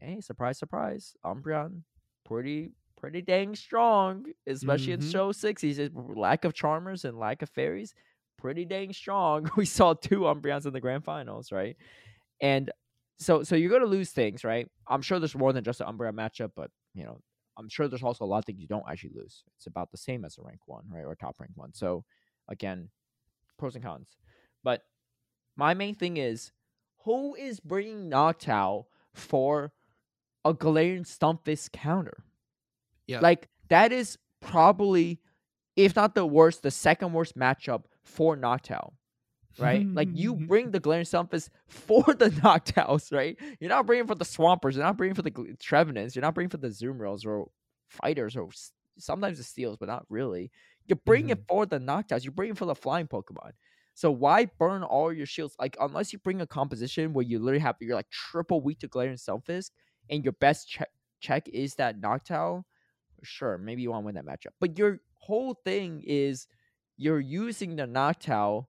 [0.00, 1.82] hey, surprise, surprise, Umbreon,
[2.24, 5.10] pretty pretty dang strong, especially in Mhm.
[5.12, 5.60] show six.
[5.62, 7.94] He's lack of charmers and lack of fairies,
[8.38, 9.44] pretty dang strong.
[9.56, 11.76] We saw two Umbreons in the grand finals, right?
[12.40, 12.70] And
[13.18, 14.68] so so you're gonna lose things, right?
[14.86, 17.20] I'm sure there's more than just an Umbreon matchup, but you know,
[17.56, 19.42] I'm sure there's also a lot of things you don't actually lose.
[19.56, 21.04] It's about the same as a rank one, right?
[21.04, 21.72] Or a top rank one.
[21.72, 22.04] So
[22.48, 22.90] again,
[23.58, 24.16] pros and cons.
[24.62, 24.82] But
[25.56, 26.52] my main thing is
[27.04, 29.72] who is bringing Noctowl for
[30.44, 32.24] a Galarian Stunfisk counter?
[33.06, 33.20] Yeah.
[33.20, 35.20] Like that is probably,
[35.76, 38.92] if not the worst, the second worst matchup for Noctowl.
[39.58, 40.46] Right, like you hmm.
[40.46, 43.38] bring the Galarian Stunfisk for the Noctowls, right?
[43.58, 44.74] You're not bringing for the Swamperts.
[44.74, 46.14] You're not bringing for the Trevenants.
[46.14, 47.48] You're not bringing for the Zoomerals or
[47.88, 50.50] Fighters or s- sometimes the Steels, but not really.
[50.86, 51.46] You're bringing it mm-hmm.
[51.48, 52.24] for the Noctowls.
[52.24, 53.52] You're bringing for the flying Pokemon.
[53.94, 55.56] So why burn all your shields?
[55.58, 58.88] Like unless you bring a composition where you literally have you're like triple weak to
[58.88, 59.70] Galarian Stunfisk,
[60.10, 62.64] and your best check check is that Noctowl.
[63.22, 66.46] Sure, maybe you want to win that matchup, but your whole thing is
[66.98, 68.66] you're using the Noctowl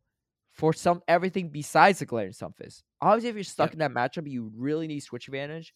[0.58, 2.82] for some everything besides the Galarian Stunfisk.
[3.02, 3.74] Obviously, if you're stuck Yep.
[3.74, 5.74] in that matchup, you really need switch advantage.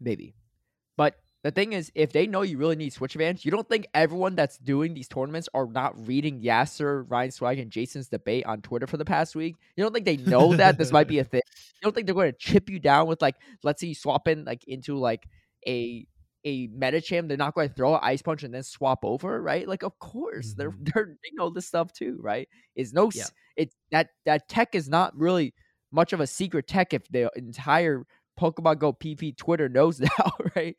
[0.00, 0.34] Maybe,
[0.96, 3.86] but the thing is, if they know you really need switch advantage, you don't think
[3.94, 8.60] everyone that's doing these tournaments are not reading Yasser, Ryan Swag, and Jason's debate on
[8.60, 9.56] Twitter for the past week?
[9.76, 11.42] You don't think they know that this might be a thing?
[11.76, 14.28] You don't think they're going to chip you down with like, let's say you swap
[14.28, 15.26] in like into like
[15.66, 16.06] a
[16.48, 19.68] a Medicham, they're not going to throw an ice punch and then swap over, right?
[19.68, 20.92] Like, of course, they're Mhm.
[20.94, 22.48] they're they know this stuff too, right?
[22.76, 23.26] It's no, Yeah.
[23.26, 25.54] s it's that that tech is not really
[25.92, 28.06] much of a secret tech if the entire
[28.38, 30.76] Pokemon Go PP Twitter knows now, right?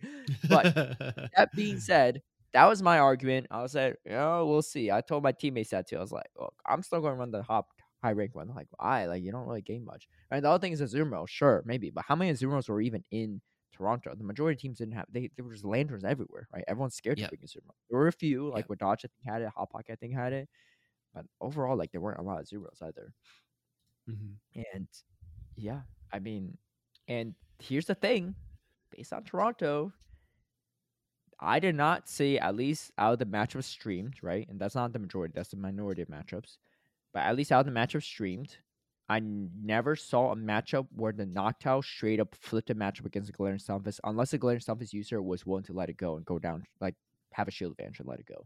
[0.47, 0.69] But
[1.35, 2.21] that being said,
[2.53, 3.47] that was my argument.
[3.51, 4.91] I was like, oh, we'll see.
[4.91, 5.97] I told my teammates that too.
[5.97, 7.67] I was like, look, I'm still going to run the hop
[8.03, 8.49] high rank one.
[8.55, 9.05] Like, why?
[9.05, 10.07] Like, you don't really gain much.
[10.31, 13.41] And the other thing is Azumarill, sure, maybe, but how many Azumarill were even in
[13.71, 14.15] Toronto?
[14.15, 15.07] The majority of teams didn't have.
[15.11, 16.63] They there were just Lanturns everywhere, right?
[16.67, 17.21] Everyone's scared Yep.
[17.21, 17.75] to bring Azumarill.
[17.89, 18.69] There were a few, like Yep.
[18.69, 19.49] with Dodge, I think had it.
[19.49, 20.49] Hot Pocket, I think had it.
[21.13, 23.13] But overall, like there weren't a lot of zeros either.
[24.07, 24.39] Mhm.
[24.55, 24.87] And
[25.55, 26.57] yeah, I mean,
[27.07, 28.35] and here's the thing
[28.91, 29.93] based on Toronto,
[31.39, 34.47] I did not see at least out of the matchups streamed, right?
[34.49, 36.57] And that's not the majority, that's the minority of matchups.
[37.13, 38.57] But at least out of the matchups streamed,
[39.10, 43.38] I never saw a matchup where the Noctowl straight up flipped a matchup against the
[43.38, 46.38] Galarian Stunfisk unless the Galarian Stunfisk user was willing to let it go and go
[46.38, 46.94] down, like
[47.34, 48.45] have a shield advantage and let it go.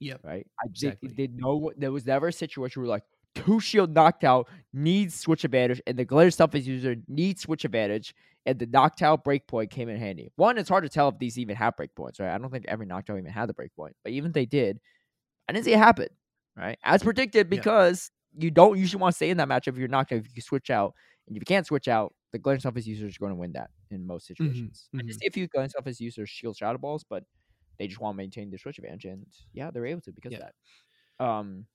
[0.00, 0.20] Yep.
[0.22, 0.46] Right?
[0.60, 1.08] I Exactly.
[1.08, 3.04] did, did know there was never a situation where like
[3.34, 4.44] two shield Noctowl
[4.74, 9.70] needs switch advantage and the Galarian Stunfisk user needs switch advantage and the Noctowl breakpoint
[9.70, 10.30] came in handy.
[10.36, 12.34] One, it's hard to tell if these even have breakpoints, right?
[12.34, 14.80] I don't think every Noctowl even had the breakpoint, but even if they did,
[15.48, 16.08] I didn't see it happen,
[16.56, 16.78] right?
[16.84, 20.24] As predicted, because you don't usually want to stay in that matchup if you're Noctowl.
[20.24, 20.94] If you switch out,
[21.26, 23.70] and if you can't switch out, the Galarian Stunfisk user is going to win that
[23.90, 24.88] in most situations.
[24.98, 25.06] I mhm.
[25.06, 27.24] just see a few Galarian Stunfisk users shield Shadow Balls, but
[27.78, 30.38] they just want to maintain their switch advantage, and yeah, they're able to because Yeah.
[30.38, 30.52] of
[31.18, 31.24] that.
[31.24, 31.66] Um,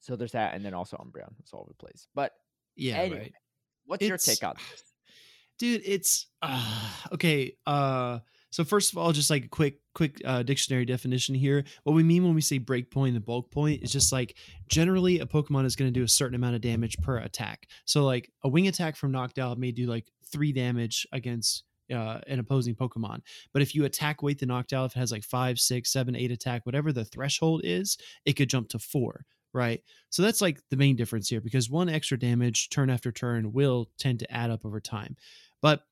[0.00, 2.08] so there's that, and then also Umbreon, it's all over the place.
[2.14, 2.32] But
[2.76, 3.34] Yeah, Anyway, right.
[3.86, 4.82] what's your take on this?
[5.58, 8.18] dude it's uh, okay uh
[8.56, 12.02] so first of all just like a quick quick uh, dictionary definition here what we
[12.02, 14.34] mean when we say break point and bulk point is just like
[14.66, 18.02] generally a pokemon is going to do a certain amount of damage per attack so
[18.02, 22.74] like a wing attack from Noctowl may do like three damage against uh, an opposing
[22.74, 23.20] Pokemon.
[23.52, 26.32] But if you attack weight the Noctowl, if it has like five, six, seven, eight
[26.32, 29.80] attack, whatever the threshold is, it could jump to four, right?
[30.10, 33.88] So that's like the main difference here because one extra damage turn after turn will
[34.00, 35.14] tend to add up over time.
[35.62, 35.82] But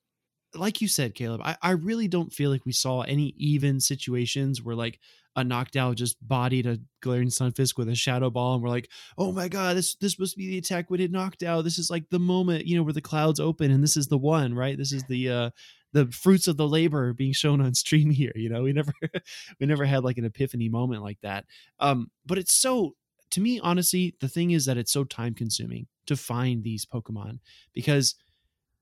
[0.54, 4.62] like you said, Caleb, I, I really don't feel like we saw any even situations
[4.62, 5.00] where like
[5.36, 9.32] a Noctowl just bodied a Galarian Stunfisk with a shadow ball, and we're like, oh
[9.32, 11.64] my god, this this must be the attack we did Noctowl.
[11.64, 14.18] This is like the moment, you know, where the clouds open, and this is the
[14.18, 14.78] one, right?
[14.78, 15.50] This is the uh
[15.92, 18.32] the fruits of the labor being shown on stream here.
[18.34, 18.92] You know, we never
[19.60, 21.46] we never had like an epiphany moment like that.
[21.80, 22.94] Um, but it's so
[23.30, 27.40] to me, honestly, the thing is that it's so time consuming to find these Pokemon
[27.72, 28.14] because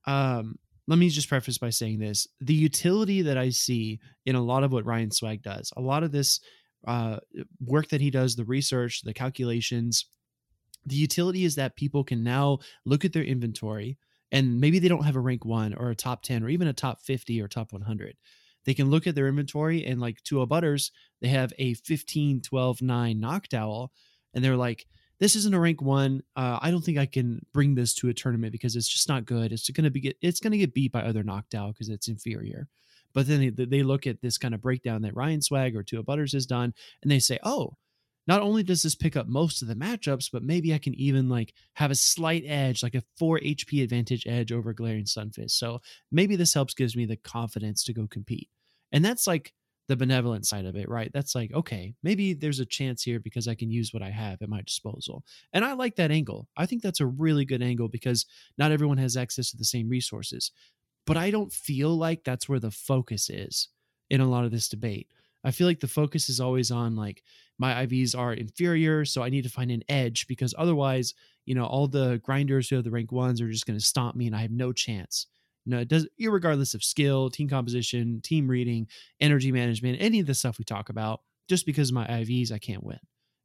[0.05, 2.27] um let me just preface by saying this.
[2.41, 6.03] The utility that i see in a lot of what ryan swag does a lot
[6.03, 6.39] of this
[6.85, 7.17] uh,
[7.65, 10.05] work that he does the research the calculations
[10.85, 13.97] the utility is that people can now look at their inventory
[14.33, 16.73] and maybe they don't have a rank one or a top 10 or even a
[16.73, 18.17] top 50 or top 100
[18.65, 20.91] they can look at their inventory and like a butters
[21.21, 23.89] they have a 15 12 9 Noctowl
[24.33, 24.85] and they're like
[25.23, 26.21] this isn't a rank one.
[26.35, 29.25] Uh, I don't think I can bring this to a tournament because it's just not
[29.25, 29.53] good.
[29.53, 32.09] It's going to be get, it's going to get beat by other Noctowl because it's
[32.09, 32.67] inferior.
[33.13, 36.03] But then they, they look at this kind of breakdown that Ryan Swag or Tua
[36.03, 37.77] Butters has done, and they say, oh,
[38.27, 41.29] not only does this pick up most of the matchups, but maybe I can even
[41.29, 45.51] like have a slight edge, like a four HP advantage edge over Galarian Stunfisk.
[45.51, 45.79] So
[46.11, 48.49] maybe this helps gives me the confidence to go compete.
[48.91, 49.53] And that's like
[49.87, 51.11] the benevolent side of it, right?
[51.13, 54.41] That's like, okay, maybe there's a chance here because I can use what I have
[54.41, 55.23] at my disposal.
[55.51, 56.47] And I like that angle.
[56.55, 58.25] I think that's a really good angle because
[58.57, 60.51] not everyone has access to the same resources.
[61.05, 63.67] But I don't feel like that's where the focus is
[64.09, 65.07] in a lot of this debate.
[65.43, 67.23] I feel like the focus is always on like
[67.59, 71.13] my IVs are inferior, so I need to find an edge because otherwise,
[71.45, 74.15] you know, all the grinders who have the rank ones are just going to stomp
[74.15, 75.27] me and I have no chance.
[75.65, 78.87] No, it does regardless of skill, team composition, team reading,
[79.21, 82.59] energy management, any of the stuff we talk about, just because of my IVs, I
[82.59, 82.99] can't win.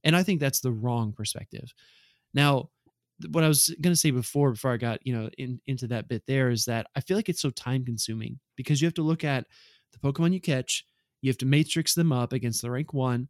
[0.05, 1.73] And I think that's the wrong perspective.
[2.35, 2.71] Now,
[3.31, 6.09] what I was going to say before, before I got, you know, in, into that
[6.09, 9.03] bit there is that I feel like it's so time consuming because you have to
[9.03, 9.47] look at
[9.93, 10.85] the Pokemon you catch,
[11.21, 13.29] you have to matrix them up against the rank one.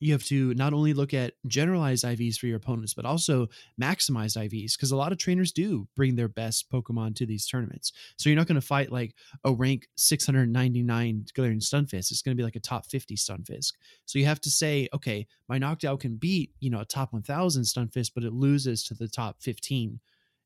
[0.00, 3.48] You have to not only look at generalized IVs for your opponents, but also
[3.80, 7.92] maximized IVs because a lot of trainers do bring their best Pokemon to these tournaments.
[8.18, 9.14] So you're not going to fight like
[9.44, 12.10] a rank 699 Galarian Stunfisk.
[12.10, 13.72] It's going to be like a top 50 Stunfisk.
[14.04, 17.62] So you have to say, okay, my Noctowl can beat, you know, a top 1000
[17.62, 20.00] Stunfisk, but it loses to the top 15.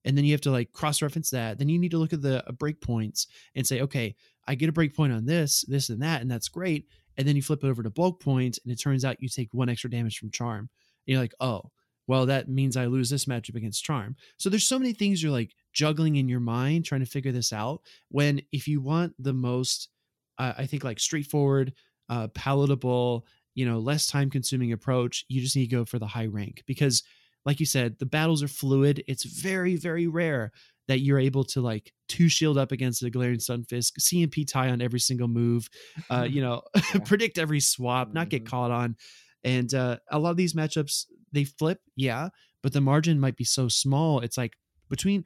[0.05, 1.59] And then you have to like cross reference that.
[1.59, 4.15] Then you need to look at the uh, break points and say, okay,
[4.47, 6.87] I get a break point on this, this, and that, and that's great.
[7.19, 9.53] And then you flip it over to bulk points, and it turns out you take
[9.53, 10.61] one extra damage from Charm.
[10.61, 10.69] And
[11.12, 11.70] you're like, oh,
[12.07, 14.16] well, that means I lose this matchup against Charm.
[14.39, 17.53] So there's so many things you're like juggling in your mind trying to figure this
[17.53, 17.82] out.
[18.09, 19.90] When if you want the most,
[20.39, 21.74] uh, I think like straightforward,
[22.09, 26.07] uh, palatable, you know, less time consuming approach, you just need to go for the
[26.07, 27.03] high rank because,
[27.45, 29.05] like you said, the battles are fluid.
[29.07, 30.53] It's very, very rare
[30.89, 34.81] that you're able to like two shield up against the Galarian Stunfisk, CMP tie on
[34.82, 35.69] every single move,
[36.10, 36.62] uh, you know,
[37.05, 38.48] predict every swap, not get Mhm.
[38.48, 38.97] caught on.
[39.44, 42.31] And uh, a lot of these matchups, they flip, yeah,
[42.62, 44.20] but the margin might be so small.
[44.20, 44.55] It's like
[44.90, 45.24] between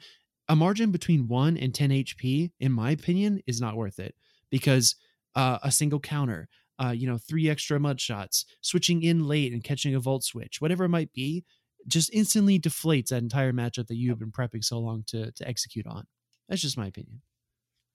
[0.48, 4.14] a margin between one and 10 HP, in my opinion, is not worth it
[4.50, 4.96] because
[5.34, 6.48] uh, a single counter,
[6.82, 10.60] uh, you know, three extra mud shots, switching in late and catching a volt switch,
[10.60, 11.44] whatever it might be,
[11.86, 15.86] just instantly deflates that entire matchup that you've been prepping so long to to execute
[15.86, 16.06] on.
[16.48, 17.22] That's just my opinion.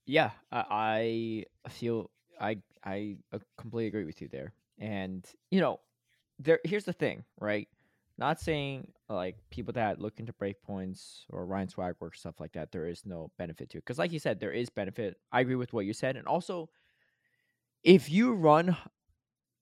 [0.05, 2.09] Yeah, I, I feel
[2.39, 4.53] I I uh, completely agree with you there.
[4.79, 5.79] And you know,
[6.39, 7.67] there here's the thing, right?
[8.17, 12.71] Not saying like people that look into breakpoints or Ryan Swag work stuff like that,
[12.71, 13.81] there is no benefit to it.
[13.85, 15.17] Because like you said, there is benefit.
[15.31, 16.69] I agree with what you said, and also
[17.83, 18.75] if you run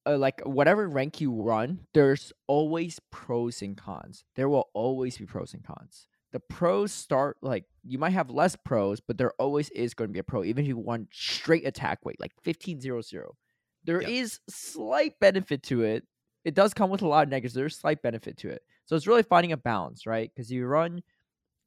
[0.06, 4.23] uh, like whatever rank you run, there's always pros and cons.
[4.36, 6.07] There will always be pros and cons.
[6.32, 10.14] The pros start like you might have less pros, but there always is going to
[10.14, 13.36] be a pro, even if you want straight attack weight, like 15 0 0.
[13.84, 14.10] There Yep.
[14.10, 16.03] is slight benefit to it.
[16.44, 17.53] It does come with a lot of negatives.
[17.53, 18.64] There's slight benefit to it.
[18.86, 20.30] So it's really finding a balance, right?
[20.34, 21.02] Because you run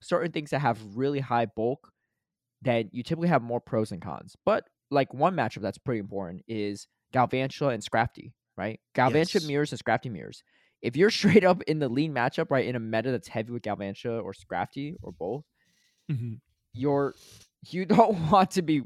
[0.00, 1.90] certain things that have really high bulk,
[2.62, 4.36] then you typically have more pros and cons.
[4.44, 8.80] But like one matchup that's pretty important is Galvantula and Scrafty, right?
[8.94, 9.42] Galvantula Yes.
[9.42, 10.42] mirrors and Scrafty mirrors.
[10.82, 13.62] If you're straight up in the lean matchup, right, in a meta that's heavy with
[13.62, 15.44] Galvantula or Scrafty or both,
[16.08, 16.40] Mhm.
[16.72, 17.16] you're
[17.70, 18.82] you don't want to be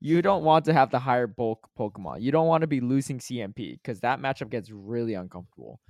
[0.00, 2.20] you don't want to have the higher bulk Pokemon.
[2.22, 5.80] You don't want to be losing CMP because that matchup gets really uncomfortable.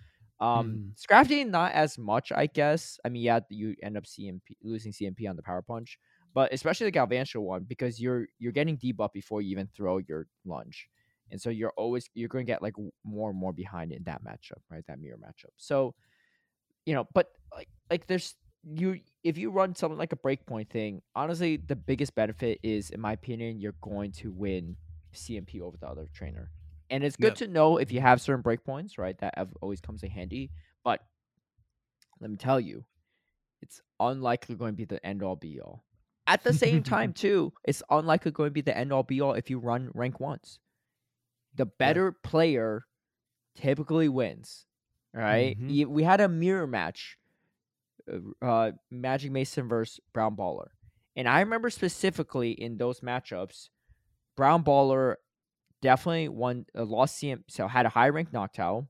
[0.41, 2.99] Um, Scrafty not as much, I guess.
[3.05, 5.99] I mean, yeah, you end up CMP losing CMP on the Power Punch,
[6.35, 10.27] but especially the Galvantula one because you're you're getting debuff before you even throw your
[10.45, 10.89] lunge,
[11.33, 14.23] and so you're always you're going to get like more and more behind in that
[14.25, 14.85] matchup, right?
[14.87, 15.51] That mirror matchup.
[15.57, 15.95] So,
[16.87, 21.03] you know, but like like there's you if you run something like a breakpoint thing,
[21.15, 24.77] honestly, the biggest benefit is, in my opinion, you're going to win
[25.13, 26.51] CMP over the other trainer.
[26.91, 29.19] And it's good to know if you have certain breakpoints, right?
[29.19, 30.51] That have- always comes in handy.
[30.85, 31.01] But
[32.21, 32.85] let me tell you,
[33.63, 35.85] it's unlikely going to be the end all be all.
[36.27, 39.33] At the same time, too, it's unlikely going to be the end all be all
[39.35, 40.59] if you run rank ones.
[41.55, 42.87] The better player
[43.55, 44.67] typically wins.
[45.15, 45.59] Right?
[45.59, 45.87] Mhm.
[45.89, 47.19] We had a mirror match,
[48.11, 50.69] uh, uh, Magic Mason versus Brown Baller,
[51.15, 53.69] and I remember specifically in those matchups,
[54.37, 55.17] Brown Baller
[55.83, 58.89] definitely won, uh, lost CM, so had a high ranked Noctowl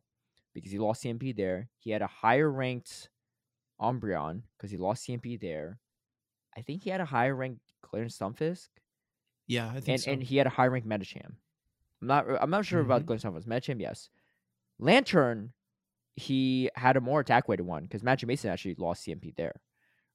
[0.55, 1.69] because he lost CMP there.
[1.79, 3.11] He had a higher ranked
[3.81, 5.81] Umbreon because he lost CMP there.
[6.57, 8.69] I think he had a higher ranked Galarian Stunfisk,
[9.49, 10.13] Yeah, I think and so.
[10.13, 11.35] and he had a high ranked Medicham.
[12.03, 13.07] I'm not I'm not sure about Mhm.
[13.07, 13.47] Galarian Stunfisk.
[13.47, 14.11] Medicham, yes.
[14.79, 15.53] Lanturn,
[16.17, 19.55] he had a more attack weighted one because Magic Mason actually lost CMP there,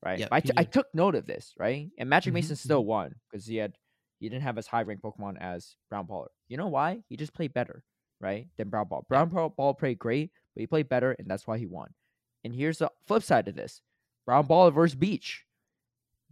[0.03, 0.19] right?
[0.19, 1.89] Yep, I, t- I took note of this, right?
[1.97, 3.77] And Magic Mhm, Mason still won because he had
[4.19, 6.27] he didn't have as high ranked Pokemon as Brown Baller.
[6.47, 7.03] You know why?
[7.07, 7.84] He just played better,
[8.19, 8.47] right?
[8.57, 9.05] Than Brown Ball.
[9.07, 11.93] Brown Ball, Ball played great, but he played better, and that's why he won.
[12.43, 13.81] And here's the flip side of this:
[14.26, 15.45] Brown Baller versus Beach.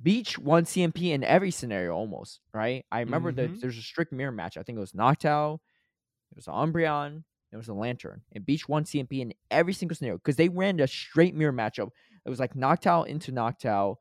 [0.01, 2.85] Beach won CMP in every scenario almost, right?
[2.91, 3.59] I remember that Mhm.
[3.61, 4.57] there's a strict mirror match.
[4.57, 5.59] I think it was Noctowl,
[6.31, 10.17] it was Umbreon, it was a Lanturn, and Beach won CMP in every single scenario
[10.17, 11.91] because they ran a straight mirror matchup.
[12.25, 13.97] It was like Noctowl into Noctowl,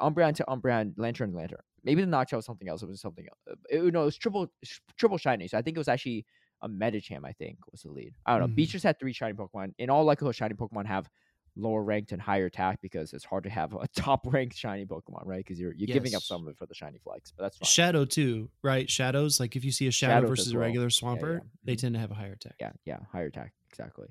[0.00, 1.60] Umbreon to Umbreon, Lanturn to Lanturn.
[1.84, 2.82] Maybe the Noctowl was something else.
[2.82, 3.56] It was something else.
[3.68, 4.52] It, no, it was triple
[4.96, 5.48] triple shiny.
[5.48, 6.26] So I think it was actually
[6.62, 7.24] a Medicham.
[7.24, 8.14] I think was the lead.
[8.26, 8.48] I don't know.
[8.48, 9.74] Beach just had three shiny Pokemon.
[9.78, 11.08] In all likelihood, shiny Pokemon have
[11.54, 15.26] lower ranked and higher attack because it's hard to have a top ranked shiny Pokemon,
[15.26, 15.38] right?
[15.44, 17.66] Because you're you're giving up some of it for the shiny flex, but that's fine.
[17.66, 18.88] Shadow too, right?
[18.88, 20.66] Shadows, like if you see a shadow Shadows versus as a well.
[20.66, 20.90] regular yeah.
[20.90, 21.80] Swampert, they Mhm.
[21.80, 22.54] tend to have a higher attack.
[22.60, 24.08] Yeah, yeah, higher attack, exactly.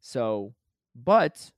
[0.00, 0.54] So,
[0.94, 1.50] but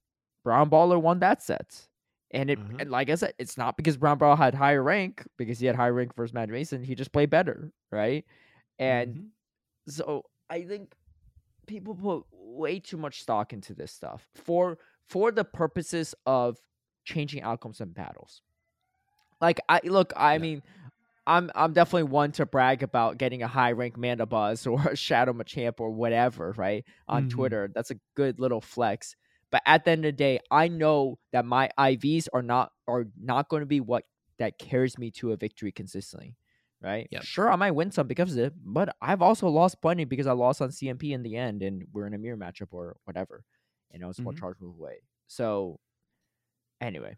[0.44, 1.86] Brown Baller won that set.
[2.30, 2.76] And it, Uh-huh.
[2.80, 5.76] and like I said, it's not because Brown Baller had higher rank because he had
[5.76, 6.82] higher rank versus Mad Mason.
[6.82, 8.24] He just played better, right?
[8.78, 9.28] And Mhm.
[9.92, 10.94] so I think
[11.66, 14.78] people put way too much stock into this stuff for
[15.08, 16.58] for the purposes of
[17.04, 18.42] changing outcomes in battles.
[19.40, 20.38] Like I look, I Yeah.
[20.38, 20.62] mean,
[21.26, 25.32] I'm I'm definitely one to brag about getting a high rank Mandibuzz or a Shadow
[25.32, 26.84] Machamp or whatever, right?
[27.08, 27.28] On Mhm.
[27.28, 27.70] Twitter.
[27.74, 29.16] That's a good little flex.
[29.50, 33.06] But at the end of the day, I know that my IVs are not are
[33.18, 34.04] not going to be what
[34.38, 36.36] that carries me to a victory consistently.
[36.82, 37.10] Right?
[37.10, 37.26] Yep.
[37.26, 40.32] Sure, I might win some because of it, but I've also lost plenty because I
[40.32, 43.44] lost on CMP in the end and we're in a mirror matchup or whatever.
[43.90, 44.38] And I was one Mhm.
[44.38, 45.00] charge move away.
[45.26, 45.80] So
[46.80, 47.16] anyway,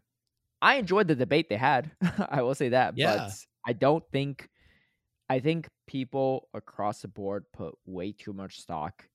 [0.61, 1.91] I enjoyed the debate they had.
[2.29, 2.95] I will say that.
[2.95, 3.03] Yeah.
[3.03, 4.49] But I don't think
[5.29, 9.09] I think people across the board put way too much stock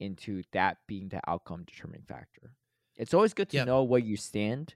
[0.00, 2.54] into that being the outcome determining factor.
[2.96, 3.66] It's always good to Yep.
[3.66, 4.74] know where you stand,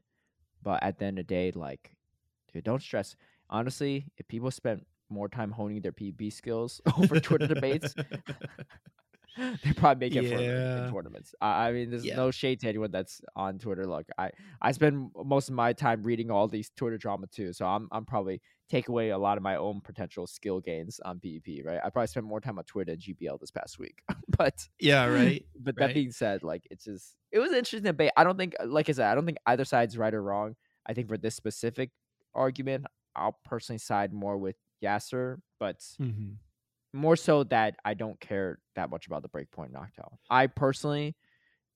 [0.62, 1.96] but at the end of the day, like,
[2.52, 3.16] dude, don't stress.
[3.50, 7.96] Honestly, if people spent more time honing their PB skills over Twitter debates,
[9.62, 10.38] they probably make it Yeah.
[10.76, 11.34] in tournaments.
[11.40, 12.14] I, I mean, there's Yeah.
[12.14, 13.86] no shade to anyone that's on Twitter.
[13.86, 14.30] Look, I
[14.62, 18.04] I spend most of my time reading all these Twitter drama too, so I'm I'm
[18.04, 21.64] probably take away a lot of my own potential skill gains on PvP.
[21.64, 25.06] Right, I probably spent more time on Twitter than GBL this past week, but Yeah,
[25.06, 25.44] right.
[25.56, 25.94] but that right.
[25.94, 28.12] being said, like it's just it was an interesting debate.
[28.16, 30.54] I don't think, like I said, I don't think either side's right or wrong.
[30.86, 31.90] I think for this specific
[32.34, 32.86] argument,
[33.16, 36.38] I'll personally side more with Yasser, but Mhm.
[36.94, 40.16] More so that I don't care that much about the breakpoint Noctowl.
[40.30, 41.16] I personally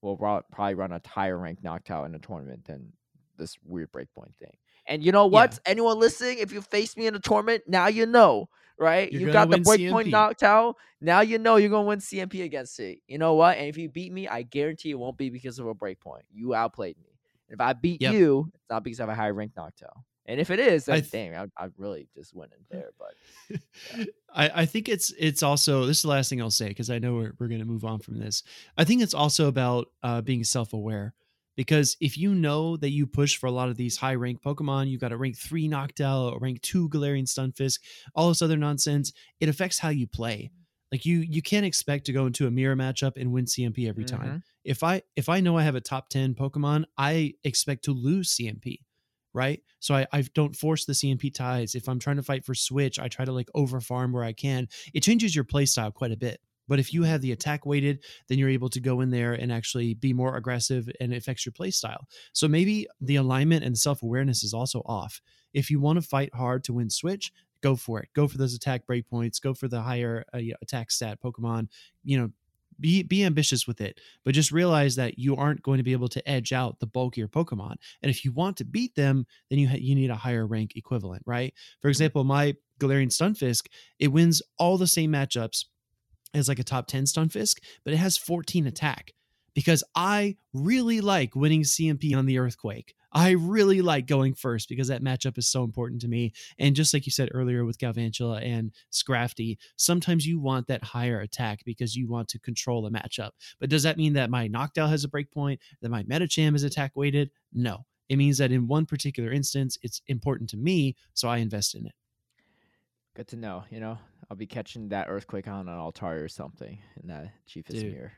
[0.00, 2.92] will ro- probably run a higher rank Noctowl in a tournament than
[3.36, 4.52] this weird breakpoint thing.
[4.86, 5.58] And you know what?
[5.66, 9.12] Anyone listening, if you face me in a tournament, now you know, right?
[9.12, 10.10] You're you got the breakpoint.
[10.10, 10.74] Noctowl.
[11.00, 13.00] Now you know you're gonna win CMP against it.
[13.06, 13.58] You know what?
[13.58, 16.22] And if you beat me, I guarantee it won't be because of a breakpoint.
[16.32, 17.18] You outplayed me.
[17.50, 18.12] If I beat Yep.
[18.14, 20.04] you, it's not because I have a high rank Noctowl.
[20.28, 22.90] And if it is, then I th- damn, I, I really just went in there.
[22.98, 23.60] But
[24.34, 26.98] I, I think it's it's also this is the last thing I'll say because I
[26.98, 28.42] know we're we're gonna move on from this.
[28.76, 31.14] I think it's also about uh, being self aware
[31.56, 34.90] because if you know that you push for a lot of these high rank Pokemon,
[34.90, 37.78] you got a rank three Noctowl, a rank two Galarian Stunfisk,
[38.14, 40.50] all this other nonsense, it affects how you play.
[40.92, 44.04] Like you you can't expect to go into a mirror matchup and win CMP every
[44.04, 44.42] time.
[44.62, 48.36] If I if I know I have a top ten Pokemon, I expect to lose
[48.36, 48.80] CMP
[49.32, 49.62] right?
[49.80, 51.74] So I, I don't force the CMP ties.
[51.74, 54.32] If I'm trying to fight for switch, I try to like over farm where I
[54.32, 54.68] can.
[54.94, 56.40] It changes your play style quite a bit.
[56.68, 59.50] But if you have the attack weighted, then you're able to go in there and
[59.50, 62.06] actually be more aggressive and it affects your play style.
[62.34, 65.20] So maybe the alignment and self awareness is also off.
[65.54, 67.32] If you want to fight hard to win switch,
[67.62, 68.08] go for it.
[68.14, 69.40] Go for those attack breakpoints.
[69.40, 71.68] Go for the higher uh, attack stat Pokemon.
[72.04, 72.30] You know,
[72.80, 76.08] be be ambitious with it, but just realize that you aren't going to be able
[76.08, 77.76] to edge out the bulkier Pokemon.
[78.02, 80.76] And if you want to beat them, then you ha- you need a higher rank
[80.76, 81.52] equivalent, right?
[81.80, 81.90] For mm-hmm.
[81.90, 83.66] example, my Galarian Stunfisk,
[83.98, 85.64] it wins all the same matchups
[86.34, 89.12] as like a top 10 Stunfisk, but it has 14 attack
[89.54, 92.94] because I really like winning CMP on the Earthquake.
[93.12, 96.32] I really like going first because that matchup is so important to me.
[96.58, 101.20] And just like you said earlier with Galvantula and Scrafty, sometimes you want that higher
[101.20, 103.30] attack because you want to control the matchup.
[103.60, 106.92] But does that mean that my Noctowl has a breakpoint, that my Medicham is attack
[106.94, 107.30] weighted?
[107.52, 107.86] No.
[108.08, 111.86] It means that in one particular instance, it's important to me, so I invest in
[111.86, 111.92] it.
[113.18, 113.64] Good to know.
[113.68, 113.98] You know,
[114.30, 117.92] I'll be catching that earthquake on an altar or something in that Chiefest Dude.
[117.92, 118.12] mirror.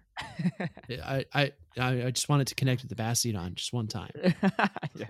[1.02, 4.10] I I I just wanted to connect with the Bastiodon just one time.
[4.94, 5.06] Yeah.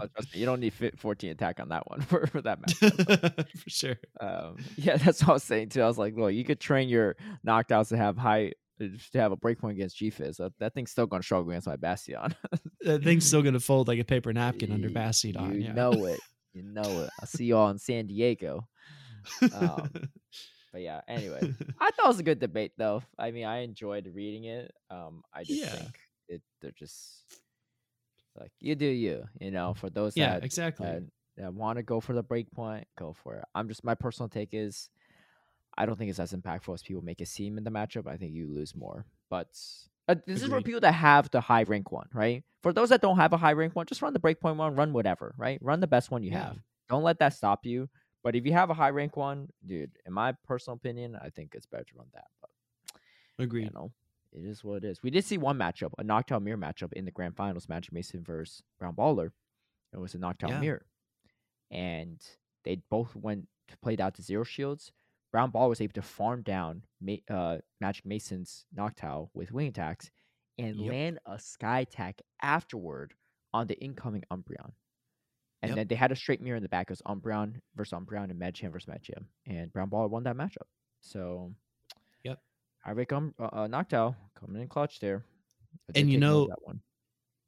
[0.00, 3.44] Oh, trust me, you don't need 14 attack on that one for, for that match.
[3.62, 3.96] For sure.
[4.20, 5.82] Um, yeah, that's what I was saying too.
[5.82, 9.32] I was like, look, you could train your Noctowls to have high uh, to have
[9.32, 10.38] a breakpoint against G-Fizz.
[10.38, 12.34] That, that thing's still gonna struggle against my Bastion.
[12.80, 15.56] That thing's still gonna fold like a paper napkin under Bastiodon.
[15.56, 15.72] You yeah.
[15.72, 16.20] know it.
[16.54, 17.10] You know it.
[17.20, 18.66] I'll see y'all in San Diego.
[19.52, 19.90] Um,
[20.72, 21.54] But yeah, anyway.
[21.80, 23.02] I thought it was a good debate though.
[23.18, 24.74] I mean, I enjoyed reading it.
[24.90, 25.74] Um, I just Yeah.
[25.74, 25.98] think
[26.28, 27.24] it they're just
[28.38, 30.86] like you do you, you know, for those yeah, that exactly.
[30.86, 31.02] that,
[31.38, 33.44] that want to go for the break point, go for it.
[33.54, 34.90] I'm just my personal take is
[35.78, 38.06] I don't think it's as impactful as people make it seem in the matchup.
[38.06, 39.06] I think you lose more.
[39.30, 39.48] But
[40.08, 42.44] uh, this is for people that have the high rank one, right?
[42.62, 44.74] For those that don't have a high rank one, just run the break point one,
[44.74, 45.58] run whatever, right?
[45.62, 46.44] Run the best one you Yeah.
[46.48, 46.58] have.
[46.88, 47.88] Don't let that stop you.
[48.26, 51.54] But if you have a high rank one, dude, in my personal opinion, I think
[51.54, 52.26] it's better to run that.
[52.40, 52.50] But
[53.38, 53.66] Agreed.
[53.66, 53.92] you know,
[54.32, 55.00] it is what it is.
[55.00, 58.24] We did see one matchup, a Noctowl Mirror matchup in the grand finals, Magic Mason
[58.24, 59.30] versus Brown Baller.
[59.92, 60.58] It was a Noctowl Yeah.
[60.58, 60.86] Mirror.
[61.70, 62.20] And
[62.64, 64.90] they both went to played out to zero shields.
[65.30, 66.82] Brown Ball was able to farm down
[67.30, 70.10] uh, Magic Mason's Noctowl with wing attacks
[70.58, 70.90] and Yep.
[70.92, 73.14] land a sky attack afterward
[73.54, 74.72] on the incoming Umbreon.
[75.62, 75.76] And Yep.
[75.76, 76.88] then they had a straight mirror in the back.
[76.88, 79.24] It was Umbreon versus Umbreon and Medicham versus Medicham.
[79.46, 80.68] And Brown Baller won that matchup.
[81.00, 81.54] So,
[82.24, 82.40] Yep.
[82.86, 85.24] Rank um, uh, uh, Noctowl coming in clutch there.
[85.94, 86.82] And you take note of know- that one.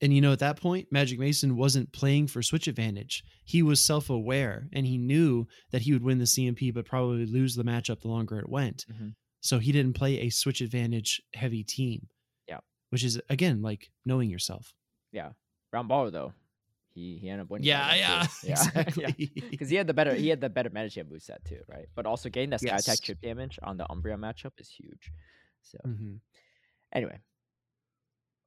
[0.00, 3.24] And you know, at that point, Magic Mason wasn't playing for switch advantage.
[3.44, 7.26] He was self aware and he knew that he would win the CMP, but probably
[7.26, 8.84] lose the matchup the longer it went.
[8.88, 9.16] Mhm.
[9.40, 12.08] So he didn't play a switch advantage heavy team.
[12.46, 12.60] Yeah.
[12.90, 14.72] Which is, again, like knowing yourself.
[15.10, 15.32] Yeah,
[15.72, 16.32] Brown Baller though,
[16.98, 17.66] he he ended up winning.
[17.66, 18.62] Yeah, yeah, yeah.
[18.80, 19.32] Exactly.
[19.50, 21.86] Because he had the better he had the better Medicham boost set too, right?
[21.94, 22.80] But also getting that sky Yes.
[22.84, 25.12] attack chip damage on the Umbreon matchup is huge.
[25.62, 26.20] So Mhm.
[26.92, 27.18] anyway,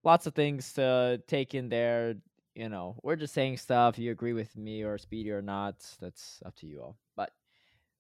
[0.04, 2.16] lots of things to take in there.
[2.56, 3.98] You know, we're just saying stuff.
[3.98, 5.76] You agree with me or Speedy or not?
[6.02, 6.98] That's up to you all.
[7.16, 7.32] But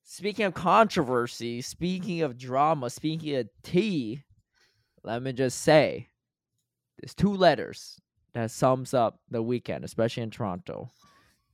[0.03, 4.23] speaking of controversy, speaking of drama, speaking of tea,
[5.03, 6.09] let me just say,
[6.99, 7.99] there's two letters
[8.33, 10.91] that sums up the weekend, especially in Toronto,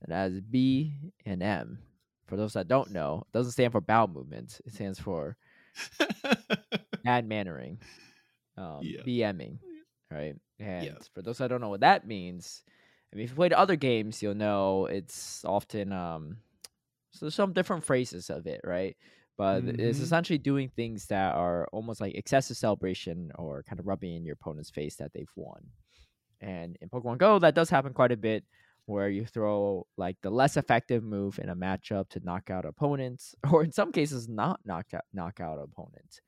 [0.02, 0.94] and that is B
[1.26, 1.78] and M.
[2.26, 4.60] For those that don't know, it doesn't stand for bowel movement.
[4.66, 5.36] It stands for
[7.04, 7.78] bad mannering,
[8.56, 9.02] um, Yeah.
[9.06, 9.58] BMing,
[10.10, 10.34] right?
[10.58, 10.98] And Yeah.
[11.14, 12.62] for those that don't know what that means,
[13.12, 16.38] I mean, if you played other games, you'll know it's often um,
[17.12, 18.96] so there's some different phrases of it, right?
[19.38, 20.02] But it's Mhm.
[20.02, 24.34] essentially doing things that are almost like excessive celebration or kind of rubbing in your
[24.34, 25.70] opponent's face that they've won.
[26.40, 28.44] And in Pokemon Go, that does happen quite a bit.
[28.86, 33.34] where you throw like the less effective move in a matchup to knock out opponents,
[33.52, 36.20] or in some cases not knock out knock out opponents.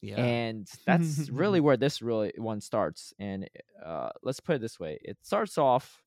[0.00, 0.16] Yeah.
[0.16, 3.12] And that's really where this really one starts.
[3.18, 3.48] And
[3.84, 6.02] uh, let's put it this way: it starts off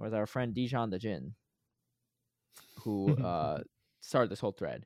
[0.00, 1.34] with our friend Dijon the Jin,
[2.82, 3.60] who uh,
[4.00, 4.84] started this whole thread,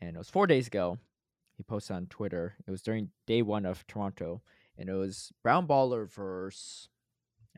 [0.00, 0.98] and it was four days ago.
[1.56, 2.54] He posted on Twitter.
[2.66, 4.42] It was during day one of Toronto,
[4.78, 6.88] and it was Brown Baller versus.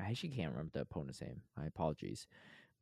[0.00, 1.42] I actually can't remember the opponent's name.
[1.56, 2.26] My apologies,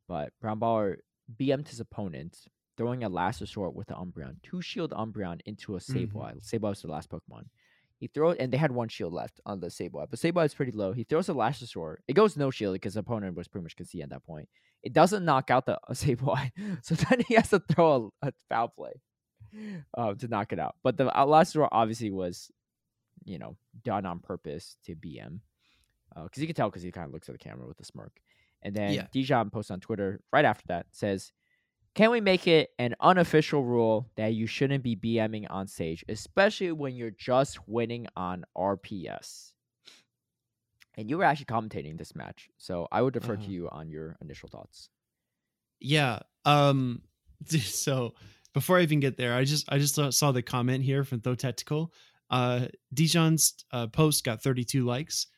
[0.07, 0.97] but Brown Baller
[1.39, 2.39] BM'd his opponent,
[2.77, 6.09] throwing a last resort with the Umbreon, two shield Umbreon into a Sableye.
[6.09, 7.47] mm hmm Sableye was the last Pokemon.
[7.99, 10.73] He throws, and they had one shield left on the Sableye, but Sableye is pretty
[10.73, 10.93] low.
[10.93, 12.03] He throws a last resort.
[12.07, 14.49] It goes no shield because the opponent was pretty much conceded at that point.
[14.85, 18.33] It doesn't knock out the uh, Sableye, so then he has to throw a, a
[18.49, 18.93] foul play
[19.97, 20.77] uh, to knock it out.
[20.83, 22.51] But the uh, last resort obviously was,
[23.25, 25.41] you know, done on purpose to BM
[26.15, 27.85] because uh, you can tell because he kind of looks at the camera with a
[27.85, 28.21] smirk.
[28.63, 29.07] And then yeah.
[29.13, 31.33] Dijon posts on Twitter right after that says,
[31.95, 36.73] "Can we make it an unofficial rule that you shouldn't be BMing on stage, especially
[36.73, 39.53] when you're just winning on RPS?"
[40.97, 43.45] And you were actually commentating this match, so I would defer uh-huh.
[43.45, 44.89] to you on your initial thoughts.
[45.81, 46.21] Yeah.
[46.45, 47.03] Um.
[47.61, 48.15] So
[48.53, 51.37] before I even get there, I just I just saw the comment here from Though
[51.37, 51.93] Tactical.
[52.31, 55.29] Uh, Dijon's uh, post got 32 likes.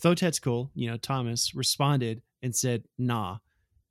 [0.00, 3.38] Tactical, you know, Thomas responded and said, nah.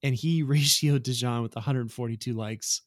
[0.02, 2.82] And he ratioed Dijon with 142 likes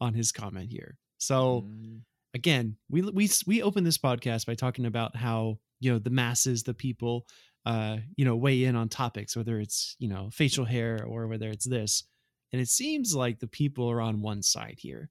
[0.00, 0.98] on his comment here.
[1.18, 2.00] So mm.
[2.34, 6.62] again, we we we open this podcast by talking about how, you know, the masses,
[6.62, 7.26] the people
[7.66, 11.50] uh, you know, weigh in on topics, whether it's, you know, facial hair or whether
[11.50, 12.04] it's this.
[12.52, 15.10] And it seems like the people are on one side here.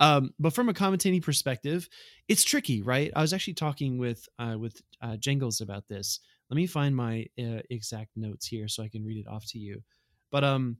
[0.00, 1.88] Um, but from a commentating perspective,
[2.28, 3.12] it's tricky, right?
[3.14, 6.18] I was actually talking with uh, with uh, Jangles about this,
[6.52, 9.58] let me find my uh, exact notes here so I can read it off to
[9.58, 9.82] you.
[10.30, 10.76] But um,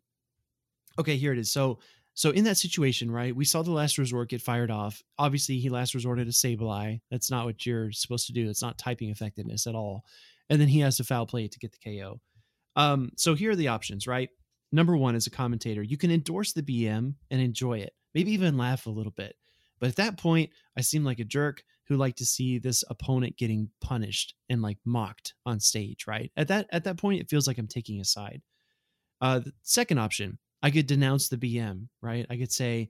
[0.99, 1.51] okay, here it is.
[1.51, 1.79] So
[2.13, 5.03] so in that situation, right, we saw the last resort get fired off.
[5.19, 7.01] Obviously, he last resorted to Sableye.
[7.11, 8.51] That's not what you're supposed to do.
[8.51, 10.05] It's not typing effectiveness at all.
[10.51, 12.21] And then he has to foul play to get the KO.
[12.77, 14.29] Um, so here are the options, right?
[14.73, 18.59] Number one, as a commentator, you can endorse the BM and enjoy it, maybe even
[18.59, 19.37] laugh a little bit.
[19.81, 23.37] But at that point, I seem like a jerk who like to see this opponent
[23.37, 26.31] getting punished and like mocked on stage, right?
[26.37, 28.43] At that at that point, it feels like I'm taking a side.
[29.21, 32.27] Uh, the second option, I could denounce the BM, right?
[32.31, 32.89] I could say,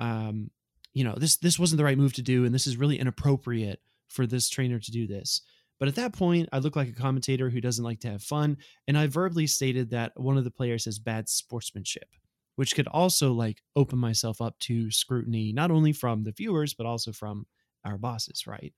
[0.00, 0.50] um,
[0.94, 3.80] you know, this this wasn't the right move to do, and this is really inappropriate
[4.08, 5.42] for this trainer to do this.
[5.78, 8.56] But at that point, I look like a commentator who doesn't like to have fun,
[8.86, 12.08] and I verbally stated that one of the players has bad sportsmanship,
[12.56, 16.86] which could also like open myself up to scrutiny, not only from the viewers but
[16.86, 17.46] also from
[17.84, 18.72] our bosses, right?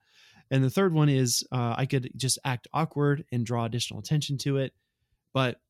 [0.50, 4.36] And the third one is uh, I could just act awkward and draw additional attention
[4.38, 4.72] to it.
[5.32, 5.60] But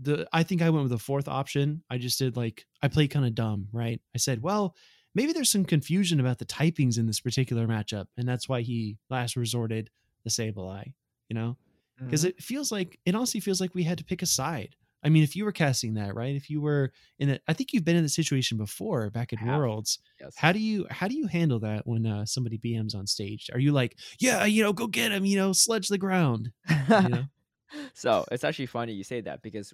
[0.00, 1.82] the I think I went with the fourth option.
[1.90, 4.00] I just did like I played kind of dumb, right?
[4.14, 4.76] I said, well,
[5.14, 8.98] maybe there's some confusion about the typings in this particular matchup, and that's why he
[9.10, 9.90] last resorted
[10.24, 10.92] the Sableye,
[11.28, 11.56] you know?
[11.98, 12.28] Because mm-hmm.
[12.28, 14.76] it feels like it honestly feels like we had to pick a side.
[15.02, 16.34] I mean, if you were casting that, right?
[16.34, 19.44] If you were in it, I think you've been in the situation before back at
[19.44, 20.00] Worlds.
[20.20, 20.34] Yes.
[20.36, 23.48] How do you how do you handle that when uh, somebody BMs on stage?
[23.52, 26.50] Are you like, yeah, you know, go get him, you know, sledge the ground?
[26.68, 27.24] You know?
[27.94, 29.72] so it's actually funny you say that because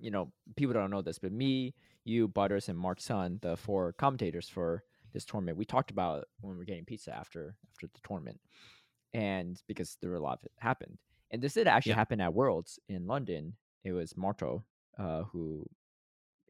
[0.00, 1.74] you know people don't know this, but me,
[2.04, 4.82] you, Butters, and Mark Sun, the four commentators for
[5.12, 8.40] this tournament, we talked about when we are getting pizza after after the tournament,
[9.12, 10.98] and because there were a lot of it happened,
[11.30, 11.96] and this did actually yeah.
[11.96, 13.54] happen at Worlds in London
[13.84, 14.64] it was Marto,
[14.98, 15.64] uh, who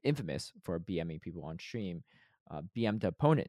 [0.03, 2.03] infamous for BMing people on stream,
[2.51, 3.49] uh, BM'd opponent.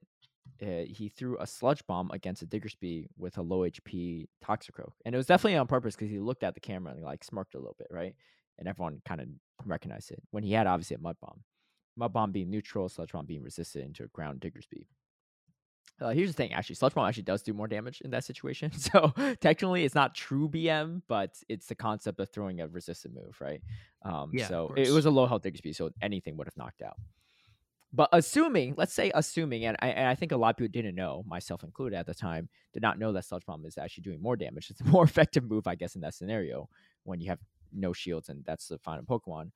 [0.61, 5.13] Uh, he threw a sludge bomb against a Diggersby with a low HP Toxicroak, and
[5.13, 7.59] it was definitely on purpose because he looked at the camera and like smirked a
[7.59, 8.15] little bit, right?
[8.59, 9.27] And everyone kind of
[9.65, 11.41] recognized it when he had obviously a mud bomb,
[11.97, 14.85] mud bomb being neutral, sludge bomb being resistant into a ground Diggersby.
[16.01, 18.71] Uh, here's the thing, actually, Sludge Bomb actually does do more damage in that situation.
[18.77, 23.37] So technically, it's not true BM, but it's the concept of throwing a resistant move,
[23.39, 23.61] right?
[24.03, 26.81] Um, yeah, so it, it, was a low health Diggersby, so anything would have knocked
[26.81, 26.97] out.
[27.93, 30.95] But assuming, let's say assuming, and I, and I think a lot of people didn't
[30.95, 34.21] know, myself included at the time, did not know that Sludge Bomb is actually doing
[34.21, 34.69] more damage.
[34.69, 36.67] It's a more effective move, I guess, in that scenario
[37.03, 37.39] when you have
[37.71, 39.51] no shields and that's the final Pokemon.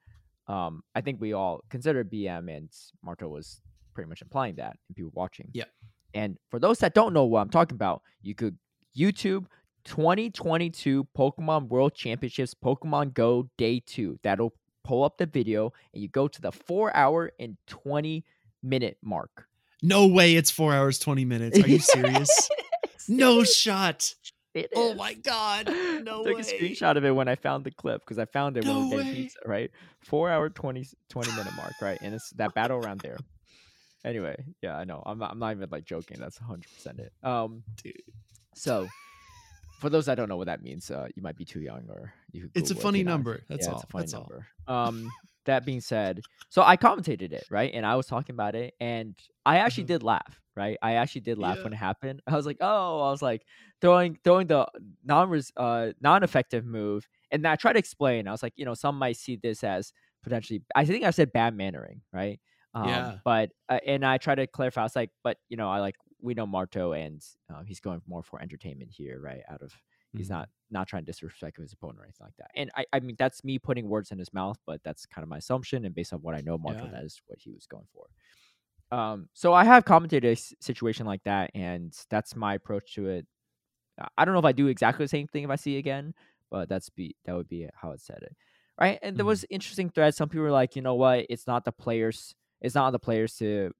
[0.47, 2.69] Um, I think we all consider BM, and
[3.03, 3.61] Marto was
[3.93, 5.49] pretty much implying that, and people watching.
[5.53, 5.65] Yeah.
[6.13, 8.57] And for those that don't know what I'm talking about, you could
[8.97, 9.45] YouTube
[9.85, 14.19] 2022 Pokemon World Championships Pokemon Go Day 2.
[14.23, 14.53] That'll
[14.83, 18.23] pull up the video and you go to the 4 hour and 20
[18.63, 19.45] minute mark.
[19.81, 21.59] No way it's 4 hours 20 minutes.
[21.59, 22.49] Are you serious?
[23.07, 24.13] no shot.
[24.75, 25.67] Oh my god.
[26.03, 26.41] No Took way.
[26.41, 28.81] a screenshot of it when I found the clip because I found it when we
[28.81, 29.21] No were getting way.
[29.23, 29.71] pizza, right?
[30.01, 31.99] Four hour 20, 20 minute mark, right?
[32.01, 33.17] And it's that battle around there.
[34.05, 35.03] Anyway, yeah, I know.
[35.05, 36.17] I'm not, I'm not even like joking.
[36.19, 37.11] That's 100% it.
[37.23, 37.93] Um, Dude.
[38.55, 38.87] so
[39.79, 42.13] for those that don't know what that means, uh, you might be too young or
[42.31, 43.43] you It's a Google it if funny number.
[43.49, 43.75] That's yeah, all.
[43.75, 44.31] It's a funny That's all.
[44.67, 45.11] Um,
[45.45, 47.71] that being said, so I commentated it, right?
[47.73, 49.15] And I was talking about it, and
[49.45, 49.93] I actually Uh-huh.
[49.93, 50.77] did laugh, right?
[50.81, 51.63] I actually did laugh Yeah.
[51.63, 52.21] when it happened.
[52.27, 53.43] I was like, oh, I was like
[53.81, 54.67] throwing throwing the
[55.03, 58.27] non uh non effective move, and I tried to explain.
[58.27, 59.91] I was like, you know, some might see this as
[60.23, 60.61] potentially.
[60.75, 62.39] I think I said bad mannering, right?
[62.73, 63.17] Um, Yeah.
[63.23, 64.81] But uh, and I try to clarify.
[64.81, 67.23] I was like, but you know, I like we know Marto, and
[67.53, 69.41] uh, he's going more for entertainment here, right?
[69.49, 69.73] Out of
[70.15, 70.31] he's Mhm.
[70.31, 72.51] not not trying to disrespect his opponent or anything like that.
[72.55, 75.29] And I, I mean that's me putting words in his mouth, but that's kind of
[75.29, 75.85] my assumption.
[75.85, 76.91] And based on what I know, Marto, Yeah.
[76.91, 78.07] that is what he was going for.
[78.91, 83.07] Um, so I have commented a s- situation like that, and that's my approach to
[83.07, 83.27] it.
[84.17, 86.13] I- don't know if I do exactly the same thing if I see it again,
[86.49, 88.35] but that's be that would be how it said it,
[88.79, 88.99] right?
[89.01, 89.27] And there Mhm.
[89.27, 90.15] was interesting thread.
[90.15, 91.25] Some people were like, you know what?
[91.29, 92.35] It's not the players.
[92.61, 93.71] It's not on the players to.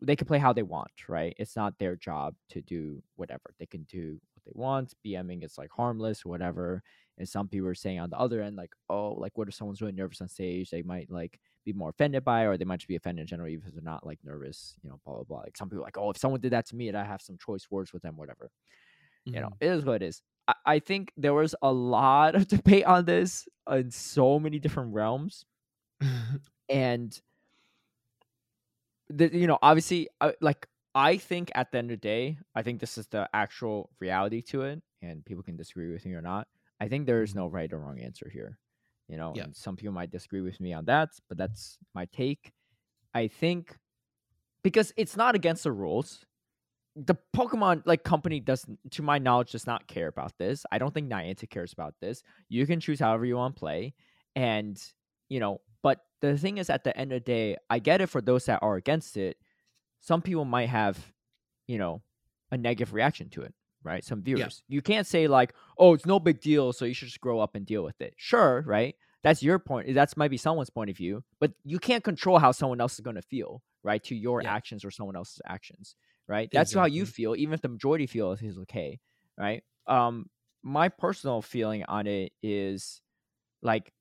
[0.00, 1.34] They can play how they want, right?
[1.38, 3.54] It's not their job to do whatever.
[3.58, 4.92] They can do what they want.
[5.06, 6.82] BMing is like harmless, whatever.
[7.16, 9.80] And some people are saying on the other end, like, oh, like what if someone's
[9.80, 10.68] really nervous on stage?
[10.68, 13.26] They might like be more offended by, it, or they might just be offended in
[13.28, 15.38] general, even if they're not like nervous, you know, blah blah blah.
[15.38, 17.22] Like some people are like, oh, if someone did that to me, and I have
[17.22, 18.50] some choice words with them, whatever.
[19.24, 19.56] You know, Mhm.
[19.60, 20.22] it is what it is.
[20.48, 24.92] I, I think there was a lot of debate on this in so many different
[24.92, 25.46] realms,
[26.68, 27.18] and
[29.08, 32.62] the, you know, obviously, uh, like I think at the end of the day, I
[32.62, 36.22] think this is the actual reality to it, and people can disagree with me or
[36.22, 36.48] not.
[36.80, 37.36] I think there is Mhm.
[37.36, 38.58] no right or wrong answer here.
[39.08, 39.44] You know, Yeah.
[39.44, 42.52] and some people might disagree with me on that, but that's my take.
[43.14, 43.78] I think
[44.62, 46.26] because it's not against the rules.
[46.96, 50.64] The Pokemon like company doesn't, to my knowledge, does not care about this.
[50.72, 52.22] I don't think Niantic cares about this.
[52.48, 53.94] You can choose however you want to play,
[54.36, 54.80] and
[55.28, 55.60] you know.
[55.84, 58.46] But the thing is, at the end of the day, I get it for those
[58.46, 59.38] that are against it.
[60.00, 61.12] Some people might have,
[61.68, 62.02] you know,
[62.50, 63.54] a negative reaction to it,
[63.84, 64.04] right?
[64.04, 64.64] Some viewers.
[64.68, 67.54] You can't say like, "Oh, it's no big deal," so you should just grow up
[67.56, 68.16] and deal with it.
[68.16, 68.96] Sure, right?
[69.22, 69.94] That's your point.
[69.94, 73.00] That's might be someone's point of view, but you can't control how someone else is
[73.00, 74.02] going to feel, right?
[74.04, 74.46] To your Yeah.
[74.46, 75.96] actions or someone else's actions,
[76.28, 76.50] right?
[76.52, 79.00] That's how you feel, even if the majority feel is okay,
[79.38, 79.64] right?
[79.86, 80.30] Um,
[80.62, 83.02] my personal feeling on it is
[83.62, 83.93] like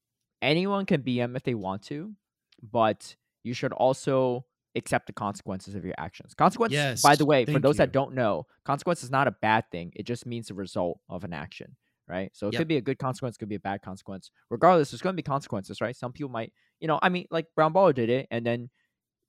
[0.44, 2.14] anyone can BM if they want to,
[2.62, 4.46] but you should also
[4.76, 6.34] accept the consequences of your actions.
[6.34, 7.78] Consequences, by the way, for those you.
[7.78, 9.92] that don't know, consequence is not a bad thing.
[9.96, 11.76] It just means the result of an action,
[12.08, 12.32] right?
[12.34, 12.60] So it Yep.
[12.60, 14.32] could be a good consequence, could be a bad consequence.
[14.50, 15.96] Regardless, there's going to be consequences, right?
[15.96, 18.70] Some people might, you know, I mean, like Brown Baller did it, and then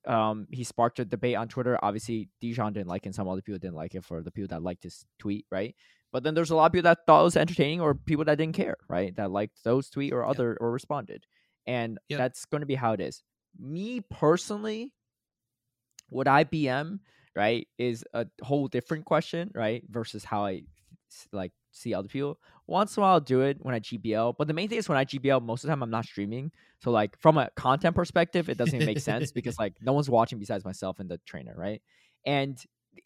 [0.07, 1.79] um he sparked a debate on Twitter.
[1.81, 4.49] Obviously, Dijon didn't like it, and some other people didn't like it for the people
[4.49, 5.75] that liked his tweet, right?
[6.15, 8.37] But then there's a lot of people that thought it was entertaining or people that
[8.37, 9.13] didn't care, right?
[9.17, 11.25] That liked those tweet or other or responded.
[11.67, 13.21] And that's going to be how it is.
[13.59, 14.93] Me personally,
[16.11, 16.99] would I BM,
[17.35, 19.83] right, is a whole different question, right?
[19.89, 20.61] Versus how I
[21.33, 22.39] like see other people.
[22.65, 24.87] Once in a while I'll do it when I GBL, but the main thing is
[24.87, 26.49] when I GBL, most of the time I'm not streaming.
[26.79, 30.09] So like from a content perspective, it doesn't even make sense because like no one's
[30.09, 31.81] watching besides myself and the trainer, right?
[32.25, 32.57] And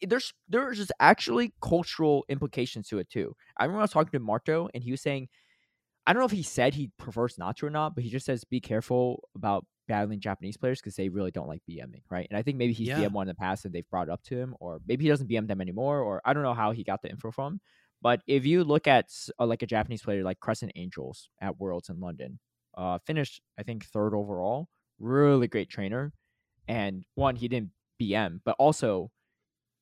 [0.02, 3.34] there's there's just actually cultural implications to it too.
[3.56, 5.28] I remember I was talking to Marto and he was saying,
[6.06, 8.26] I don't know if he said he prefers not to or not, but he just
[8.26, 12.26] says be careful about battling Japanese players because they really don't like BMing, right?
[12.30, 13.00] And I think maybe he's Yeah.
[13.00, 15.10] BM one in the past and they've brought it up to him, or maybe he
[15.10, 17.60] doesn't BM them anymore, or I don't know how he got the info from.
[18.02, 21.90] But if you look at uh, like a Japanese player like Crescent Angels at Worlds
[21.90, 22.38] in London,
[22.76, 24.68] uh, finished I think third overall,
[24.98, 26.12] really great trainer,
[26.68, 29.10] and one he didn't BM, but also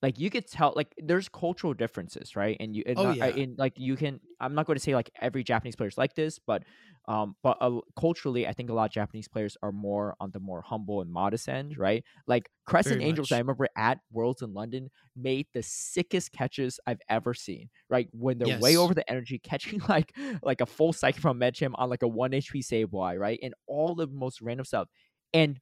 [0.03, 2.57] like you could tell like there's cultural differences right?
[2.61, 3.27] And you and, Oh, yeah.
[3.27, 6.15] and like you can i'm not going to say like every japanese player is like
[6.15, 6.63] this but
[7.09, 10.39] um but uh, culturally i think a lot of japanese players are more on the
[10.41, 12.05] more humble and modest end right?
[12.27, 13.37] Like crescent Very angels much.
[13.37, 18.09] i remember at worlds in london made the sickest catches i've ever seen right?
[18.13, 21.89] When they're way over the energy catching like like a full cycle from Medicham on
[21.91, 23.39] like a 1 hp Sableye, right?
[23.43, 24.89] And all the most random stuff.
[25.33, 25.61] And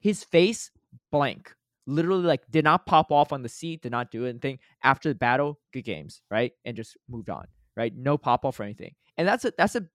[0.00, 0.70] his face
[1.10, 1.54] blank
[1.90, 4.58] literally like did not pop off on the seat did not do anything.
[4.82, 7.46] After the battle good games right and just moved on
[7.76, 7.94] right?
[7.96, 8.94] No pop off or anything.
[9.16, 9.86] And that's a that's a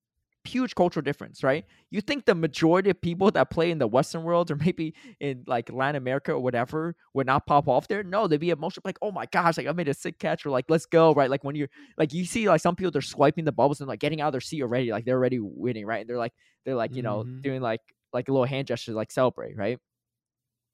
[0.46, 1.66] huge cultural difference right?
[1.90, 5.44] You think the majority of people that play in the western world or maybe in
[5.48, 8.04] like latin america or whatever would not pop off there?
[8.04, 10.52] No they'd be emotional like oh my gosh like i made a sick catch or
[10.52, 11.30] like let's go right?
[11.32, 14.00] Like when you're like you see like some people they're swiping the bubbles and like
[14.00, 16.02] getting out of their seat already like they're already winning right?
[16.02, 17.42] And they're like they're like you know Mhm.
[17.42, 17.82] doing like
[18.14, 19.80] like a little hand gesture like celebrate right?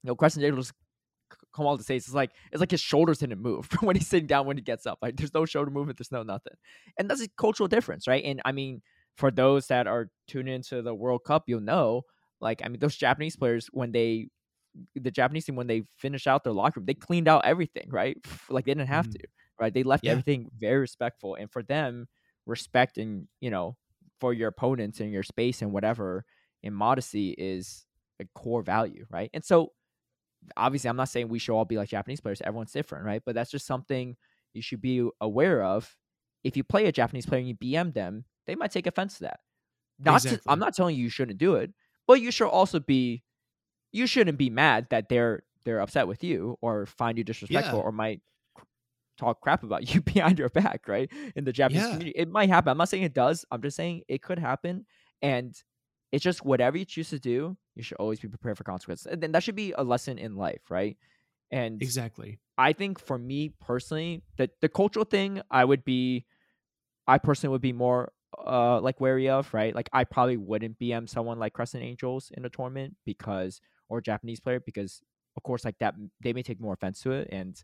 [0.03, 0.80] You know Crescent Angels come
[1.59, 1.97] all the stage.
[1.97, 4.85] It's like it's like his shoulders didn't move when he's sitting down when he gets
[4.85, 4.99] up.
[5.01, 6.53] Like there's no shoulder movement, there's no nothing,
[6.97, 8.23] and that's a cultural difference, right?
[8.23, 8.81] And I mean,
[9.17, 12.03] for those that are tuning into the World Cup, you'll know,
[12.39, 14.27] like I mean, those Japanese players when they
[14.95, 18.17] the Japanese team when they finish out their locker room, they cleaned out everything, right?
[18.49, 19.13] Like they didn't have mm.
[19.13, 19.27] to,
[19.59, 19.73] right?
[19.73, 20.11] They left yeah.
[20.11, 22.07] everything very respectful, and for them,
[22.45, 23.75] respect and you know
[24.19, 26.25] for your opponents and your space and whatever
[26.63, 27.85] and modesty is
[28.19, 29.29] a core value, right?
[29.33, 29.71] And so
[30.57, 33.21] obviously I'm not saying we should all be like Japanese players, everyone's different, right?
[33.25, 34.15] But that's just something
[34.53, 35.95] you should be aware of.
[36.43, 39.23] If you play a Japanese player and you BM them, they might take offense to
[39.23, 39.39] that.
[39.99, 40.37] Not exactly.
[40.37, 41.71] to, I'm not telling you you shouldn't do it,
[42.07, 43.23] but you should also be
[43.91, 47.85] you shouldn't be mad that they're they're upset with you or find you disrespectful yeah.
[47.85, 48.21] or might
[49.17, 51.09] talk crap about you behind your back, right?
[51.35, 51.89] In the Japanese yeah.
[51.91, 52.13] community.
[52.15, 52.71] It might happen.
[52.71, 53.45] I'm not saying it does.
[53.51, 54.85] I'm just saying it could happen.
[55.21, 55.55] And
[56.11, 59.07] it's just whatever you choose to do, you should always be prepared for consequences.
[59.07, 60.97] And then that should be a lesson in life, right?
[61.51, 62.39] And exactly.
[62.57, 66.25] I think for me personally, that the cultural thing I would be
[67.07, 68.11] I personally would be more
[68.45, 69.75] uh like wary of, right?
[69.75, 74.39] Like I probably wouldn't BM someone like Crescent Angels in a tournament because or Japanese
[74.39, 75.01] player because
[75.35, 77.63] of course like that they may take more offense to it and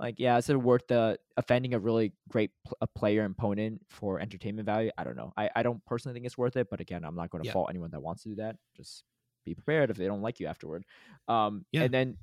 [0.00, 3.80] like yeah is it worth the offending a really great pl- a player and opponent
[3.88, 6.80] for entertainment value i don't know i, I don't personally think it's worth it but
[6.80, 7.52] again i'm not going to yeah.
[7.52, 9.04] fault anyone that wants to do that just
[9.48, 10.84] be prepared if they don't like you afterward
[11.28, 11.82] um yeah.
[11.82, 12.16] and then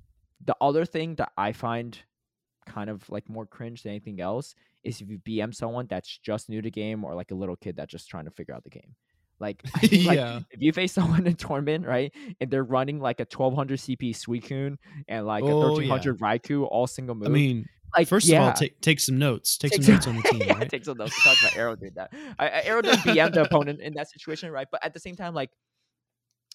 [0.43, 1.99] the other thing that i find
[2.65, 6.49] kind of like more cringe than anything else is if you bm someone that's just
[6.49, 8.69] new to game or like a little kid that's just trying to figure out the
[8.69, 8.95] game
[9.39, 10.39] like, yeah.
[10.51, 14.77] if you face someone in tournament, right, and they're running like a 1200 CP Suicune
[15.07, 16.25] and like oh, a 1300 yeah.
[16.25, 17.27] Raikou, all single move.
[17.27, 18.41] I mean, like first yeah.
[18.41, 19.57] of all, take take some notes.
[19.57, 20.41] Take, take some, notes on the team.
[20.45, 20.69] yeah, right?
[20.69, 21.21] take some notes.
[21.23, 22.13] Talk about Arrow did that.
[22.39, 24.67] I, Arrow didn't BM the opponent in that situation, right?
[24.71, 25.51] But at the same time, like,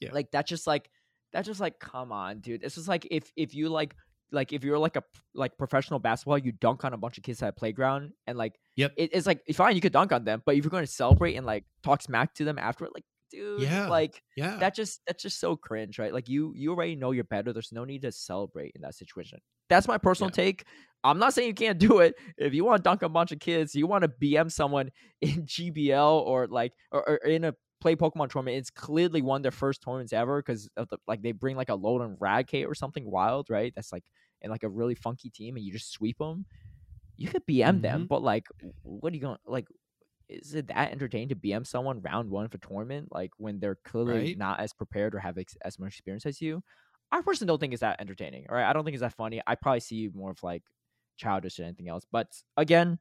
[0.01, 0.91] yeah, like that's just like
[1.33, 2.63] that's just like come on, dude.
[2.63, 3.95] It's just like if if you like
[4.33, 5.03] like if you're like a
[5.35, 8.59] like professional basketball, you dunk on a bunch of kids at a playground, and like
[8.77, 10.91] yep, it, it's like fine, you could dunk on them, but if you're going to
[10.91, 15.01] celebrate and like talk smack to them after, like dude, yeah, like yeah, that just
[15.07, 16.13] that's just so cringe, right?
[16.13, 17.53] Like you you already know you're better.
[17.53, 19.39] There's no need to celebrate in that situation.
[19.69, 20.45] That's my personal yeah.
[20.45, 20.65] take.
[21.03, 22.15] I'm not saying you can't do it.
[22.37, 24.91] If you want to dunk a bunch of kids, you want to BM someone
[25.21, 28.59] in GBL or like or, or in a play Pokemon tournament.
[28.59, 32.19] It's clearly one of their first tournaments ever because the, like they bring like Alolan
[32.19, 33.73] Raticate or something wild, right?
[33.75, 34.05] That's like
[34.43, 36.47] in like a really funky team, and you just sweep them.
[37.17, 37.81] You could BM mm-hmm.
[37.83, 38.47] them, but like,
[38.83, 39.67] what are you going like?
[40.29, 44.19] Is it that entertaining to BM someone round one for tournament, like when they're clearly
[44.19, 44.39] right?
[44.39, 46.63] not as prepared or have ex- as much experience as you?
[47.13, 48.47] I personally don't think it's that entertaining.
[48.49, 49.43] All right, I don't think it's that funny.
[49.47, 50.63] I probably see more of like
[51.17, 52.07] childish than anything else.
[52.11, 52.99] But again,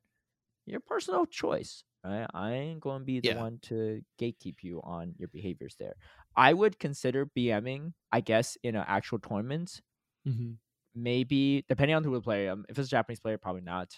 [0.70, 1.84] your personal choice.
[2.04, 2.28] Right?
[2.34, 3.42] I ain't going to be the yeah.
[3.42, 5.96] one to gatekeep you on your behaviors there.
[6.36, 9.82] I would consider BMing, I guess, in an actual tournament.
[10.28, 10.52] Mm-hmm.
[10.96, 12.48] Maybe depending on who would play.
[12.48, 13.94] Um, if it's a Japanese player, probably not.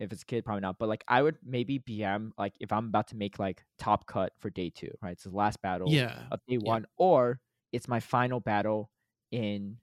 [0.00, 0.78] If it's a kid, probably not.
[0.78, 4.32] But like, I would maybe BM like if I'm about to make like top cut
[4.40, 5.12] for day two, right?
[5.12, 6.24] It's the last battle yeah.
[6.32, 6.68] of day yeah.
[6.68, 7.38] one, or
[7.72, 8.90] it's my final battle
[9.30, 9.76] in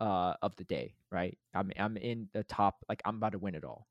[0.00, 1.38] uh of the day, right?
[1.54, 3.86] I'm I'm in the top, like I'm about to win it all.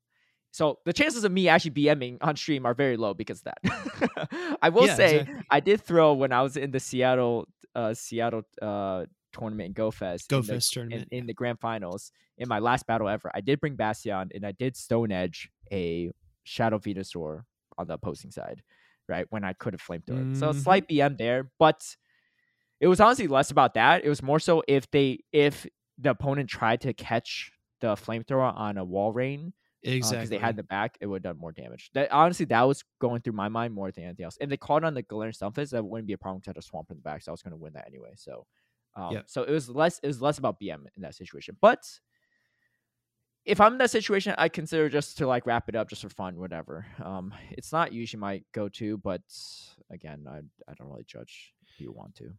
[0.52, 4.58] So the chances of me actually BMing on stream are very low because of that.
[4.62, 5.44] I will yeah, say exactly.
[5.50, 10.26] I did throw when I was in the Seattle uh Seattle uh tournament in GoFest.
[10.26, 11.08] GoFest in the, tournament.
[11.10, 12.12] In, in, the grand finals.
[12.36, 13.30] In my last battle ever.
[13.34, 16.10] I did bring Bastion and I did Stone Edge a
[16.44, 17.44] Shadow Venusaur
[17.78, 18.62] on the opposing side,
[19.08, 19.26] right?
[19.30, 20.18] When I could have flamethrower.
[20.18, 20.34] Mm-hmm.
[20.34, 21.96] So slight BM there, but
[22.78, 24.04] it was honestly less about that.
[24.04, 25.66] It was more so if they if
[25.98, 29.52] the opponent tried to catch the flamethrower on a Walrein,
[29.82, 31.90] exactly, because uh, they had the back, it would have done more damage.
[31.94, 34.38] That honestly, that was going through my mind more than anything else.
[34.40, 36.62] If they caught on the Galarian Stunfisk, that wouldn't be a problem to have a
[36.62, 38.12] swamp in the back, so I was going to win that anyway.
[38.16, 38.46] So,
[38.96, 39.22] um, yeah.
[39.26, 41.56] so it was less it was less about BM in that situation.
[41.60, 41.84] But
[43.44, 46.08] if I'm in that situation, I consider just to like wrap it up just for
[46.08, 46.86] fun, whatever.
[47.02, 49.22] Um, it's not usually my go to, but
[49.90, 50.38] again, I
[50.70, 52.32] I don't really judge if you want to.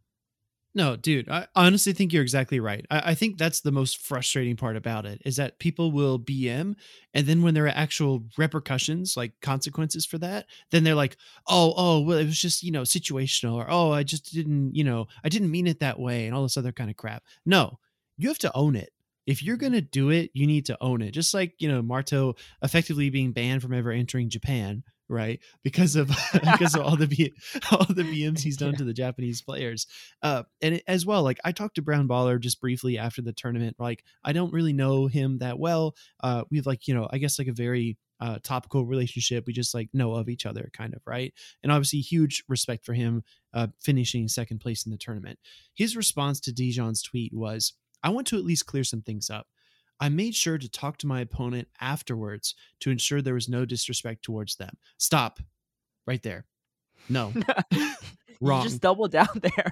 [0.76, 2.84] No, dude, I honestly think you're exactly right.
[2.90, 6.74] I, I, think that's the most frustrating part about it is that people will BM
[7.14, 11.18] and then when there are actual repercussions, like consequences for that, then they're like,
[11.48, 14.84] oh, oh, well, it was just, you know, situational or oh, I just didn't, you
[14.84, 17.24] know, I didn't mean it that way and all this other kind of crap.
[17.46, 17.78] No,
[18.18, 18.94] you have to own it
[19.26, 19.62] if you're mm-hmm.
[19.62, 21.12] going to do it, you need to own it.
[21.12, 24.84] Just like, you know, Marto effectively being banned from ever entering Japan,
[25.14, 25.40] right?
[25.64, 27.32] Because of because of all the B,
[27.72, 28.78] all the BMs he's done yeah.
[28.78, 29.88] to the Japanese players.
[30.22, 33.34] Uh and it, as well, like I talked to Brown Baller just briefly after the
[33.34, 33.78] tournament.
[33.80, 35.96] Like I don't really know him that well.
[36.22, 39.44] Uh we've like, you know, I guess like a very uh, topical relationship.
[39.46, 41.34] We just like know of each other, kind of, right?
[41.62, 43.24] And obviously, huge respect for him
[43.54, 45.40] uh, finishing second place in the tournament.
[45.74, 49.48] His response to Dijon's tweet was, I want to at least clear some things up.
[50.04, 54.22] I made sure to talk to my opponent afterwards to ensure there was no disrespect
[54.22, 54.76] towards them.
[54.98, 55.40] Stop
[56.06, 56.46] right there.
[57.08, 57.32] No.
[58.42, 58.64] Wrong.
[58.64, 59.72] You just double down there.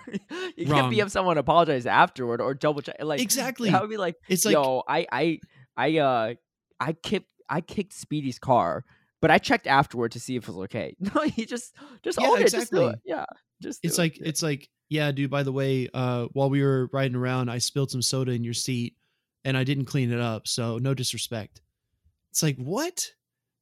[0.55, 0.89] you Wrong.
[0.89, 2.95] can't BM someone apologize afterward or double check.
[3.01, 3.71] Like exactly.
[3.71, 5.39] that would be like, It's like yo, I, I,
[5.75, 6.33] I, uh,
[6.79, 8.85] I kicked, I kicked Speedy's car,
[9.19, 10.95] but I checked afterward to see if it was okay.
[11.13, 12.43] No, you just, just Yeah, own it.
[12.43, 12.85] Just do exactly.
[12.85, 12.99] it.
[13.03, 13.25] Yeah,
[13.61, 13.81] just.
[13.83, 14.01] it's it.
[14.01, 17.57] like it's like yeah dude by the way uh while we were riding around i
[17.57, 18.93] spilled some soda in your seat
[19.45, 21.61] and i didn't clean it up so no disrespect.
[22.31, 23.11] It's like what?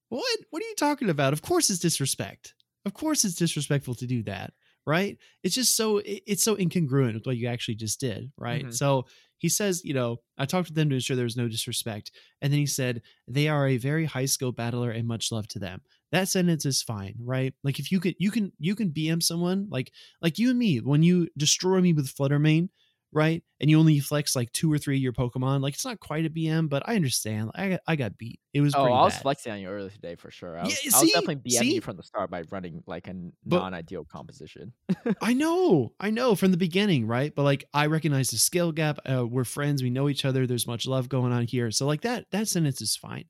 [0.10, 0.40] What?
[0.52, 1.34] What are you talking about?
[1.34, 2.54] Of course it's disrespect.
[2.86, 4.54] Of course it's disrespectful to do that
[4.88, 5.18] right?
[5.44, 8.66] It's just so it's so incongruent with what you actually just did right?
[8.66, 8.74] Mhm.
[8.74, 9.06] so
[9.38, 12.12] he says you know i talked to them to ensure there was no disrespect
[12.42, 15.60] and then he said they are a very high skill battler and much love to
[15.60, 15.82] them.
[16.12, 17.54] That sentence is fine right?
[17.64, 19.92] Like if you can you can you can bm someone like
[20.22, 22.70] like you and me when you destroy me with Flutter Mane
[23.12, 26.00] right and you only flex like two or three of your pokemon like it's not
[26.00, 29.04] quite a bm but i understand i got, I got beat it was Oh, I
[29.04, 29.22] was bad.
[29.24, 30.58] flexing on you earlier today for sure.
[30.58, 31.06] I Yeah, was, I see?
[31.06, 33.14] was definitely BMing you from the start by running like a
[33.46, 34.74] non-ideal composition.
[35.22, 37.32] I know, I know from the beginning, right?
[37.36, 39.00] But like, I recognize the skill gap.
[39.08, 39.84] Uh, we're friends.
[39.84, 40.48] We know each other.
[40.48, 41.70] There's much love going on here.
[41.70, 43.26] So like that, that sentence is fine.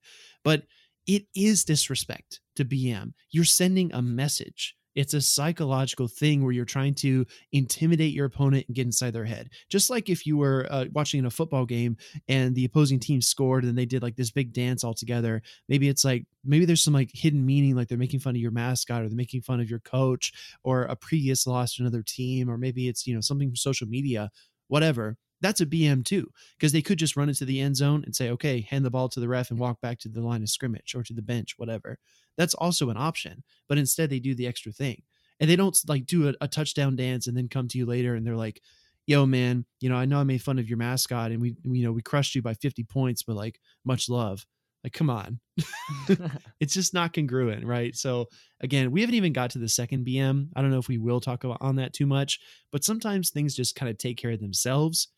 [0.46, 0.64] But
[1.06, 3.12] it is disrespect to BM.
[3.30, 4.76] You're sending a message.
[5.00, 9.24] It's a psychological thing where you're trying to intimidate your opponent and get inside their
[9.24, 9.50] head.
[9.70, 11.96] Just like if you were uh, watching a football game
[12.28, 15.42] and the opposing team scored and they did like this big dance all together.
[15.70, 18.52] Maybe it's like maybe there's some like hidden meaning, like they're making fun of your
[18.52, 20.34] mascot or they're making fun of your coach
[20.66, 23.88] or a previous loss to another team, or maybe it's you know something from social
[23.88, 24.30] media,
[24.68, 25.16] whatever.
[25.42, 28.30] That's a BM too, because they could just run into the end zone and say,
[28.32, 30.96] "Okay, hand the ball to the ref and walk back to the line of scrimmage
[30.96, 31.98] or to the bench, whatever."
[32.38, 35.04] That's also an option, but instead they do the extra thing,
[35.40, 38.16] and they don't like do a, a touchdown dance and then come to you later
[38.16, 38.62] and they're like,
[39.08, 41.80] "Yo, man, you know I know I made fun of your mascot and we, we
[41.80, 44.46] you know we crushed you by fifty points, but like much love."
[44.84, 45.40] Like, come on,
[46.60, 47.96] it's just not congruent, right?
[47.96, 48.28] So
[48.62, 50.50] again, we haven't even got to the second BM.
[50.56, 52.40] I don't know if we will talk about on that too much,
[52.72, 55.10] but sometimes things just kind of take care of themselves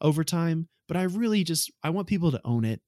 [0.00, 0.68] over time.
[0.88, 2.80] But I really just I want people to own it.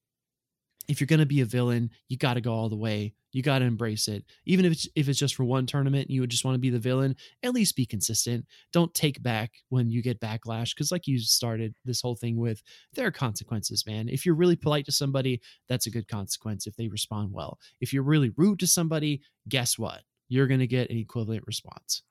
[0.88, 3.14] If you're gonna be a villain, you got to go all the way.
[3.30, 6.10] You got to embrace it, even if it's if it's just for one tournament.
[6.10, 7.16] You would just want to be the villain.
[7.42, 8.44] At least be consistent.
[8.74, 12.62] Don't take back when you get backlash, because like you started this whole thing with,
[12.92, 14.10] there are consequences, man.
[14.10, 17.58] If you're really polite to somebody, that's a good consequence if they respond well.
[17.80, 20.02] If you're really rude to somebody, guess what?
[20.28, 22.02] You're going to get an equivalent response.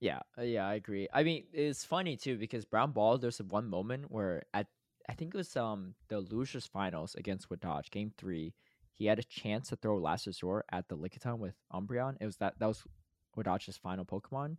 [0.00, 1.08] Yeah, uh, yeah, I agree.
[1.12, 3.18] I mean, it's funny too because Brown Ball.
[3.18, 4.66] There's one moment where at
[5.08, 8.54] I think it was um the losers finals against Wadaj, game three.
[8.94, 12.16] He had a chance to throw Last Resort at the Lickitung with Umbreon.
[12.20, 12.82] It was that that was
[13.36, 14.56] Wadaj's final Pokemon,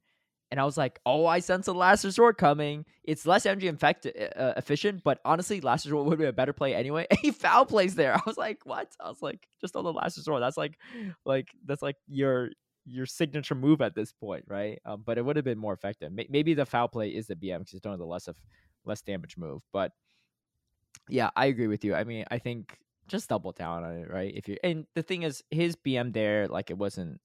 [0.51, 2.85] and I was like, oh, I sense a Last Resort coming.
[3.05, 6.75] It's less energy infect- uh, efficient, but honestly, Last Resort would be a better play
[6.75, 7.07] anyway.
[7.21, 8.13] He foul plays there.
[8.15, 8.89] I was like, what?
[8.99, 10.41] I was like, just on the Last Resort.
[10.41, 10.77] That's like,
[11.25, 12.49] like that's like your
[12.89, 14.79] your signature move at this point, right?
[14.85, 16.11] Um, but it would have been more effective.
[16.11, 18.37] May- maybe the foul play is the BM because it's only the less of
[18.85, 19.61] less damage move.
[19.73, 19.93] But
[21.07, 21.95] yeah, I agree with you.
[21.95, 24.31] I mean, I think just double down on it, right?
[24.35, 27.21] If you and the thing is, his BM there, like it wasn't.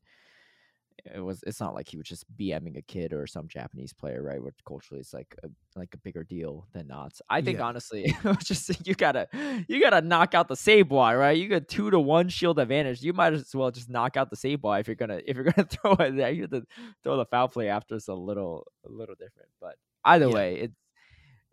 [1.13, 1.43] It was.
[1.47, 4.43] It's not like he was just BMing a kid or some Japanese player, right?
[4.43, 7.13] Which culturally is like a like a bigger deal than not.
[7.29, 7.65] I think Yeah.
[7.67, 9.29] honestly, it was just you gotta
[9.69, 11.37] you gotta knock out the Sableye, right?
[11.37, 13.03] You got two to one shield advantage.
[13.03, 15.69] You might as well just knock out the Sableye if you're gonna if you're gonna
[15.69, 16.31] throw it there.
[16.31, 16.65] You have to
[17.03, 19.51] throw the foul play after it's a little a little different.
[19.61, 20.35] But either Yeah.
[20.35, 20.79] way, it's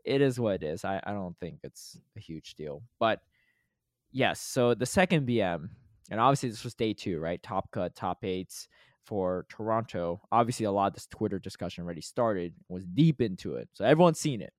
[0.06, 0.86] it is what it is.
[0.86, 2.82] I, I don't think it's a huge deal.
[3.00, 3.20] But
[4.12, 5.70] yes, so the second BM,
[6.10, 7.42] and obviously this was day two, right?
[7.44, 8.68] Top cut, top eights
[9.06, 10.22] for Toronto.
[10.32, 13.70] Obviously, a lot of this Twitter discussion already started, was deep into it.
[13.74, 14.54] So everyone's seen it.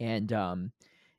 [0.00, 0.72] And um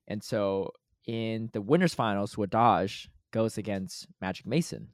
[0.08, 0.72] and so
[1.08, 4.90] in the winners finals, Wadaj goes against Magic Mason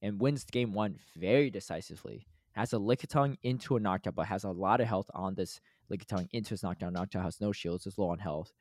[0.00, 2.26] and wins game one very decisively.
[2.52, 5.60] Has a Lickitung into a Noctowl, but has a lot of health on this
[5.90, 6.92] Lickitung into his Noctowl.
[6.92, 8.52] Noctowl has no shields, is low on health.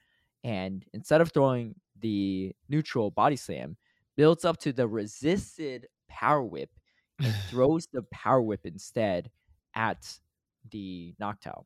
[0.43, 3.77] And instead of throwing the neutral body slam,
[4.15, 6.69] builds up to the resisted power whip
[7.23, 9.29] and throws the power whip instead
[9.75, 10.17] at
[10.69, 11.65] the Noctowl.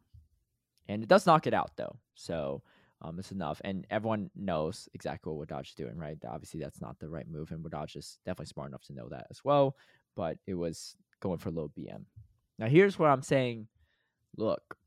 [0.88, 1.98] And it does knock it out though.
[2.16, 2.62] So
[3.02, 3.62] um, it's enough.
[3.64, 6.18] And everyone knows exactly what Wadaj is doing, right?
[6.28, 7.52] Obviously, that's not the right move.
[7.52, 9.76] And Wadaj is definitely smart enough to know that as well.
[10.16, 12.06] But it was going for low BM.
[12.58, 13.68] Now, here's where I'm saying,
[14.38, 14.78] look,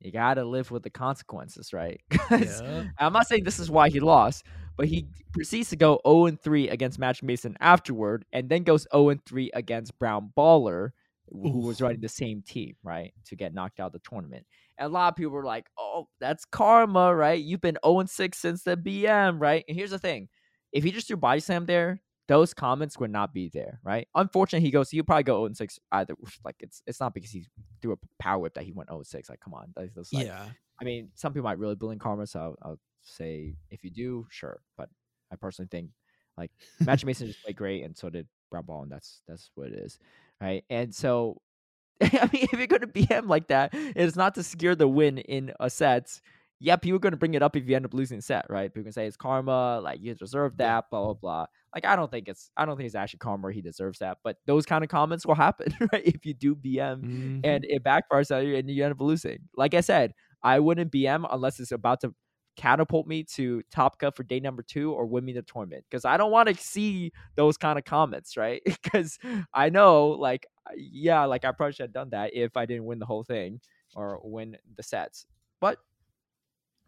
[0.00, 2.00] you got to live with the consequences, right?
[2.10, 2.62] 'Cause
[2.98, 4.44] I'm not saying this is why he lost,
[4.76, 8.86] but he proceeds to go 0 and 3 against Magic Mason afterward, and then goes
[8.92, 10.90] 0 and 3 against Brown Baller,
[11.30, 14.46] who was running the same team, right, to get knocked out of the tournament.
[14.78, 17.40] And a lot of people were like, "Oh, that's karma, right?
[17.40, 20.28] You've been 0 and 6 since the BM, right?" And here's the thing:
[20.72, 24.06] if he just threw body slam there, those comments would not be there, right?
[24.14, 24.90] Unfortunately, he goes.
[24.90, 26.14] He'll probably go 0 and 6 either.
[26.44, 27.46] Like it's it's not because he
[27.82, 29.28] threw a power whip that he went 0 6.
[29.28, 30.46] Like come on, that's, that's like, yeah.
[30.80, 34.26] I mean, some people might really bully Karma, so I'll, I'll say if you do,
[34.30, 34.60] sure.
[34.76, 34.88] But
[35.32, 35.90] I personally think
[36.36, 36.50] like
[36.86, 39.78] Magic Mason just played great, and so did Brown Ball, and that's that's what it
[39.78, 39.98] is,
[40.40, 40.64] right?
[40.70, 41.40] And so,
[42.02, 45.18] I mean, if you're going to BM like that, it's not to secure the win
[45.18, 46.20] in a set.
[46.62, 48.44] Yeah, people are going to bring it up if you end up losing a set,
[48.50, 48.72] right?
[48.72, 51.46] People can say it's karma, like you deserve that, blah blah blah.
[51.74, 54.18] Like I don't think it's I don't think it's actually karma or he deserves that,
[54.24, 56.02] but those kind of comments will happen, right?
[56.06, 57.40] If you do BM Mhm.
[57.44, 59.38] and it backfires on you and you end up losing.
[59.56, 60.12] Like I said,
[60.42, 62.14] I wouldn't BM unless it's about to
[62.56, 66.04] catapult me to top cut for day number two or win me the tournament because
[66.04, 68.62] I don't want to see those kind of comments, right?
[68.82, 69.18] Because
[69.54, 70.46] I know, like,
[70.76, 73.60] yeah, like I probably should have done that if I didn't win the whole thing
[73.94, 75.26] or win the sets,
[75.60, 75.78] but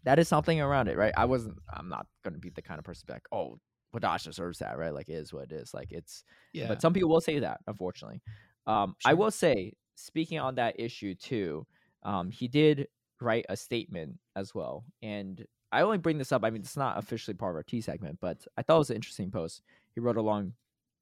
[0.04, 1.12] that is something around it, right?
[1.16, 3.58] I wasn't, I'm not going to be the kind of person to be like, oh,
[3.94, 4.92] Wadash deserves that, right?
[4.92, 5.72] Like, it is what it is.
[5.72, 6.66] Like, it's, yeah.
[6.66, 8.20] but some people will say that, unfortunately.
[8.66, 11.66] Um, I will say, speaking on that issue too,
[12.02, 12.88] um, he did
[13.22, 14.84] write a statement as well.
[15.02, 16.44] And I only bring this up.
[16.44, 18.90] I mean, it's not officially part of our tea segment, but I thought it was
[18.90, 19.62] an interesting post.
[19.94, 20.54] He wrote a long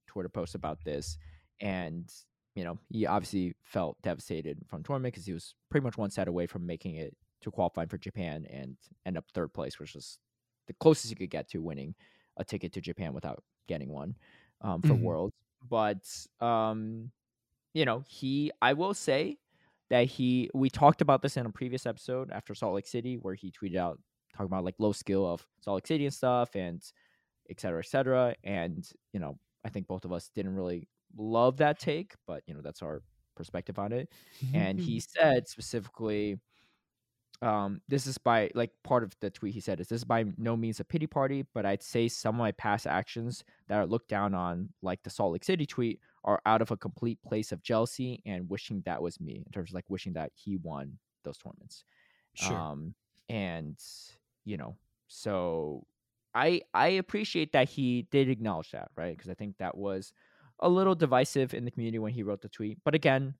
[0.06, 1.18] Twitter post about this,
[1.60, 2.12] and
[2.54, 6.28] you know, he obviously felt devastated from tournament because he was pretty much one set
[6.28, 8.76] away from making it to qualifying for Japan and
[9.06, 10.18] end up third place, which was
[10.66, 11.94] the closest he could get to winning
[12.36, 14.16] a ticket to Japan without getting one
[14.62, 15.00] um, for Mhm.
[15.02, 15.34] Worlds.
[15.68, 17.12] But um,
[17.74, 19.38] you know, he I will say
[19.90, 23.34] that he we talked about this in a previous episode after Salt Lake City where
[23.34, 24.00] he tweeted out
[24.34, 26.82] talking about like low skill of Salt Lake City and stuff and
[27.50, 28.34] et cetera, et cetera.
[28.44, 32.54] And, you know, I think both of us didn't really love that take, but you
[32.54, 33.02] know, that's our
[33.36, 34.12] perspective on it.
[34.52, 34.80] And Mm-hmm.
[34.80, 36.38] he said specifically,
[37.42, 40.26] um, this is by like part of the tweet he said is this is by
[40.36, 43.86] no means a pity party, but I'd say some of my past actions that are
[43.86, 47.50] looked down on, like the Salt Lake City tweet, are out of a complete place
[47.50, 50.98] of jealousy and wishing that was me in terms of like wishing that he won
[51.24, 51.84] those tournaments.
[52.34, 52.56] sure.
[52.56, 52.94] Um,
[53.30, 53.78] and
[54.44, 54.76] you know,
[55.08, 55.86] so
[56.34, 59.16] I I appreciate that he did acknowledge that, right?
[59.16, 60.12] Because I think that was
[60.58, 62.78] a little divisive in the community when he wrote the tweet.
[62.84, 63.34] But again,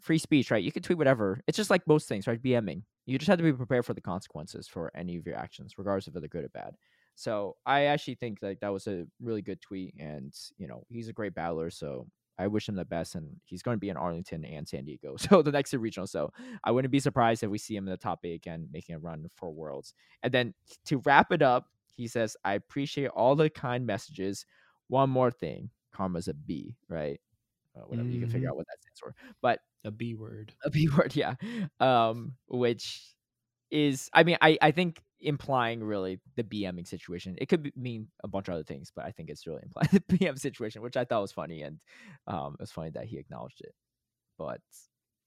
[0.00, 0.62] free speech, right?
[0.62, 1.40] You can tweet whatever.
[1.46, 2.42] It's just like most things, right?
[2.42, 2.82] BMing.
[3.06, 6.06] You just have to be prepared for the consequences for any of your actions, regardless
[6.06, 6.74] of they're good or bad.
[7.14, 11.08] So I actually think like that was a really good tweet, and you know he's
[11.08, 11.70] a great battler.
[11.70, 12.06] So
[12.38, 15.16] I wish him the best, and he's going to be in Arlington and San Diego,
[15.18, 16.06] so the next two regional.
[16.06, 16.32] So
[16.64, 18.98] I wouldn't be surprised if we see him in the top eight again, making a
[18.98, 19.94] run for Worlds.
[20.22, 20.54] And then
[20.86, 24.46] to wrap it up, he says, "I appreciate all the kind messages.
[24.88, 27.20] One more thing, karma's a B, right?
[27.76, 28.50] Uh, whatever you can figure Mhm.
[28.50, 30.52] out what that stands for, but A B word.
[30.64, 31.34] a B word, yeah.
[31.80, 33.02] Um, which
[33.70, 37.36] is, I mean, I I think implying really the BMing situation.
[37.38, 40.00] It could mean a bunch of other things, but I think it's really implying the
[40.18, 41.80] BM situation, which I thought was funny, and
[42.26, 43.74] um, it was funny that he acknowledged it.
[44.38, 44.60] But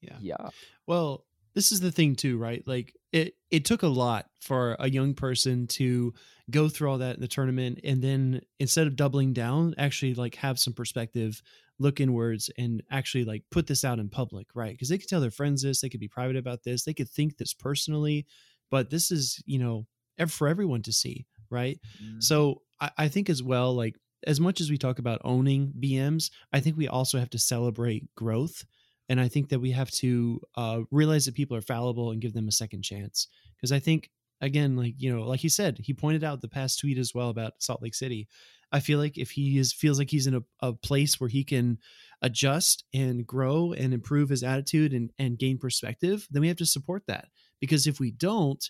[0.02, 0.18] Yeah.
[0.20, 0.50] yeah,
[0.88, 2.62] Well, this is the thing too, right?
[2.68, 6.14] Like it it took a lot for a young person to
[6.52, 10.36] go through all that in the tournament and then instead of doubling down, actually like
[10.36, 11.42] have some perspective,
[11.80, 14.72] look inwards and actually like put this out in public, right?
[14.72, 17.10] Because they could tell their friends this, they could be private about this, they could
[17.10, 18.26] think this personally,
[18.72, 19.86] but this is, you know,
[20.28, 21.80] for everyone to see, right?
[22.02, 22.22] Mm-hmm.
[22.22, 23.96] So I, I think as well, like
[24.26, 28.14] as much as we talk about owning BMs, I think we also have to celebrate
[28.16, 28.64] growth.
[29.08, 32.34] And I think that we have to uh, realize that people are fallible and give
[32.34, 33.28] them a second chance.
[33.56, 34.10] Because I think,
[34.42, 37.30] again, like, you know, like he said, he pointed out the past tweet as well
[37.30, 38.28] about Salt Lake City.
[38.72, 41.44] I feel like if he is feels like he's in a, a place where he
[41.44, 41.78] can
[42.22, 46.66] adjust and grow and improve his attitude and, and gain perspective, then we have to
[46.66, 47.28] support that.
[47.62, 48.64] Because if we don't,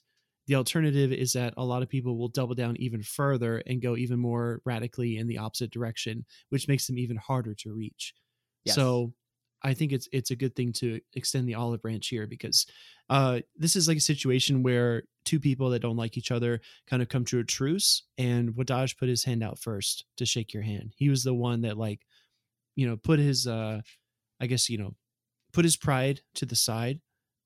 [0.47, 3.95] the alternative is that a lot of people will double down even further and go
[3.95, 8.13] even more radically in the opposite direction, which makes them even harder to reach.
[8.63, 8.75] Yes.
[8.75, 9.13] So
[9.65, 12.67] I think it's it's a good thing to extend the olive branch here because
[13.09, 17.01] uh, this is like a situation where two people that don't like each other kind
[17.01, 20.61] of come to a truce, and Wadaj put his hand out first to shake your
[20.61, 20.93] hand.
[20.95, 22.01] He was the one that like,
[22.75, 23.81] you know, put his uh,
[24.39, 24.93] I guess you know,
[25.51, 27.01] put his pride to the side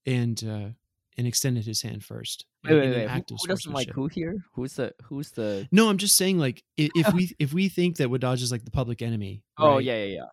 [0.05, 0.73] and uh,
[1.17, 2.45] and extended his hand first.
[2.65, 3.09] wait, wait, wait.
[3.09, 4.43] Who, who doesn't like who here?
[4.55, 5.69] Who's the who's the?
[5.71, 8.71] No, I'm just saying, like, if we if we think that Wadaj is like the
[8.71, 10.25] public enemy, Oh right, yeah, yeah, yeah.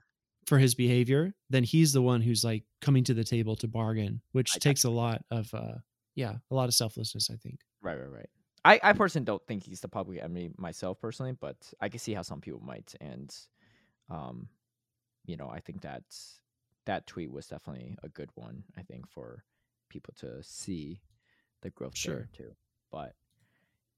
[0.47, 4.23] For his behavior, then he's the one who's like coming to the table to bargain,
[4.32, 5.74] which I takes a lot of, uh,
[6.14, 7.28] yeah, a lot of selflessness.
[7.31, 7.60] I think.
[7.82, 8.28] Right, right, right.
[8.64, 12.14] I, I personally don't think he's the public enemy myself personally, but I can see
[12.14, 12.94] how some people might.
[13.01, 13.32] And,
[14.10, 14.48] um,
[15.24, 16.02] you know, I think that
[16.86, 18.64] that tweet was definitely a good one.
[18.77, 19.44] I think for
[19.89, 21.01] people to see
[21.62, 22.14] the growth Sure.
[22.16, 22.56] there too.
[22.90, 23.12] But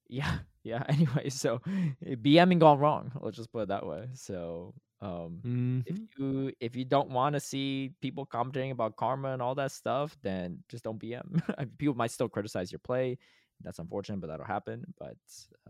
[0.09, 0.83] yeah, yeah.
[0.89, 1.61] Anyway, so
[2.05, 3.13] BMing gone wrong.
[3.21, 4.09] Let's just put it that way.
[4.15, 5.83] So um, Mhm.
[5.87, 9.73] if you if you don't want to see people commenting about karma and all that
[9.73, 11.25] stuff, then just don't BM.
[11.79, 13.19] people might still criticize your play.
[13.63, 14.85] That's unfortunate, but that'll happen.
[14.99, 15.17] But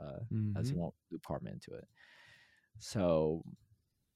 [0.00, 0.20] uh,
[0.56, 0.72] as Mhm.
[0.72, 1.86] you won't loop karma into it.
[2.78, 3.44] So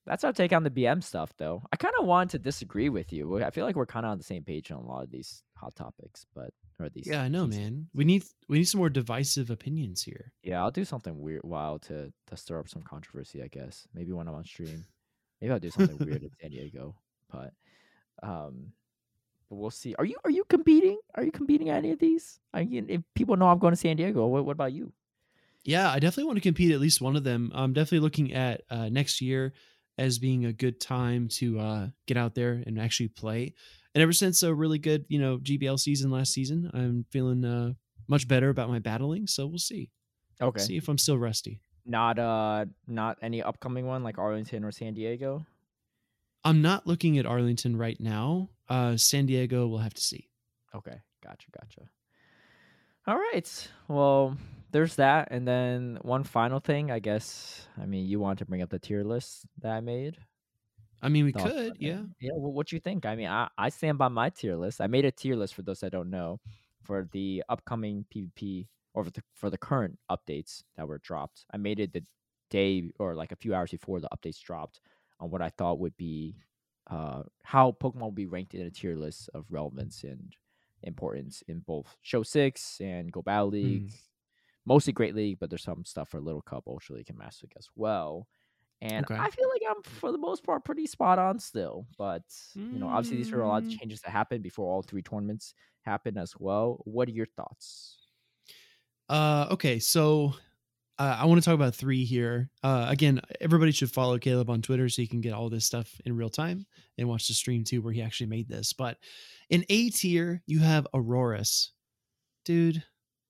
[0.04, 1.62] that's our take on the BM stuff, though.
[1.72, 3.42] I kind of want to disagree with you.
[3.42, 5.42] I feel like we're kind of on the same page on a lot of these
[5.56, 7.06] hot topics, but or these.
[7.06, 7.88] Yeah, I know, these- man.
[7.94, 10.32] We need we need some more divisive opinions here.
[10.42, 13.42] Yeah, I'll do something weird, wild to to stir up some controversy.
[13.42, 14.84] I guess maybe when I'm on stream,
[15.42, 16.94] maybe I'll do something weird in San Diego.
[17.30, 17.52] But,
[18.22, 18.72] um,
[19.50, 19.94] but we'll see.
[19.98, 20.98] Are you are you competing?
[21.14, 22.38] Are you competing at any of these?
[22.54, 24.92] I mean, if people know I'm going to San Diego, what, what about you?
[25.64, 27.52] Yeah, I definitely want to compete at least one of them.
[27.54, 29.52] I'm definitely looking at uh, next year
[29.98, 33.54] as being a good time to uh, get out there and actually play.
[33.94, 37.74] And ever since a really good, you know, GBL season last season, I'm feeling uh,
[38.08, 39.26] much better about my battling.
[39.26, 39.90] So we'll see.
[40.40, 41.60] Okay, See if I'm still rusty.
[41.84, 45.44] Not uh, not any upcoming one like Arlington or San Diego.
[46.44, 48.50] I'm not looking at Arlington right now.
[48.68, 50.28] Uh, San Diego, we'll have to see.
[50.74, 51.82] Okay, gotcha, gotcha.
[53.06, 53.68] All right.
[53.88, 54.36] Well,
[54.70, 56.90] there's that, and then one final thing.
[56.90, 57.66] I guess.
[57.80, 60.16] I mean, you want to bring up the tier list that I made.
[61.04, 62.02] I mean, we could, yeah.
[62.20, 62.30] Yeah.
[62.36, 63.06] Well, what do you think?
[63.06, 64.80] I mean, I, I stand by my tier list.
[64.80, 66.38] I made a tier list for those that don't know
[66.84, 71.46] for the upcoming PvP or for the, for the current updates that were dropped.
[71.52, 72.04] I made it the
[72.50, 74.80] day or like a few hours before the updates dropped
[75.20, 76.36] on what I thought would be
[76.88, 80.34] uh, how Pokemon will be ranked in a tier list of relevance and
[80.82, 83.84] importance in both Show Six and Go Battle League.
[84.64, 87.54] Mostly Great League, but there's some stuff for Little Cup, Ultra League, and Master League
[87.58, 88.28] as well.
[88.82, 89.24] And Okay.
[89.24, 91.86] I feel like I'm for the most part pretty spot on still.
[91.98, 92.24] But
[92.70, 93.78] you know, obviously these are a lot of Mm.
[93.80, 96.82] changes that happened before all three tournaments happen as well.
[96.84, 98.01] What are your thoughts?
[99.12, 100.32] Uh, okay, so
[100.98, 102.48] uh, I want to talk about three here.
[102.62, 106.00] Uh, again, everybody should follow Caleb on Twitter so you can get all this stuff
[106.06, 106.64] in real time
[106.96, 108.72] and watch the stream too, where he actually made this.
[108.72, 108.96] But
[109.50, 111.72] in A tier, you have Aurorus,
[112.46, 112.82] dude.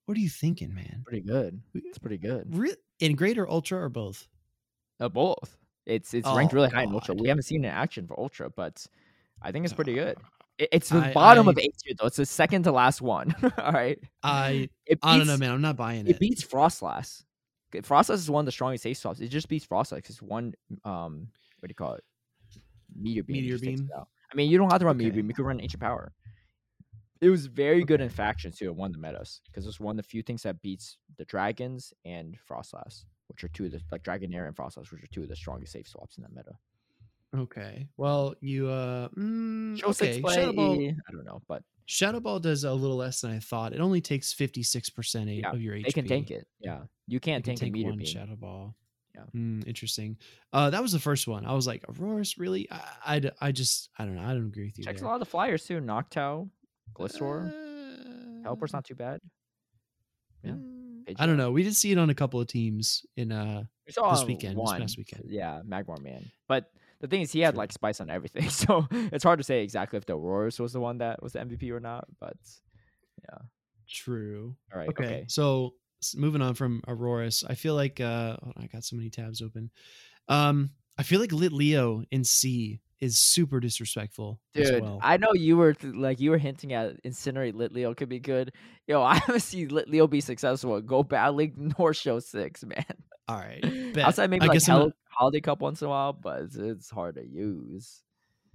[0.07, 1.03] What are you thinking, man?
[1.05, 1.61] Pretty good.
[1.75, 2.57] It's pretty good.
[2.57, 4.29] Re- in Great or Ultra or both?
[5.01, 5.57] Uh, both.
[5.85, 7.17] It's it's ranked Oh, really high in Ultra.
[7.17, 8.87] We haven't seen in action for Ultra, but
[9.43, 10.17] I think it's pretty good.
[10.63, 12.07] It, it's the I- bottom of I- A tier though.
[12.07, 13.35] It's the second to last one.
[13.59, 13.99] all right.
[14.23, 15.51] I It I don't know, man.
[15.51, 16.21] I'm not buying It it.
[16.21, 17.25] beats Froslass.
[17.75, 19.21] Okay, Froslass is one of the strongest safe swaps.
[19.21, 21.29] It just beats Froslass because one um
[21.61, 22.05] what do you call it?
[22.95, 23.37] Meteor beam.
[23.37, 23.97] Meteor just takes it beam?
[24.33, 25.29] I mean, you don't have to run meteor beam.
[25.29, 26.13] You can run ancient power.
[27.21, 28.15] It was very good in Okay.
[28.17, 28.67] factions too.
[28.67, 31.93] It won the metas because it's one of the few things that beats the dragons
[32.05, 35.29] and Froslass, which are two of the like Dragonair and Froslass, which are two of
[35.29, 36.57] the strongest safe swaps in that meta.
[37.35, 37.89] Okay.
[37.97, 40.21] Well, you uh mm, okay.
[40.21, 40.73] Shadow Ball
[41.09, 43.73] I don't know, but Shadow Ball does a little less than I thought.
[43.73, 45.85] It only takes 56% Yeah, of your HP.
[45.85, 46.47] they can tank it.
[46.61, 48.07] Yeah, you can't can tank, a meteor one beam.
[48.07, 48.75] Shadow Ball.
[49.15, 49.23] Yeah.
[49.33, 50.17] Hmm, interesting.
[50.53, 51.45] Uh, that was the first one.
[51.45, 52.67] I was like, Aurorus really?
[52.71, 52.81] I,
[53.17, 54.23] I, I just, I don't know.
[54.23, 54.85] I don't agree with you.
[54.85, 55.81] Checks a lot of the flyers too.
[55.81, 56.49] Noctowl,
[56.95, 59.21] Gliscor, Uh, Teleport's not too bad.
[60.43, 60.53] Yeah.
[60.53, 61.17] mm, Pidgeot.
[61.19, 61.51] I don't know.
[61.51, 63.97] We did see it on a couple of teams in uh This
[64.27, 65.25] weekend, this past weekend.
[65.29, 66.31] Yeah, Magmar Man.
[66.49, 66.71] But
[67.03, 67.59] the thing is, he had True.
[67.59, 70.81] like spice on everything, so it's hard to say exactly if the Aurorus was the
[70.81, 72.07] one that was the MVP or not.
[72.19, 72.37] But
[73.29, 73.39] yeah,
[73.89, 74.57] True.
[74.73, 75.05] all right, Okay.
[75.05, 75.25] okay.
[75.29, 75.75] So
[76.17, 79.71] moving on from Aurorus, I feel like uh on, I got so many tabs open.
[80.29, 85.01] Um, I feel like Litleo in C is super disrespectful as Dude, well.
[85.03, 88.53] I know you were like you were hinting at incinerate Litleo could be good.
[88.87, 90.81] Yo, I haven't seen Litleo be successful.
[90.81, 92.85] Go Battle League nor Show Six, man.
[93.29, 93.61] All right.
[93.95, 94.05] bet.
[94.05, 96.43] Outside maybe I like guess I'm Hel- gonna- Holiday Cup once in a while, but
[96.43, 98.03] it's, it's hard to use.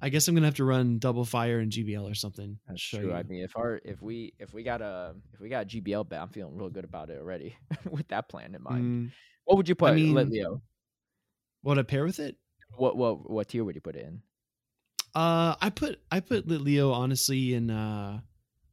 [0.02, 2.60] I guess I'm gonna have to run double fire and GBL or something.
[2.68, 3.14] That's true.
[3.14, 6.08] I mean, if our if we if we got a if we got a GBL
[6.08, 7.56] bet, I'm feeling real good about it already
[7.90, 8.84] with that plan in mind.
[8.84, 9.12] Mm,
[9.46, 10.62] What would you put, mean- Litleo?
[11.62, 12.36] what a pair with it?
[12.76, 14.22] What what what tier would you put it in?
[15.16, 18.20] Uh, I put I put Litleo honestly in uh,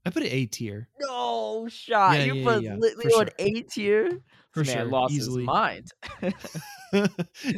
[0.04, 2.18] I put it A tier No shot.
[2.18, 3.56] Yeah, you yeah, put yeah, Litleo in.
[3.56, 4.20] A tier.
[4.54, 5.42] For man sure, lost easily.
[5.42, 5.90] his mind.
[6.92, 7.08] no,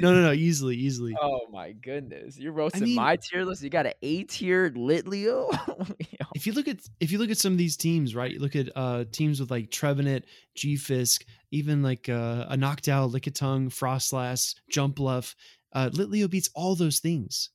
[0.01, 1.15] no, no, easily, easily.
[1.21, 3.63] oh my goodness, you roasted mean- my tier list.
[3.63, 5.51] You got an A tier Litleo.
[6.35, 8.31] If you look at if you look at some of these teams, right?
[8.31, 10.25] You look at uh teams with like Trevenant,
[10.55, 15.35] G Fisk, even like uh, a knocked out Lickitung, Froslass, Jumpluff.
[15.73, 17.51] Uh, Litleo beats all those things,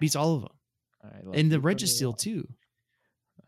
[0.00, 0.50] beats all of them,
[1.04, 2.46] All right, and the Registeel too.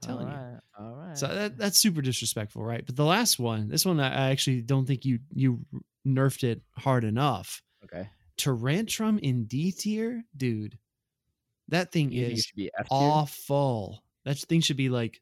[0.06, 0.34] Telling you.
[0.80, 2.84] Alright, So that that's super disrespectful, right?
[2.84, 5.60] But the last one, this one, I actually don't think you you
[6.06, 7.62] nerfed it hard enough.
[7.84, 8.08] okay.
[8.36, 10.78] Tyrantrum in D tier, dude.
[11.68, 12.50] That thing You is
[12.90, 14.02] awful.
[14.24, 15.20] That thing should be like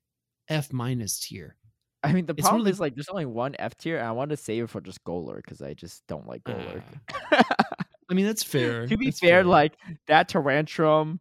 [0.49, 1.57] F minus tier.
[2.03, 4.13] I mean, the It's problem really- is like there's only one F tier, and I
[4.13, 6.83] want to save it for just Golurk because I just don't like Golurk.
[7.31, 7.43] Ah.
[8.11, 8.87] I mean, that's fair.
[8.89, 9.75] to be that's fair, like
[10.09, 11.21] that Tyrantrum.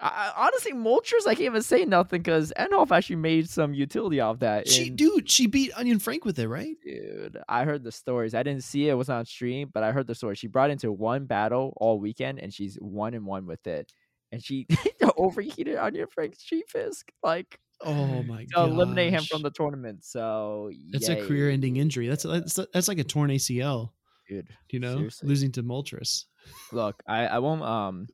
[0.00, 4.38] I, honestly, Moltres, I can't even say nothing because Enhoff actually made some utility off
[4.40, 4.68] that.
[4.68, 6.76] she, dude, she beat Onion Frank with it, right?
[6.84, 8.34] Dude, I heard the stories.
[8.34, 10.36] I didn't see it, it was on stream, but I heard the story.
[10.36, 13.92] She brought into one battle all weekend and she's one and one with it.
[14.30, 14.66] And she
[15.16, 18.70] overheated Onion Frank's Chief Fisk, like Oh my god!
[18.70, 20.04] eliminate him from the tournament.
[20.04, 22.08] So It's a career-ending injury.
[22.08, 23.90] That's that's, that's like a torn ACL.
[24.28, 24.48] dude.
[24.70, 25.28] You know, Seriously.
[25.28, 26.24] losing to Moltres.
[26.72, 28.06] Look, I, I won't um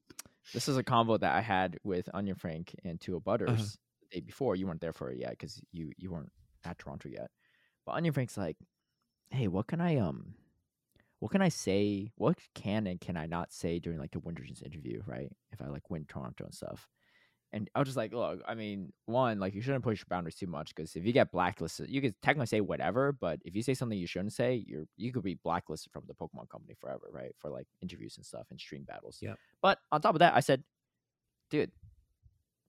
[0.52, 3.64] this is a convo that I had with Onion Frank and Tua Butters Uh-huh.
[4.10, 4.56] the day before.
[4.56, 6.32] You weren't there for it yet because you you weren't
[6.64, 7.30] at Toronto yet.
[7.86, 8.56] But Onion Frank's like,
[9.30, 10.34] hey, what can I um
[11.20, 12.12] what can I say?
[12.16, 15.30] What can and can I not say during like the Winter's interview, right?
[15.52, 16.86] If I like win Toronto and stuff.
[17.54, 20.34] And I was just like, look, I mean, one, like you shouldn't push your boundaries
[20.34, 23.62] too much because if you get blacklisted, you could technically say whatever, but if you
[23.62, 27.06] say something you shouldn't say, you're you could be blacklisted from the Pokemon company forever,
[27.12, 27.30] right?
[27.38, 29.18] For like interviews and stuff and stream battles.
[29.22, 29.34] Yeah.
[29.62, 30.64] But on top of that, I said,
[31.48, 31.70] dude,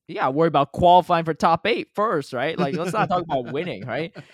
[0.08, 2.58] you gotta worry about qualifying for top eight first, right?
[2.58, 4.14] Like, let's not talk about winning, right?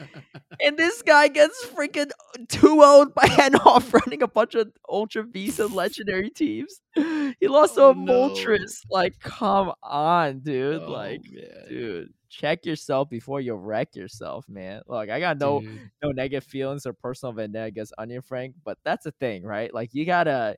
[0.64, 2.12] And this guy gets freaking
[2.50, 6.82] 2 0 by Henhoff running a bunch of Ultra and Legendary teams.
[6.94, 8.30] He lost to Oh, a no.
[8.30, 8.80] Moltres.
[8.92, 10.84] Like, come on, dude.
[10.84, 11.66] Oh, like, man.
[11.70, 14.82] dude, check yourself before you wreck yourself, man.
[14.88, 15.90] Look, I got no Dude.
[16.04, 19.74] no negative feelings or personal vendetta against Onion Frank, but that's the thing, right?
[19.74, 20.58] Like you gotta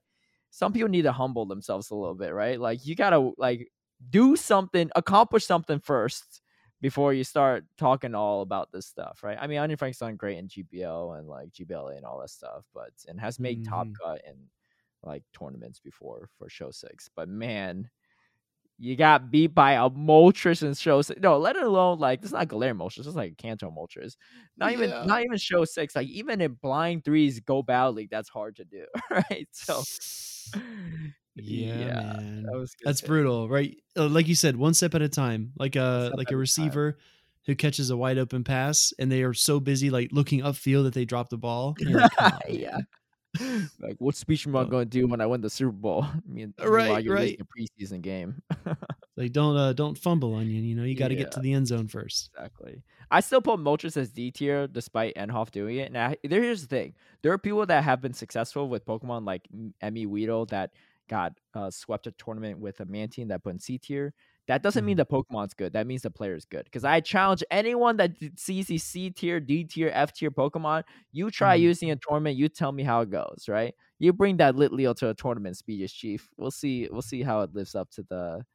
[0.50, 2.60] some people need to humble themselves a little bit, right?
[2.60, 3.70] Like you gotta like
[4.10, 6.42] do something, accomplish something first
[6.82, 9.38] before you start talking all about this stuff, right?
[9.40, 12.66] I mean, Onion Frank's done great in GBL and like GBLA and all that stuff,
[12.74, 13.96] but and has made top Mhm.
[14.04, 14.50] cut in
[15.04, 17.10] like tournaments before for show six.
[17.16, 17.90] But man,
[18.80, 21.22] you got beat by a Moltres in show six.
[21.22, 24.16] No, let it alone like this is not Galarian Moltres, it's like Kanto Moltres.
[24.58, 25.04] Not even Yeah.
[25.04, 25.96] not even show six.
[25.96, 28.86] Like even in blind threes go battle league, that's hard to do.
[29.12, 29.48] Right.
[29.52, 29.88] So
[31.36, 32.44] yeah, man.
[32.44, 33.08] that That's pick.
[33.08, 33.76] brutal, right?
[33.98, 35.52] Uh, like you said, one step at a time.
[35.58, 36.98] Like a like at a a receiver
[37.46, 40.94] who catches a wide open pass, and they are so busy like looking upfield that
[40.94, 41.76] they drop the ball.
[41.86, 42.78] like, "Come yeah.
[43.80, 46.04] Like what speech am I going to do when I win the Super Bowl?
[46.08, 47.40] I mean, Right, you're right.
[47.40, 48.42] a preseason game.
[49.18, 50.64] Like don't uh don't fumble onion.
[50.64, 52.30] You You know you got to get to the end zone first.
[52.36, 52.82] Exactly.
[53.12, 55.92] I still put Moltres as D tier despite Enhoff doing it.
[55.92, 59.48] Now here's the thing: there are people that have been successful with Pokemon like
[59.84, 60.72] MEweedle that
[61.10, 64.14] got uh, swept a tournament with a Mantine that put in C tier.
[64.48, 65.72] That doesn't mean the Pokemon's good.
[65.74, 66.66] That means the player's good.
[66.66, 70.84] Because I challenge anyone that sees these C tier, D tier, F tier Pokemon.
[71.14, 71.62] You try Mhm.
[71.62, 72.36] using a tournament.
[72.38, 73.46] You tell me how it goes.
[73.48, 73.74] Right?
[74.00, 76.30] You bring that Litleo to a tournament, Speediest Chief.
[76.38, 76.90] We'll see.
[76.92, 78.46] We'll see how it lives up to the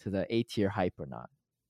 [0.00, 1.28] to the A tier hype or not.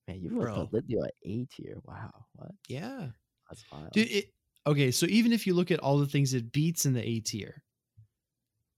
[0.09, 0.69] Man, you Bro.
[0.73, 1.78] the Litleo at A tier.
[1.85, 2.53] Wow, what?
[2.69, 3.09] Yeah,
[3.51, 3.90] That's wild.
[3.93, 4.09] dude.
[4.11, 4.27] It,
[4.66, 7.19] okay, so even if you look at all the things it beats in the A
[7.20, 7.65] tier,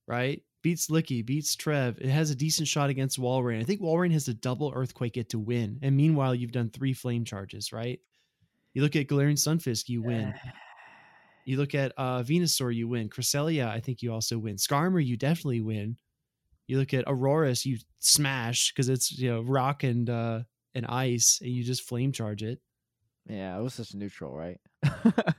[0.06, 0.42] right?
[0.68, 1.96] Beats Licky, beats Trev.
[1.98, 3.58] It has a decent shot against Walrein.
[3.58, 6.92] I think Walrein has a double Earthquake it to win, and meanwhile you've done three
[6.92, 7.98] Flame charges, right?
[8.74, 10.34] You look at Galarian Stunfisk, you win.
[11.46, 13.08] You look at uh, Venusaur, you win.
[13.08, 14.56] Cresselia, I think you also win.
[14.56, 15.96] Skarmory, you definitely win.
[16.66, 20.40] You look at Aurorus, you smash because it's you know rock and uh,
[20.74, 22.60] and ice, and you just flame charge it.
[23.28, 24.58] Yeah, it was just neutral, right?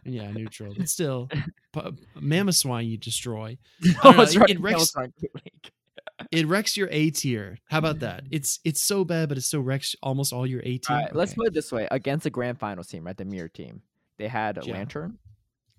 [0.06, 1.28] Yeah, neutral, but still,
[2.16, 3.58] Mamoswine you destroy.
[4.04, 4.50] oh, know, it- right.
[4.50, 5.72] it wrecks- was on Great League.
[6.32, 7.58] It wrecks your A tier.
[7.70, 8.26] How about that?
[8.30, 10.96] It's it's so bad, but it still wrecks almost all your A tier.
[10.96, 11.38] All right, let's Okay.
[11.38, 13.82] put it this way: against the grand finals team, right, the mirror team,
[14.18, 14.74] they had a Yeah.
[14.74, 15.18] Lanturn,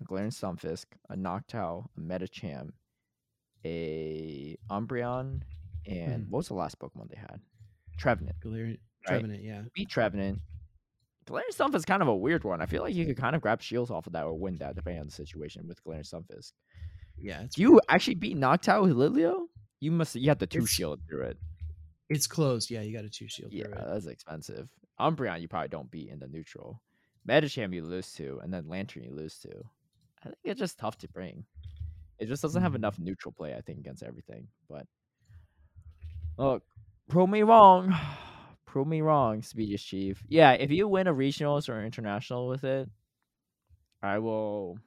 [0.01, 2.71] a Galarian Stunfisk, a Noctowl, a Medicham,
[3.63, 5.41] a Umbreon,
[5.85, 6.29] and Mhm.
[6.29, 7.39] what was the last Pokemon they had?
[7.97, 8.39] Trevenant.
[8.39, 8.79] Galarian right?
[9.05, 9.63] Trevenant, yeah.
[9.75, 10.39] Beat Trevenant.
[11.27, 12.61] Galarian Stunfisk is kind of a weird one.
[12.61, 14.75] I feel like you could kind of grab shields off of that or win that,
[14.75, 16.51] depending on the situation with Galarian Stunfisk.
[17.17, 19.45] Yeah, You actually beat Noctowl with Litleo?
[19.79, 20.15] You must.
[20.15, 21.37] You had the two It's- shield through it.
[22.09, 22.69] it's closed.
[22.71, 23.53] Yeah, you got a two shield.
[23.53, 23.85] Yeah, through it.
[23.87, 24.67] that's expensive.
[24.99, 26.81] Umbreon, you probably don't beat in the neutral.
[27.27, 29.49] Medicham, you lose to, and then Lanturn, you lose to.
[30.21, 31.45] I think it's just tough to bring.
[32.19, 32.75] It just doesn't have Mhm.
[32.75, 34.47] enough neutral play, I think, against everything.
[34.67, 34.87] But
[36.37, 36.63] look,
[37.07, 37.95] prove me wrong.
[38.71, 40.23] Prove me wrong, Speediest Chief.
[40.29, 42.89] Yeah, if you win a regionals or international with it,
[44.01, 44.77] I will.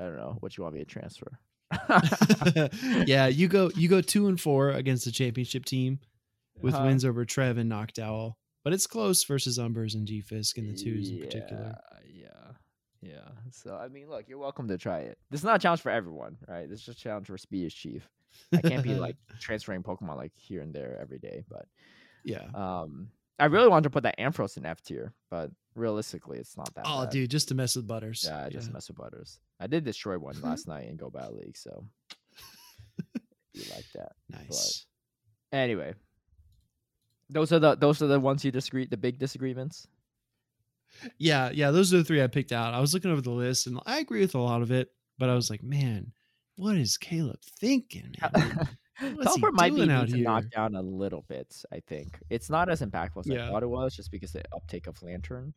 [0.00, 1.38] I don't know what you want me to transfer.
[3.06, 6.00] yeah, you go you go two and four against the championship team
[6.62, 8.32] with Uh, wins over Trev and Noctowl.
[8.64, 11.76] But it's close versus Umbers and G Fisk and the twos in particular.
[12.06, 12.24] Yeah,
[13.02, 13.28] yeah, yeah.
[13.50, 15.18] So I mean, look, you're welcome to try it.
[15.30, 16.68] This is not a challenge for everyone, right?
[16.68, 18.08] This is just a challenge for Speediest Chief.
[18.54, 21.66] I can't be like transferring Pokemon like here and there every day, but
[22.24, 22.46] Yeah.
[22.54, 26.74] um, I really wanted to put that Ampharos in F tier, but realistically, it's not
[26.74, 26.84] that.
[26.86, 27.10] Oh, bad.
[27.10, 28.26] dude, just to mess with Butters.
[28.28, 29.40] Yeah, I just mess with Butters.
[29.58, 31.84] I did destroy one last night in Go Battle League, so
[33.54, 34.12] you like that.
[34.28, 34.84] Nice.
[35.52, 35.94] Anyway,
[37.30, 39.86] those are the those are the ones you disagree, the big disagreements.
[41.18, 42.74] Yeah, yeah, those are the three I picked out.
[42.74, 45.30] I was looking over the list and I agree with a lot of it, but
[45.30, 46.12] I was like, man,
[46.56, 48.14] what is Caleb thinking?
[49.22, 50.24] Teleport might be out need to here?
[50.24, 51.62] knock down a little bit.
[51.72, 53.46] I think it's not as impactful as Yeah.
[53.46, 55.54] I thought it was, just because the uptake of Lanturn,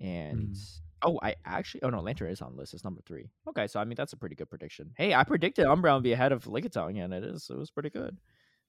[0.00, 0.80] and Mm.
[1.02, 2.74] oh, I actually oh no, Lanturn is on the list.
[2.74, 3.30] It's number three.
[3.48, 4.92] Okay, so I mean that's a pretty good prediction.
[4.96, 7.48] Hey, I predicted Umbreon would be ahead of Lickitung, and it is.
[7.50, 8.18] It was pretty good.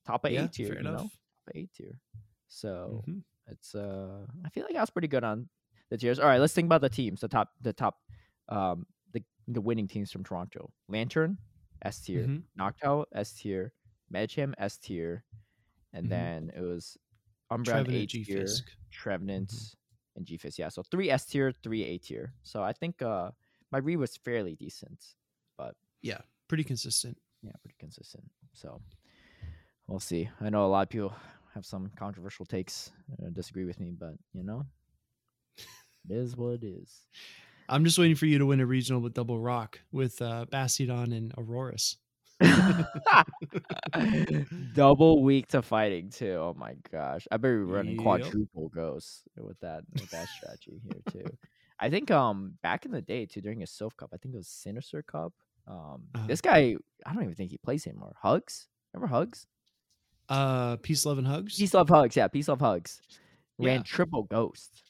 [0.05, 1.01] Top of Yeah, A tier, you know, enough.
[1.03, 1.11] top
[1.47, 1.99] of A tier.
[2.47, 3.23] So Mhm.
[3.47, 5.49] it's uh, I feel like I was pretty good on
[5.89, 6.19] the tiers.
[6.19, 7.21] All right, let's think about the teams.
[7.21, 7.99] The top, the top,
[8.49, 10.71] um, the the winning teams from Toronto.
[10.87, 11.37] Lanturn,
[11.81, 12.25] S tier.
[12.27, 12.43] Mhm.
[12.57, 13.73] Noctowl, S tier.
[14.13, 15.23] Medicham, S tier.
[15.93, 16.09] And Mhm.
[16.09, 16.97] then it was
[17.51, 18.05] Umbreon, A tier.
[18.05, 18.71] G-Fisk.
[18.91, 20.17] Trevenant, Mm-hmm.
[20.17, 20.57] and Gfis.
[20.57, 22.33] Yeah, so three S tier, three A tier.
[22.43, 23.31] So I think uh
[23.71, 25.15] my read was fairly decent,
[25.57, 27.17] but Yeah, pretty consistent.
[27.41, 28.29] yeah, pretty consistent.
[28.53, 28.81] So
[29.87, 30.29] we'll see.
[30.41, 31.13] I know a lot of people
[31.53, 32.91] have some controversial takes,
[33.21, 34.65] uh, disagree with me, but you know,
[35.57, 37.05] it is what it is.
[37.67, 41.15] I'm just waiting for you to win a regional with double rock with uh Bastiodon
[41.15, 41.97] and Aurorus.
[44.73, 46.33] Double week to fighting too.
[46.39, 47.97] Oh my gosh, I better be running Yep.
[47.97, 51.37] quadruple ghosts with that with that strategy here too.
[51.79, 54.37] I think um back in the day too during a Sylph Cup, I think it
[54.37, 55.33] was Sinister Cup.
[55.67, 56.27] Um, Uh-huh.
[56.27, 56.75] this guy,
[57.05, 58.15] I don't even think he plays anymore.
[58.21, 59.47] Hugs, remember Hugs?
[60.29, 61.57] Uh Peace, Love, and Hugs.
[61.57, 63.01] Peace Love Hugs, yeah, Peace Love Hugs.
[63.57, 63.83] Ran Yeah.
[63.83, 64.83] triple Ghost.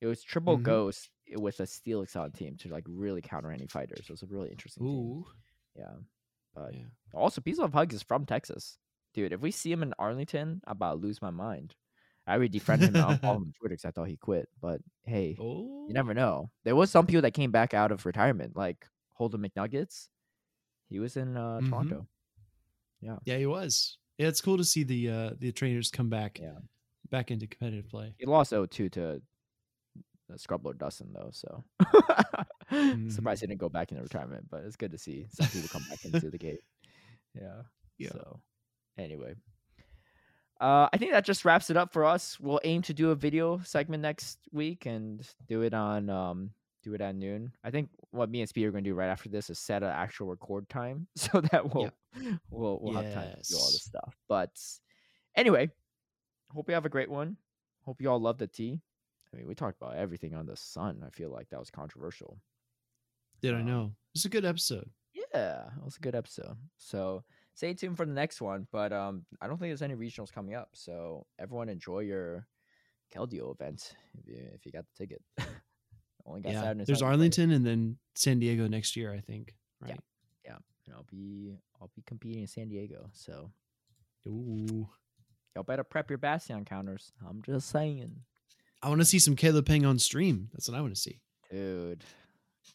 [0.00, 0.58] It was triple Mhm.
[0.58, 4.06] Ghost with a Steelix on team to like really counter any fighters.
[4.08, 4.84] It was a really interesting team.
[4.84, 5.26] Ooh.
[5.76, 5.96] Yeah,
[6.54, 6.84] but Yeah.
[7.12, 8.78] also Peace Love Hugs is from Texas,
[9.14, 9.32] dude.
[9.32, 11.74] If we see him in Arlington, I'm about lose my mind.
[12.26, 14.48] I already defriended him and unfollowed him on Twitter because I thought he quit.
[14.60, 15.86] But hey, Oh.
[15.88, 16.50] you never know.
[16.64, 20.08] There was some people that came back out of retirement, like Holden McNuggets.
[20.88, 21.68] He was in uh, Mhm.
[21.68, 22.06] Toronto.
[23.00, 23.98] Yeah, he was.
[24.16, 26.58] Yeah, it's cool to see the uh the trainers come back Yeah.
[27.10, 28.14] back into competitive play.
[28.18, 29.20] He lost 0-2 to
[30.32, 31.64] uh, Scrubler Dustin though, so
[32.74, 33.10] Mm-hmm.
[33.10, 34.46] surprised he didn't go back into retirement.
[34.50, 36.58] But it's good to see some people come back into the game.
[37.34, 37.62] Yeah.
[37.98, 38.10] Yeah.
[38.12, 38.40] So
[38.98, 39.34] anyway.
[40.60, 42.38] Uh, I think that just wraps it up for us.
[42.38, 46.50] We'll aim to do a video segment next week and do it on um
[46.82, 47.52] do it at noon.
[47.64, 49.82] I think what me and Speed are going to do right after this is set
[49.82, 51.90] an actual record time so that we'll
[52.50, 54.16] we'll we'll have time to do all this stuff.
[54.28, 54.50] But
[55.34, 55.70] anyway,
[56.52, 57.36] hope you have a great one.
[57.84, 58.80] Hope you all love the tea.
[59.32, 61.02] I mean, we talked about everything on the sun.
[61.04, 62.38] I feel like that was controversial.
[63.44, 63.92] Did I know?
[64.14, 64.88] It's a good episode.
[65.14, 66.56] Yeah, it was a good episode.
[66.78, 68.66] So stay tuned for the next one.
[68.72, 70.68] But um, I don't think there's any regionals coming up.
[70.72, 72.46] So everyone enjoy your
[73.14, 75.22] Keldeo event if you if you got the ticket.
[76.26, 76.62] Only got Yeah.
[76.62, 77.08] Saturday There's play.
[77.08, 79.54] Arlington and then San Diego next year, I think.
[79.84, 79.92] Yeah.
[79.92, 80.00] Right.
[80.86, 83.08] And I'll be I'll be competing in San Diego.
[83.12, 83.50] So
[84.26, 84.86] Ooh.
[85.54, 87.12] y'all better prep your Bastion counters.
[87.26, 88.14] I'm just saying,
[88.82, 90.48] I want to see some Caleb Peng on stream.
[90.52, 91.20] That's what I want to see.
[91.50, 92.04] dude.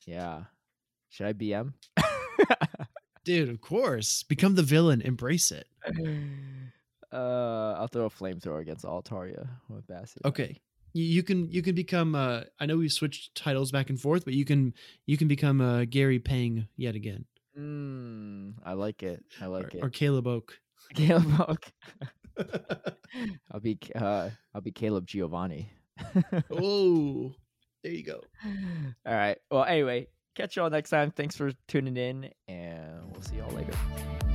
[0.06, 0.44] Yeah.
[1.10, 1.74] Should I BM?
[3.26, 4.24] Dude, of course.
[4.24, 5.02] Become the villain.
[5.02, 5.68] Embrace it.
[7.12, 10.22] uh, I'll throw a flamethrower against Altaria with Bastion.
[10.26, 10.60] Okay.
[10.94, 14.34] You, can you can become uh I know we switched titles back and forth, but
[14.34, 14.74] you can
[15.06, 17.26] you can become uh Gary Peng yet again.
[17.58, 19.24] Mm, I like it.
[19.40, 19.84] I like or, it.
[19.84, 20.60] or Caleb Oak.
[20.96, 21.72] Caleb Oak.
[23.52, 25.72] I'll be uh I'll be Caleb Giovanni.
[26.52, 27.36] oh,
[27.84, 28.22] there you go.
[29.06, 29.38] All right.
[29.52, 30.08] Well, anyway,
[30.40, 31.12] catch y'all next time.
[31.12, 34.29] Thanks for tuning in, and we'll see y'all later.